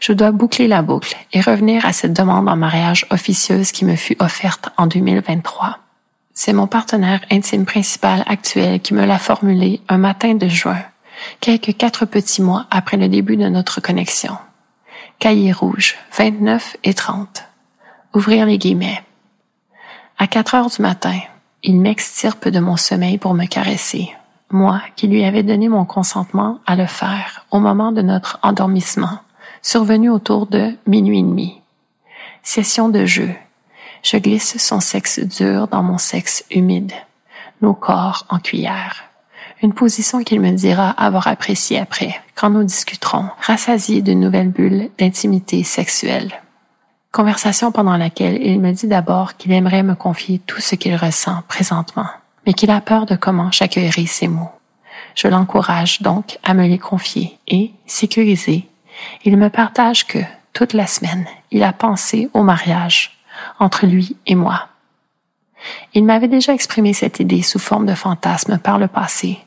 Je 0.00 0.12
dois 0.12 0.30
boucler 0.30 0.68
la 0.68 0.82
boucle 0.82 1.16
et 1.32 1.40
revenir 1.40 1.84
à 1.84 1.92
cette 1.92 2.12
demande 2.12 2.48
en 2.48 2.56
mariage 2.56 3.06
officieuse 3.10 3.72
qui 3.72 3.84
me 3.84 3.96
fut 3.96 4.16
offerte 4.20 4.70
en 4.76 4.86
2023. 4.86 5.78
C'est 6.32 6.52
mon 6.52 6.66
partenaire 6.66 7.20
intime 7.30 7.66
principal 7.66 8.24
actuel 8.26 8.80
qui 8.80 8.94
me 8.94 9.04
l'a 9.04 9.18
formulée 9.18 9.80
un 9.88 9.98
matin 9.98 10.34
de 10.34 10.48
juin, 10.48 10.82
quelques 11.40 11.76
quatre 11.76 12.06
petits 12.06 12.42
mois 12.42 12.66
après 12.70 12.96
le 12.96 13.08
début 13.08 13.36
de 13.36 13.48
notre 13.48 13.80
connexion. 13.80 14.36
Cahier 15.18 15.52
rouge, 15.52 15.96
29 16.18 16.76
et 16.84 16.92
30. 16.92 17.44
Ouvrir 18.14 18.44
les 18.46 18.58
guillemets. 18.58 19.02
À 20.18 20.26
quatre 20.26 20.54
heures 20.54 20.68
du 20.68 20.82
matin, 20.82 21.18
il 21.62 21.80
m'extirpe 21.80 22.48
de 22.48 22.60
mon 22.60 22.76
sommeil 22.76 23.16
pour 23.16 23.32
me 23.32 23.46
caresser, 23.46 24.14
moi 24.50 24.82
qui 24.96 25.06
lui 25.06 25.24
avais 25.24 25.42
donné 25.42 25.68
mon 25.68 25.86
consentement 25.86 26.60
à 26.66 26.76
le 26.76 26.86
faire 26.86 27.46
au 27.50 27.58
moment 27.58 27.90
de 27.90 28.02
notre 28.02 28.38
endormissement, 28.42 29.18
survenu 29.62 30.10
autour 30.10 30.46
de 30.46 30.74
minuit 30.86 31.20
et 31.20 31.22
demi. 31.22 31.60
Session 32.42 32.90
de 32.90 33.06
jeu. 33.06 33.34
Je 34.02 34.18
glisse 34.18 34.58
son 34.58 34.80
sexe 34.80 35.20
dur 35.20 35.68
dans 35.68 35.82
mon 35.82 35.96
sexe 35.96 36.44
humide, 36.50 36.92
nos 37.62 37.74
corps 37.74 38.26
en 38.28 38.38
cuillère 38.38 39.04
une 39.64 39.72
position 39.72 40.22
qu'il 40.22 40.42
me 40.42 40.50
dira 40.50 40.90
avoir 40.90 41.26
appréciée 41.26 41.78
après, 41.78 42.20
quand 42.34 42.50
nous 42.50 42.64
discuterons, 42.64 43.30
rassasiés 43.40 44.02
d'une 44.02 44.20
nouvelle 44.20 44.50
bulle 44.50 44.90
d'intimité 44.98 45.64
sexuelle. 45.64 46.42
Conversation 47.12 47.72
pendant 47.72 47.96
laquelle 47.96 48.42
il 48.42 48.60
me 48.60 48.72
dit 48.72 48.88
d'abord 48.88 49.38
qu'il 49.38 49.52
aimerait 49.52 49.82
me 49.82 49.94
confier 49.94 50.38
tout 50.46 50.60
ce 50.60 50.74
qu'il 50.74 50.94
ressent 50.94 51.42
présentement, 51.48 52.08
mais 52.46 52.52
qu'il 52.52 52.70
a 52.70 52.82
peur 52.82 53.06
de 53.06 53.16
comment 53.16 53.50
j'accueillerai 53.52 54.04
ses 54.04 54.28
mots. 54.28 54.50
Je 55.14 55.28
l'encourage 55.28 56.02
donc 56.02 56.38
à 56.42 56.52
me 56.52 56.66
les 56.66 56.78
confier 56.78 57.38
et, 57.48 57.72
sécurisé, 57.86 58.68
il 59.24 59.38
me 59.38 59.48
partage 59.48 60.06
que, 60.06 60.18
toute 60.52 60.74
la 60.74 60.86
semaine, 60.86 61.26
il 61.50 61.62
a 61.62 61.72
pensé 61.72 62.28
au 62.34 62.42
mariage 62.42 63.18
entre 63.58 63.86
lui 63.86 64.18
et 64.26 64.34
moi. 64.34 64.68
Il 65.94 66.04
m'avait 66.04 66.28
déjà 66.28 66.52
exprimé 66.52 66.92
cette 66.92 67.18
idée 67.18 67.40
sous 67.40 67.58
forme 67.58 67.86
de 67.86 67.94
fantasme 67.94 68.58
par 68.58 68.78
le 68.78 68.88
passé, 68.88 69.38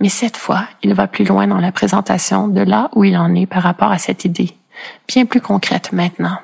mais 0.00 0.08
cette 0.08 0.36
fois, 0.36 0.66
il 0.82 0.94
va 0.94 1.06
plus 1.06 1.24
loin 1.24 1.46
dans 1.46 1.60
la 1.60 1.72
présentation 1.72 2.48
de 2.48 2.60
là 2.60 2.90
où 2.94 3.04
il 3.04 3.16
en 3.16 3.34
est 3.34 3.46
par 3.46 3.62
rapport 3.62 3.90
à 3.90 3.98
cette 3.98 4.24
idée, 4.24 4.56
bien 5.08 5.26
plus 5.26 5.40
concrète 5.40 5.92
maintenant, 5.92 6.38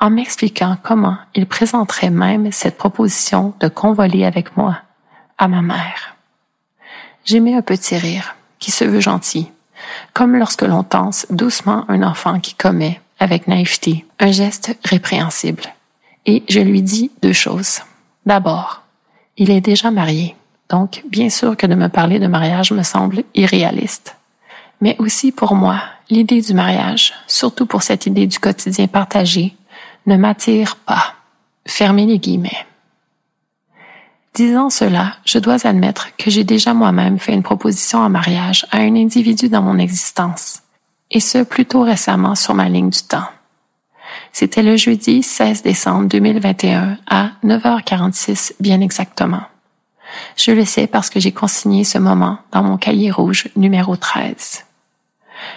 en 0.00 0.10
m'expliquant 0.10 0.76
comment 0.82 1.16
il 1.34 1.46
présenterait 1.46 2.10
même 2.10 2.52
cette 2.52 2.78
proposition 2.78 3.54
de 3.60 3.68
convoler 3.68 4.24
avec 4.24 4.56
moi 4.56 4.78
à 5.38 5.48
ma 5.48 5.62
mère. 5.62 6.16
Mis 7.32 7.54
un 7.54 7.62
petit 7.62 7.96
rire, 7.96 8.36
qui 8.58 8.70
se 8.70 8.84
veut 8.84 9.00
gentil, 9.00 9.50
comme 10.12 10.36
lorsque 10.36 10.62
l'on 10.62 10.84
tense 10.84 11.26
doucement 11.30 11.84
un 11.88 12.02
enfant 12.02 12.40
qui 12.40 12.54
commet, 12.54 13.00
avec 13.18 13.48
naïveté, 13.48 14.04
un 14.18 14.30
geste 14.30 14.76
répréhensible. 14.84 15.62
Et 16.26 16.44
je 16.48 16.60
lui 16.60 16.82
dis 16.82 17.10
deux 17.22 17.32
choses. 17.32 17.80
D'abord, 18.26 18.82
il 19.36 19.50
est 19.50 19.60
déjà 19.60 19.90
marié. 19.90 20.36
Donc, 20.68 21.04
bien 21.08 21.30
sûr 21.30 21.56
que 21.56 21.66
de 21.66 21.74
me 21.74 21.88
parler 21.88 22.18
de 22.18 22.26
mariage 22.26 22.72
me 22.72 22.82
semble 22.82 23.24
irréaliste. 23.34 24.16
Mais 24.80 24.96
aussi 24.98 25.32
pour 25.32 25.54
moi, 25.54 25.80
l'idée 26.10 26.40
du 26.40 26.54
mariage, 26.54 27.14
surtout 27.26 27.66
pour 27.66 27.82
cette 27.82 28.06
idée 28.06 28.26
du 28.26 28.38
quotidien 28.38 28.86
partagé, 28.86 29.54
ne 30.06 30.16
m'attire 30.16 30.76
pas. 30.76 31.14
Fermez 31.66 32.06
les 32.06 32.18
guillemets. 32.18 32.66
Disant 34.34 34.68
cela, 34.68 35.14
je 35.24 35.38
dois 35.38 35.66
admettre 35.66 36.14
que 36.16 36.30
j'ai 36.30 36.44
déjà 36.44 36.74
moi-même 36.74 37.18
fait 37.18 37.32
une 37.32 37.42
proposition 37.42 38.00
en 38.00 38.10
mariage 38.10 38.66
à 38.70 38.78
un 38.78 38.94
individu 38.94 39.48
dans 39.48 39.62
mon 39.62 39.78
existence, 39.78 40.62
et 41.10 41.20
ce 41.20 41.42
plutôt 41.42 41.82
récemment 41.82 42.34
sur 42.34 42.52
ma 42.52 42.68
ligne 42.68 42.90
du 42.90 43.02
temps. 43.02 43.28
C'était 44.32 44.62
le 44.62 44.76
jeudi 44.76 45.22
16 45.22 45.62
décembre 45.62 46.08
2021 46.08 46.98
à 47.08 47.30
9h46 47.44 48.52
bien 48.60 48.82
exactement. 48.82 49.42
Je 50.36 50.52
le 50.52 50.64
sais 50.64 50.86
parce 50.86 51.10
que 51.10 51.20
j'ai 51.20 51.32
consigné 51.32 51.84
ce 51.84 51.98
moment 51.98 52.38
dans 52.52 52.62
mon 52.62 52.76
cahier 52.76 53.10
rouge 53.10 53.48
numéro 53.56 53.96
13. 53.96 54.64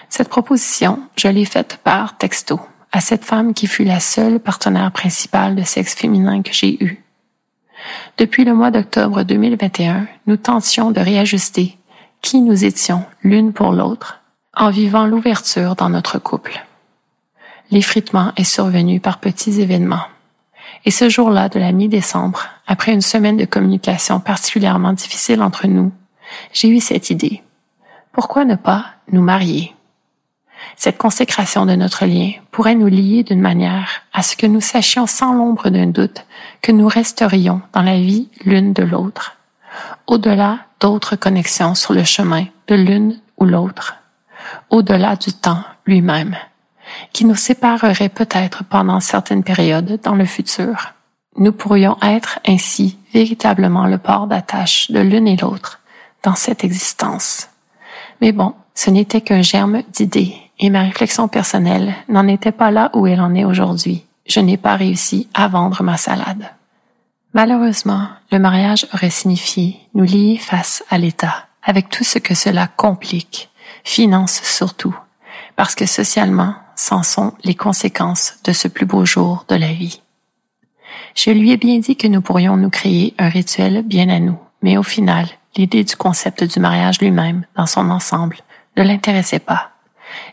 Cette 0.10 0.30
proposition, 0.30 1.00
je 1.16 1.28
l'ai 1.28 1.46
faite 1.46 1.80
par 1.84 2.18
texto 2.18 2.60
à 2.92 3.02
cette 3.02 3.26
femme 3.26 3.54
qui 3.54 3.68
fut 3.68 3.84
la 3.84 4.00
seule 4.00 4.40
partenaire 4.40 4.92
principale 4.92 5.56
de 5.56 5.64
sexe 5.64 5.94
féminin 5.94 6.42
que 6.42 6.54
j'ai 6.54 6.84
eue. 6.84 7.04
Depuis 8.18 8.44
le 8.44 8.54
mois 8.54 8.72
d'octobre 8.72 9.24
2021, 9.24 10.08
nous 10.28 10.38
tentions 10.38 10.92
de 10.92 11.00
réajuster 11.00 11.78
qui 12.22 12.42
nous 12.42 12.66
étions 12.66 13.06
l'une 13.24 13.54
pour 13.54 13.72
l'autre 13.72 14.22
en 14.56 14.70
vivant 14.70 15.06
l'ouverture 15.06 15.76
dans 15.76 15.90
notre 15.90 16.20
couple. 16.20 16.66
L'effritement 17.72 18.34
est 18.36 18.44
survenu 18.44 19.00
par 19.00 19.20
petits 19.20 19.62
événements. 19.62 20.06
Et 20.86 20.92
ce 20.92 21.10
jour-là 21.10 21.50
de 21.50 21.60
la 21.60 21.72
mi-décembre, 21.72 22.46
après 22.68 22.94
une 22.94 23.02
semaine 23.02 23.38
de 23.38 23.46
communication 23.46 24.20
particulièrement 24.20 24.94
difficile 24.94 25.42
entre 25.42 25.68
nous, 25.68 25.92
j'ai 26.54 26.70
eu 26.70 26.80
cette 26.80 27.10
idée. 27.10 27.42
Pourquoi 28.12 28.46
ne 28.46 28.56
pas 28.56 28.86
nous 29.12 29.22
marier? 29.22 29.76
Cette 30.76 30.98
consécration 30.98 31.66
de 31.66 31.76
notre 31.76 32.06
lien 32.06 32.32
pourrait 32.52 32.76
nous 32.76 32.88
lier 32.88 33.24
d'une 33.24 33.42
manière 33.42 34.02
à 34.14 34.22
ce 34.22 34.36
que 34.36 34.48
nous 34.48 34.62
sachions 34.62 35.08
sans 35.08 35.34
l'ombre 35.34 35.70
d'un 35.70 35.88
doute 35.88 36.26
que 36.62 36.72
nous 36.72 36.88
resterions 36.88 37.62
dans 37.74 37.82
la 37.82 37.98
vie 37.98 38.30
l'une 38.44 38.74
de 38.74 38.84
l'autre, 38.84 39.38
au-delà 40.08 40.60
d'autres 40.80 41.16
connexions 41.16 41.76
sur 41.76 41.94
le 41.94 42.04
chemin 42.04 42.46
de 42.68 42.76
l'une 42.76 43.20
ou 43.38 43.46
l'autre, 43.46 43.96
au-delà 44.70 45.16
du 45.16 45.32
temps 45.34 45.64
lui-même, 45.86 46.36
qui 47.14 47.26
nous 47.26 47.36
séparerait 47.36 48.10
peut-être 48.10 48.64
pendant 48.64 49.00
certaines 49.00 49.44
périodes 49.44 50.00
dans 50.04 50.16
le 50.16 50.26
futur. 50.26 50.94
Nous 51.38 51.52
pourrions 51.52 51.98
être 52.02 52.40
ainsi 52.48 52.98
véritablement 53.14 53.86
le 53.86 53.98
port 53.98 54.28
d'attache 54.28 54.92
de 54.92 55.00
l'une 55.00 55.28
et 55.28 55.38
l'autre 55.38 55.80
dans 56.24 56.36
cette 56.36 56.64
existence. 56.64 57.50
Mais 58.22 58.32
bon, 58.32 58.54
ce 58.76 58.90
n'était 58.90 59.22
qu'un 59.22 59.42
germe 59.42 59.84
d'idées 59.94 60.36
et 60.60 60.70
ma 60.70 60.82
réflexion 60.82 61.28
personnelle 61.28 61.96
n'en 62.08 62.28
était 62.28 62.52
pas 62.52 62.72
là 62.72 62.90
où 62.94 63.08
elle 63.08 63.22
en 63.22 63.34
est 63.34 63.46
aujourd'hui. 63.46 64.06
Je 64.26 64.40
n'ai 64.40 64.58
pas 64.58 64.76
réussi 64.76 65.28
à 65.34 65.48
vendre 65.48 65.84
ma 65.84 65.98
salade. 65.98 66.52
Malheureusement, 67.34 68.08
le 68.32 68.40
mariage 68.40 68.88
aurait 68.94 69.10
signifié 69.10 69.80
nous 69.94 70.04
lier 70.04 70.38
face 70.38 70.84
à 70.90 70.98
l'État, 70.98 71.48
avec 71.64 71.90
tout 71.90 72.04
ce 72.04 72.20
que 72.20 72.34
cela 72.34 72.68
complique, 72.68 73.50
finance 73.84 74.42
surtout, 74.44 74.96
parce 75.56 75.76
que 75.76 75.86
socialement, 75.86 76.56
c'en 76.80 77.04
sont 77.04 77.34
les 77.44 77.56
conséquences 77.56 78.36
de 78.46 78.54
ce 78.54 78.70
plus 78.70 78.86
beau 78.86 79.06
jour 79.06 79.44
de 79.50 79.56
la 79.56 79.74
vie. 79.74 80.02
Je 81.14 81.30
lui 81.30 81.52
ai 81.52 81.58
bien 81.58 81.80
dit 81.80 81.98
que 81.98 82.08
nous 82.08 82.22
pourrions 82.22 82.56
nous 82.56 82.70
créer 82.70 83.14
un 83.18 83.28
rituel 83.28 83.84
bien 83.84 84.08
à 84.08 84.20
nous, 84.20 84.40
mais 84.62 84.78
au 84.78 84.84
final, 84.84 85.28
l'idée 85.58 85.84
du 85.84 85.98
concept 85.98 86.46
du 86.46 86.62
mariage 86.62 87.02
lui-même, 87.02 87.46
dans 87.58 87.66
son 87.66 87.90
ensemble, 87.90 88.38
ne 88.78 88.84
l'intéressait 88.84 89.40
pas. 89.40 89.72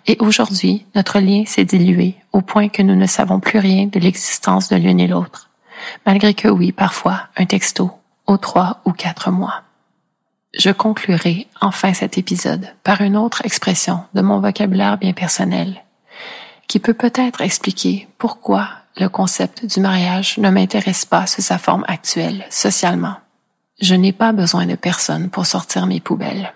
Et 0.06 0.16
aujourd'hui, 0.20 0.86
notre 0.94 1.18
lien 1.18 1.42
s'est 1.46 1.64
dilué 1.64 2.14
au 2.32 2.42
point 2.42 2.68
que 2.68 2.82
nous 2.82 2.94
ne 2.94 3.06
savons 3.06 3.40
plus 3.40 3.58
rien 3.58 3.86
de 3.86 3.98
l'existence 3.98 4.68
de 4.68 4.76
l'une 4.76 5.00
et 5.00 5.08
l'autre, 5.08 5.50
malgré 6.06 6.32
que 6.32 6.46
oui, 6.46 6.70
parfois, 6.70 7.22
un 7.36 7.46
texto, 7.46 7.90
aux 8.28 8.36
trois 8.36 8.82
ou 8.84 8.92
quatre 8.92 9.32
mois. 9.32 9.62
Je 10.56 10.70
conclurai 10.70 11.48
enfin 11.60 11.92
cet 11.92 12.18
épisode 12.18 12.68
par 12.84 13.00
une 13.00 13.16
autre 13.16 13.44
expression 13.44 14.04
de 14.14 14.22
mon 14.22 14.38
vocabulaire 14.38 14.96
bien 14.96 15.12
personnel, 15.12 15.82
qui 16.68 16.78
peut 16.78 16.94
peut-être 16.94 17.40
expliquer 17.40 18.08
pourquoi 18.18 18.68
le 18.96 19.08
concept 19.08 19.64
du 19.66 19.80
mariage 19.80 20.38
ne 20.38 20.50
m'intéresse 20.50 21.04
pas 21.04 21.26
sous 21.26 21.42
sa 21.42 21.58
forme 21.58 21.84
actuelle, 21.86 22.46
socialement. 22.50 23.16
Je 23.80 23.94
n'ai 23.94 24.12
pas 24.12 24.32
besoin 24.32 24.66
de 24.66 24.74
personne 24.74 25.28
pour 25.28 25.46
sortir 25.46 25.86
mes 25.86 26.00
poubelles 26.00 26.52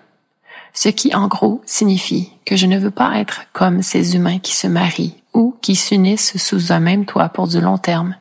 ce 0.73 0.89
qui 0.89 1.13
en 1.13 1.27
gros 1.27 1.61
signifie 1.65 2.31
que 2.45 2.55
je 2.55 2.65
ne 2.65 2.77
veux 2.77 2.91
pas 2.91 3.17
être 3.17 3.41
comme 3.53 3.81
ces 3.81 4.15
humains 4.15 4.39
qui 4.39 4.55
se 4.55 4.67
marient 4.67 5.15
ou 5.33 5.55
qui 5.61 5.75
s'unissent 5.75 6.37
sous 6.37 6.71
un 6.71 6.79
même 6.79 7.05
toit 7.05 7.29
pour 7.29 7.47
du 7.47 7.61
long 7.61 7.77
terme 7.77 8.15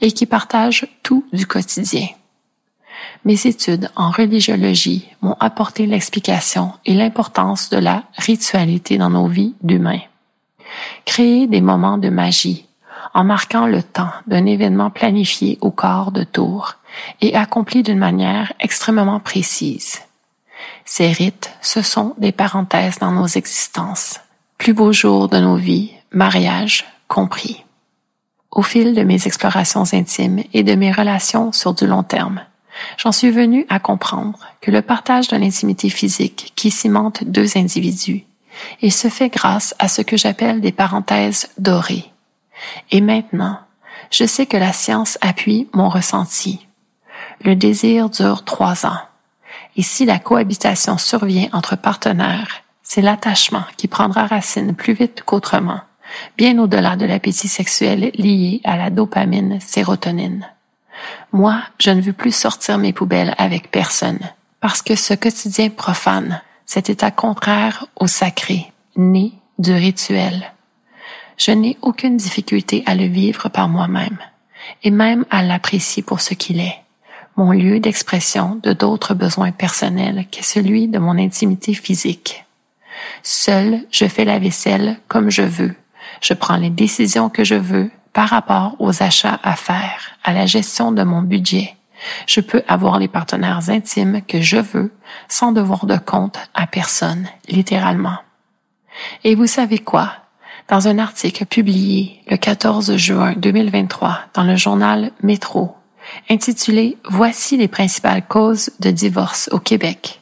et 0.00 0.12
qui 0.12 0.26
partagent 0.26 0.86
tout 1.02 1.24
du 1.32 1.46
quotidien. 1.46 2.08
Mes 3.24 3.46
études 3.46 3.90
en 3.96 4.10
religiologie 4.10 5.08
m'ont 5.20 5.36
apporté 5.40 5.86
l'explication 5.86 6.72
et 6.84 6.94
l'importance 6.94 7.70
de 7.70 7.78
la 7.78 8.04
ritualité 8.16 8.98
dans 8.98 9.10
nos 9.10 9.26
vies 9.26 9.54
d'humains. 9.62 10.00
Créer 11.04 11.46
des 11.46 11.60
moments 11.60 11.98
de 11.98 12.08
magie 12.08 12.66
en 13.14 13.24
marquant 13.24 13.66
le 13.66 13.82
temps 13.82 14.10
d'un 14.26 14.44
événement 14.44 14.90
planifié 14.90 15.56
au 15.62 15.70
quart 15.70 16.12
de 16.12 16.22
tour 16.22 16.74
et 17.22 17.34
accompli 17.34 17.82
d'une 17.82 17.98
manière 17.98 18.52
extrêmement 18.60 19.20
précise. 19.20 20.02
Ces 20.84 21.08
rites, 21.08 21.50
ce 21.62 21.80
sont 21.80 22.14
des 22.18 22.32
parenthèses 22.32 22.98
dans 22.98 23.12
nos 23.12 23.26
existences, 23.26 24.20
plus 24.58 24.74
beaux 24.74 24.92
jours 24.92 25.28
de 25.28 25.38
nos 25.38 25.56
vies, 25.56 25.92
mariage 26.12 26.84
compris. 27.08 27.64
Au 28.50 28.62
fil 28.62 28.94
de 28.94 29.02
mes 29.02 29.26
explorations 29.26 29.84
intimes 29.94 30.42
et 30.52 30.62
de 30.62 30.74
mes 30.74 30.92
relations 30.92 31.52
sur 31.52 31.72
du 31.72 31.86
long 31.86 32.02
terme, 32.02 32.42
j'en 32.98 33.12
suis 33.12 33.30
venu 33.30 33.64
à 33.70 33.78
comprendre 33.78 34.38
que 34.60 34.70
le 34.70 34.82
partage 34.82 35.28
de 35.28 35.38
l'intimité 35.38 35.88
physique 35.88 36.52
qui 36.54 36.70
cimente 36.70 37.24
deux 37.24 37.56
individus, 37.56 38.25
il 38.82 38.92
se 38.92 39.08
fait 39.08 39.28
grâce 39.28 39.74
à 39.78 39.88
ce 39.88 40.02
que 40.02 40.16
j'appelle 40.16 40.60
des 40.60 40.72
parenthèses 40.72 41.48
dorées. 41.58 42.10
Et 42.90 43.00
maintenant, 43.00 43.58
je 44.10 44.24
sais 44.24 44.46
que 44.46 44.56
la 44.56 44.72
science 44.72 45.18
appuie 45.20 45.68
mon 45.74 45.88
ressenti. 45.88 46.66
Le 47.42 47.54
désir 47.54 48.08
dure 48.08 48.44
trois 48.44 48.86
ans. 48.86 48.98
Et 49.76 49.82
si 49.82 50.04
la 50.04 50.18
cohabitation 50.18 50.96
survient 50.96 51.48
entre 51.52 51.76
partenaires, 51.76 52.62
c'est 52.82 53.02
l'attachement 53.02 53.64
qui 53.76 53.88
prendra 53.88 54.26
racine 54.26 54.74
plus 54.74 54.94
vite 54.94 55.22
qu'autrement, 55.24 55.80
bien 56.38 56.58
au-delà 56.58 56.96
de 56.96 57.04
l'appétit 57.04 57.48
sexuel 57.48 58.10
lié 58.14 58.60
à 58.64 58.76
la 58.76 58.90
dopamine 58.90 59.60
sérotonine. 59.60 60.46
Moi, 61.32 61.60
je 61.78 61.90
ne 61.90 62.00
veux 62.00 62.12
plus 62.12 62.34
sortir 62.34 62.78
mes 62.78 62.92
poubelles 62.92 63.34
avec 63.38 63.70
personne, 63.70 64.20
parce 64.60 64.82
que 64.82 64.94
ce 64.94 65.14
quotidien 65.14 65.68
profane, 65.68 66.40
cet 66.66 66.90
état 66.90 67.10
contraire 67.10 67.86
au 67.96 68.06
sacré, 68.06 68.72
né 68.96 69.32
du 69.58 69.72
rituel. 69.72 70.52
Je 71.38 71.52
n'ai 71.52 71.78
aucune 71.80 72.16
difficulté 72.16 72.82
à 72.86 72.94
le 72.94 73.06
vivre 73.06 73.48
par 73.48 73.68
moi-même, 73.68 74.18
et 74.82 74.90
même 74.90 75.24
à 75.30 75.42
l'apprécier 75.42 76.02
pour 76.02 76.20
ce 76.20 76.34
qu'il 76.34 76.60
est 76.60 76.82
mon 77.36 77.52
lieu 77.52 77.80
d'expression 77.80 78.58
de 78.62 78.72
d'autres 78.72 79.14
besoins 79.14 79.52
personnels 79.52 80.26
que 80.32 80.44
celui 80.44 80.88
de 80.88 80.98
mon 80.98 81.18
intimité 81.18 81.74
physique. 81.74 82.44
Seul, 83.22 83.80
je 83.90 84.06
fais 84.06 84.24
la 84.24 84.38
vaisselle 84.38 84.98
comme 85.06 85.30
je 85.30 85.42
veux. 85.42 85.74
Je 86.22 86.32
prends 86.32 86.56
les 86.56 86.70
décisions 86.70 87.28
que 87.28 87.44
je 87.44 87.54
veux 87.54 87.90
par 88.14 88.30
rapport 88.30 88.76
aux 88.78 89.02
achats 89.02 89.38
à 89.42 89.54
faire, 89.54 90.12
à 90.24 90.32
la 90.32 90.46
gestion 90.46 90.92
de 90.92 91.02
mon 91.02 91.20
budget. 91.20 91.75
Je 92.26 92.40
peux 92.40 92.62
avoir 92.68 92.98
les 92.98 93.08
partenaires 93.08 93.70
intimes 93.70 94.22
que 94.26 94.40
je 94.40 94.58
veux 94.58 94.92
sans 95.28 95.52
devoir 95.52 95.86
de 95.86 95.96
compte 95.96 96.38
à 96.54 96.66
personne, 96.66 97.28
littéralement. 97.48 98.18
Et 99.24 99.34
vous 99.34 99.46
savez 99.46 99.78
quoi? 99.78 100.12
Dans 100.68 100.88
un 100.88 100.98
article 100.98 101.46
publié 101.46 102.20
le 102.28 102.36
14 102.36 102.96
juin 102.96 103.34
2023 103.36 104.18
dans 104.34 104.42
le 104.42 104.56
journal 104.56 105.12
Métro, 105.22 105.76
intitulé 106.28 106.98
Voici 107.08 107.56
les 107.56 107.68
principales 107.68 108.26
causes 108.26 108.70
de 108.80 108.90
divorce 108.90 109.48
au 109.52 109.60
Québec. 109.60 110.20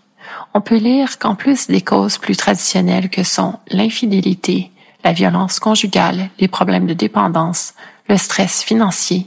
On 0.52 0.60
peut 0.60 0.76
lire 0.76 1.18
qu'en 1.18 1.34
plus 1.34 1.66
des 1.66 1.80
causes 1.80 2.18
plus 2.18 2.36
traditionnelles 2.36 3.08
que 3.08 3.22
sont 3.22 3.58
l'infidélité, 3.70 4.70
la 5.02 5.12
violence 5.12 5.58
conjugale, 5.60 6.30
les 6.38 6.48
problèmes 6.48 6.86
de 6.86 6.94
dépendance, 6.94 7.74
le 8.08 8.16
stress 8.16 8.62
financier, 8.62 9.26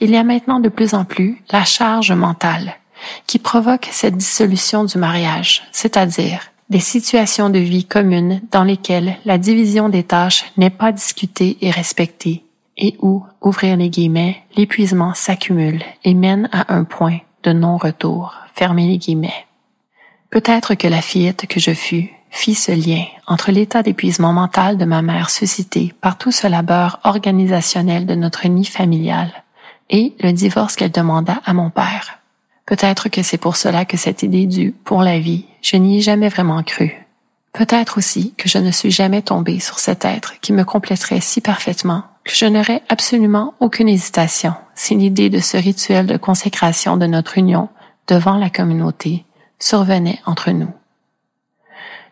il 0.00 0.10
y 0.10 0.16
a 0.16 0.24
maintenant 0.24 0.60
de 0.60 0.68
plus 0.68 0.94
en 0.94 1.04
plus 1.04 1.42
la 1.50 1.64
charge 1.64 2.12
mentale 2.12 2.76
qui 3.26 3.38
provoque 3.38 3.88
cette 3.90 4.16
dissolution 4.16 4.84
du 4.84 4.98
mariage, 4.98 5.62
c'est-à-dire 5.72 6.40
des 6.70 6.80
situations 6.80 7.50
de 7.50 7.58
vie 7.58 7.84
communes 7.84 8.40
dans 8.50 8.64
lesquelles 8.64 9.18
la 9.24 9.38
division 9.38 9.88
des 9.88 10.02
tâches 10.02 10.44
n'est 10.56 10.70
pas 10.70 10.92
discutée 10.92 11.58
et 11.60 11.70
respectée, 11.70 12.44
et 12.76 12.96
où, 13.00 13.24
ouvrir 13.42 13.76
les 13.76 13.90
guillemets, 13.90 14.42
l'épuisement 14.56 15.14
s'accumule 15.14 15.82
et 16.04 16.14
mène 16.14 16.48
à 16.52 16.74
un 16.74 16.84
point 16.84 17.18
de 17.42 17.52
non-retour, 17.52 18.34
fermer 18.54 18.88
les 18.88 18.98
guillemets. 18.98 19.46
Peut-être 20.30 20.74
que 20.74 20.88
la 20.88 21.02
fillette 21.02 21.46
que 21.46 21.60
je 21.60 21.72
fus 21.72 22.10
fit 22.30 22.56
ce 22.56 22.72
lien 22.72 23.04
entre 23.28 23.52
l'état 23.52 23.84
d'épuisement 23.84 24.32
mental 24.32 24.76
de 24.76 24.84
ma 24.84 25.02
mère 25.02 25.30
suscité 25.30 25.94
par 26.00 26.18
tout 26.18 26.32
ce 26.32 26.48
labeur 26.48 26.98
organisationnel 27.04 28.06
de 28.06 28.16
notre 28.16 28.48
nid 28.48 28.64
familial 28.64 29.43
et 29.90 30.14
le 30.20 30.32
divorce 30.32 30.76
qu'elle 30.76 30.90
demanda 30.90 31.40
à 31.44 31.52
mon 31.52 31.70
père. 31.70 32.18
Peut-être 32.66 33.08
que 33.08 33.22
c'est 33.22 33.38
pour 33.38 33.56
cela 33.56 33.84
que 33.84 33.96
cette 33.96 34.22
idée 34.22 34.46
du 34.46 34.72
pour 34.72 35.02
la 35.02 35.18
vie, 35.18 35.44
je 35.62 35.76
n'y 35.76 35.98
ai 35.98 36.00
jamais 36.00 36.28
vraiment 36.28 36.62
cru. 36.62 36.94
Peut-être 37.52 37.98
aussi 37.98 38.34
que 38.36 38.48
je 38.48 38.58
ne 38.58 38.70
suis 38.70 38.90
jamais 38.90 39.22
tombée 39.22 39.60
sur 39.60 39.78
cet 39.78 40.04
être 40.04 40.40
qui 40.40 40.52
me 40.52 40.64
compléterait 40.64 41.20
si 41.20 41.40
parfaitement 41.40 42.02
que 42.24 42.34
je 42.34 42.46
n'aurais 42.46 42.82
absolument 42.88 43.54
aucune 43.60 43.88
hésitation 43.88 44.54
si 44.74 44.94
l'idée 44.94 45.30
de 45.30 45.38
ce 45.38 45.56
rituel 45.56 46.06
de 46.06 46.16
consécration 46.16 46.96
de 46.96 47.06
notre 47.06 47.38
union 47.38 47.68
devant 48.08 48.36
la 48.36 48.50
communauté 48.50 49.24
survenait 49.58 50.20
entre 50.26 50.50
nous. 50.50 50.72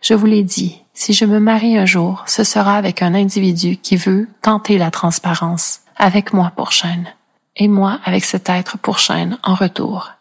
Je 0.01 0.13
vous 0.13 0.25
l'ai 0.25 0.43
dit, 0.43 0.81
si 0.93 1.13
je 1.13 1.25
me 1.25 1.39
marie 1.39 1.77
un 1.77 1.85
jour, 1.85 2.23
ce 2.27 2.43
sera 2.43 2.75
avec 2.75 3.01
un 3.01 3.13
individu 3.13 3.77
qui 3.77 3.95
veut 3.95 4.27
tenter 4.41 4.77
la 4.77 4.91
transparence, 4.91 5.81
avec 5.97 6.33
moi 6.33 6.51
pour 6.55 6.71
chaîne, 6.71 7.07
et 7.55 7.67
moi 7.67 7.99
avec 8.03 8.25
cet 8.25 8.49
être 8.49 8.77
pour 8.77 8.99
chaîne 8.99 9.37
en 9.43 9.55
retour. 9.55 10.11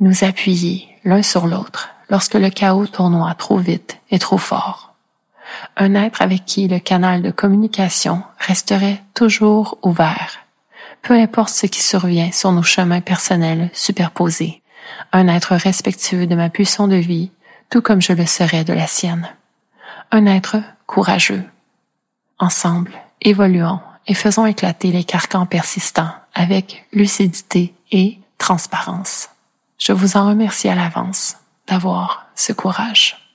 Nous 0.00 0.24
appuyer 0.24 0.88
l'un 1.04 1.22
sur 1.22 1.46
l'autre 1.46 1.90
lorsque 2.08 2.34
le 2.34 2.50
chaos 2.50 2.86
tournoie 2.86 3.34
trop 3.34 3.58
vite 3.58 3.98
et 4.10 4.18
trop 4.18 4.38
fort. 4.38 4.94
Un 5.76 5.94
être 5.94 6.22
avec 6.22 6.44
qui 6.44 6.68
le 6.68 6.78
canal 6.78 7.22
de 7.22 7.30
communication 7.30 8.22
resterait 8.38 9.02
toujours 9.14 9.78
ouvert, 9.82 10.38
peu 11.02 11.14
importe 11.14 11.50
ce 11.50 11.66
qui 11.66 11.82
survient 11.82 12.32
sur 12.32 12.52
nos 12.52 12.62
chemins 12.62 13.00
personnels 13.00 13.70
superposés. 13.72 14.62
Un 15.12 15.28
être 15.28 15.54
respectueux 15.54 16.26
de 16.26 16.34
ma 16.34 16.48
pulsion 16.48 16.88
de 16.88 16.96
vie 16.96 17.30
tout 17.70 17.82
comme 17.82 18.00
je 18.00 18.12
le 18.12 18.26
serais 18.26 18.64
de 18.64 18.72
la 18.72 18.86
sienne. 18.86 19.28
Un 20.10 20.26
être 20.26 20.56
courageux. 20.86 21.44
Ensemble, 22.38 22.92
évoluons 23.20 23.80
et 24.06 24.14
faisons 24.14 24.46
éclater 24.46 24.90
les 24.90 25.04
carcans 25.04 25.44
persistants 25.44 26.12
avec 26.34 26.86
lucidité 26.92 27.74
et 27.90 28.18
transparence. 28.38 29.28
Je 29.78 29.92
vous 29.92 30.16
en 30.16 30.28
remercie 30.28 30.68
à 30.68 30.74
l'avance 30.74 31.36
d'avoir 31.66 32.26
ce 32.34 32.52
courage. 32.52 33.27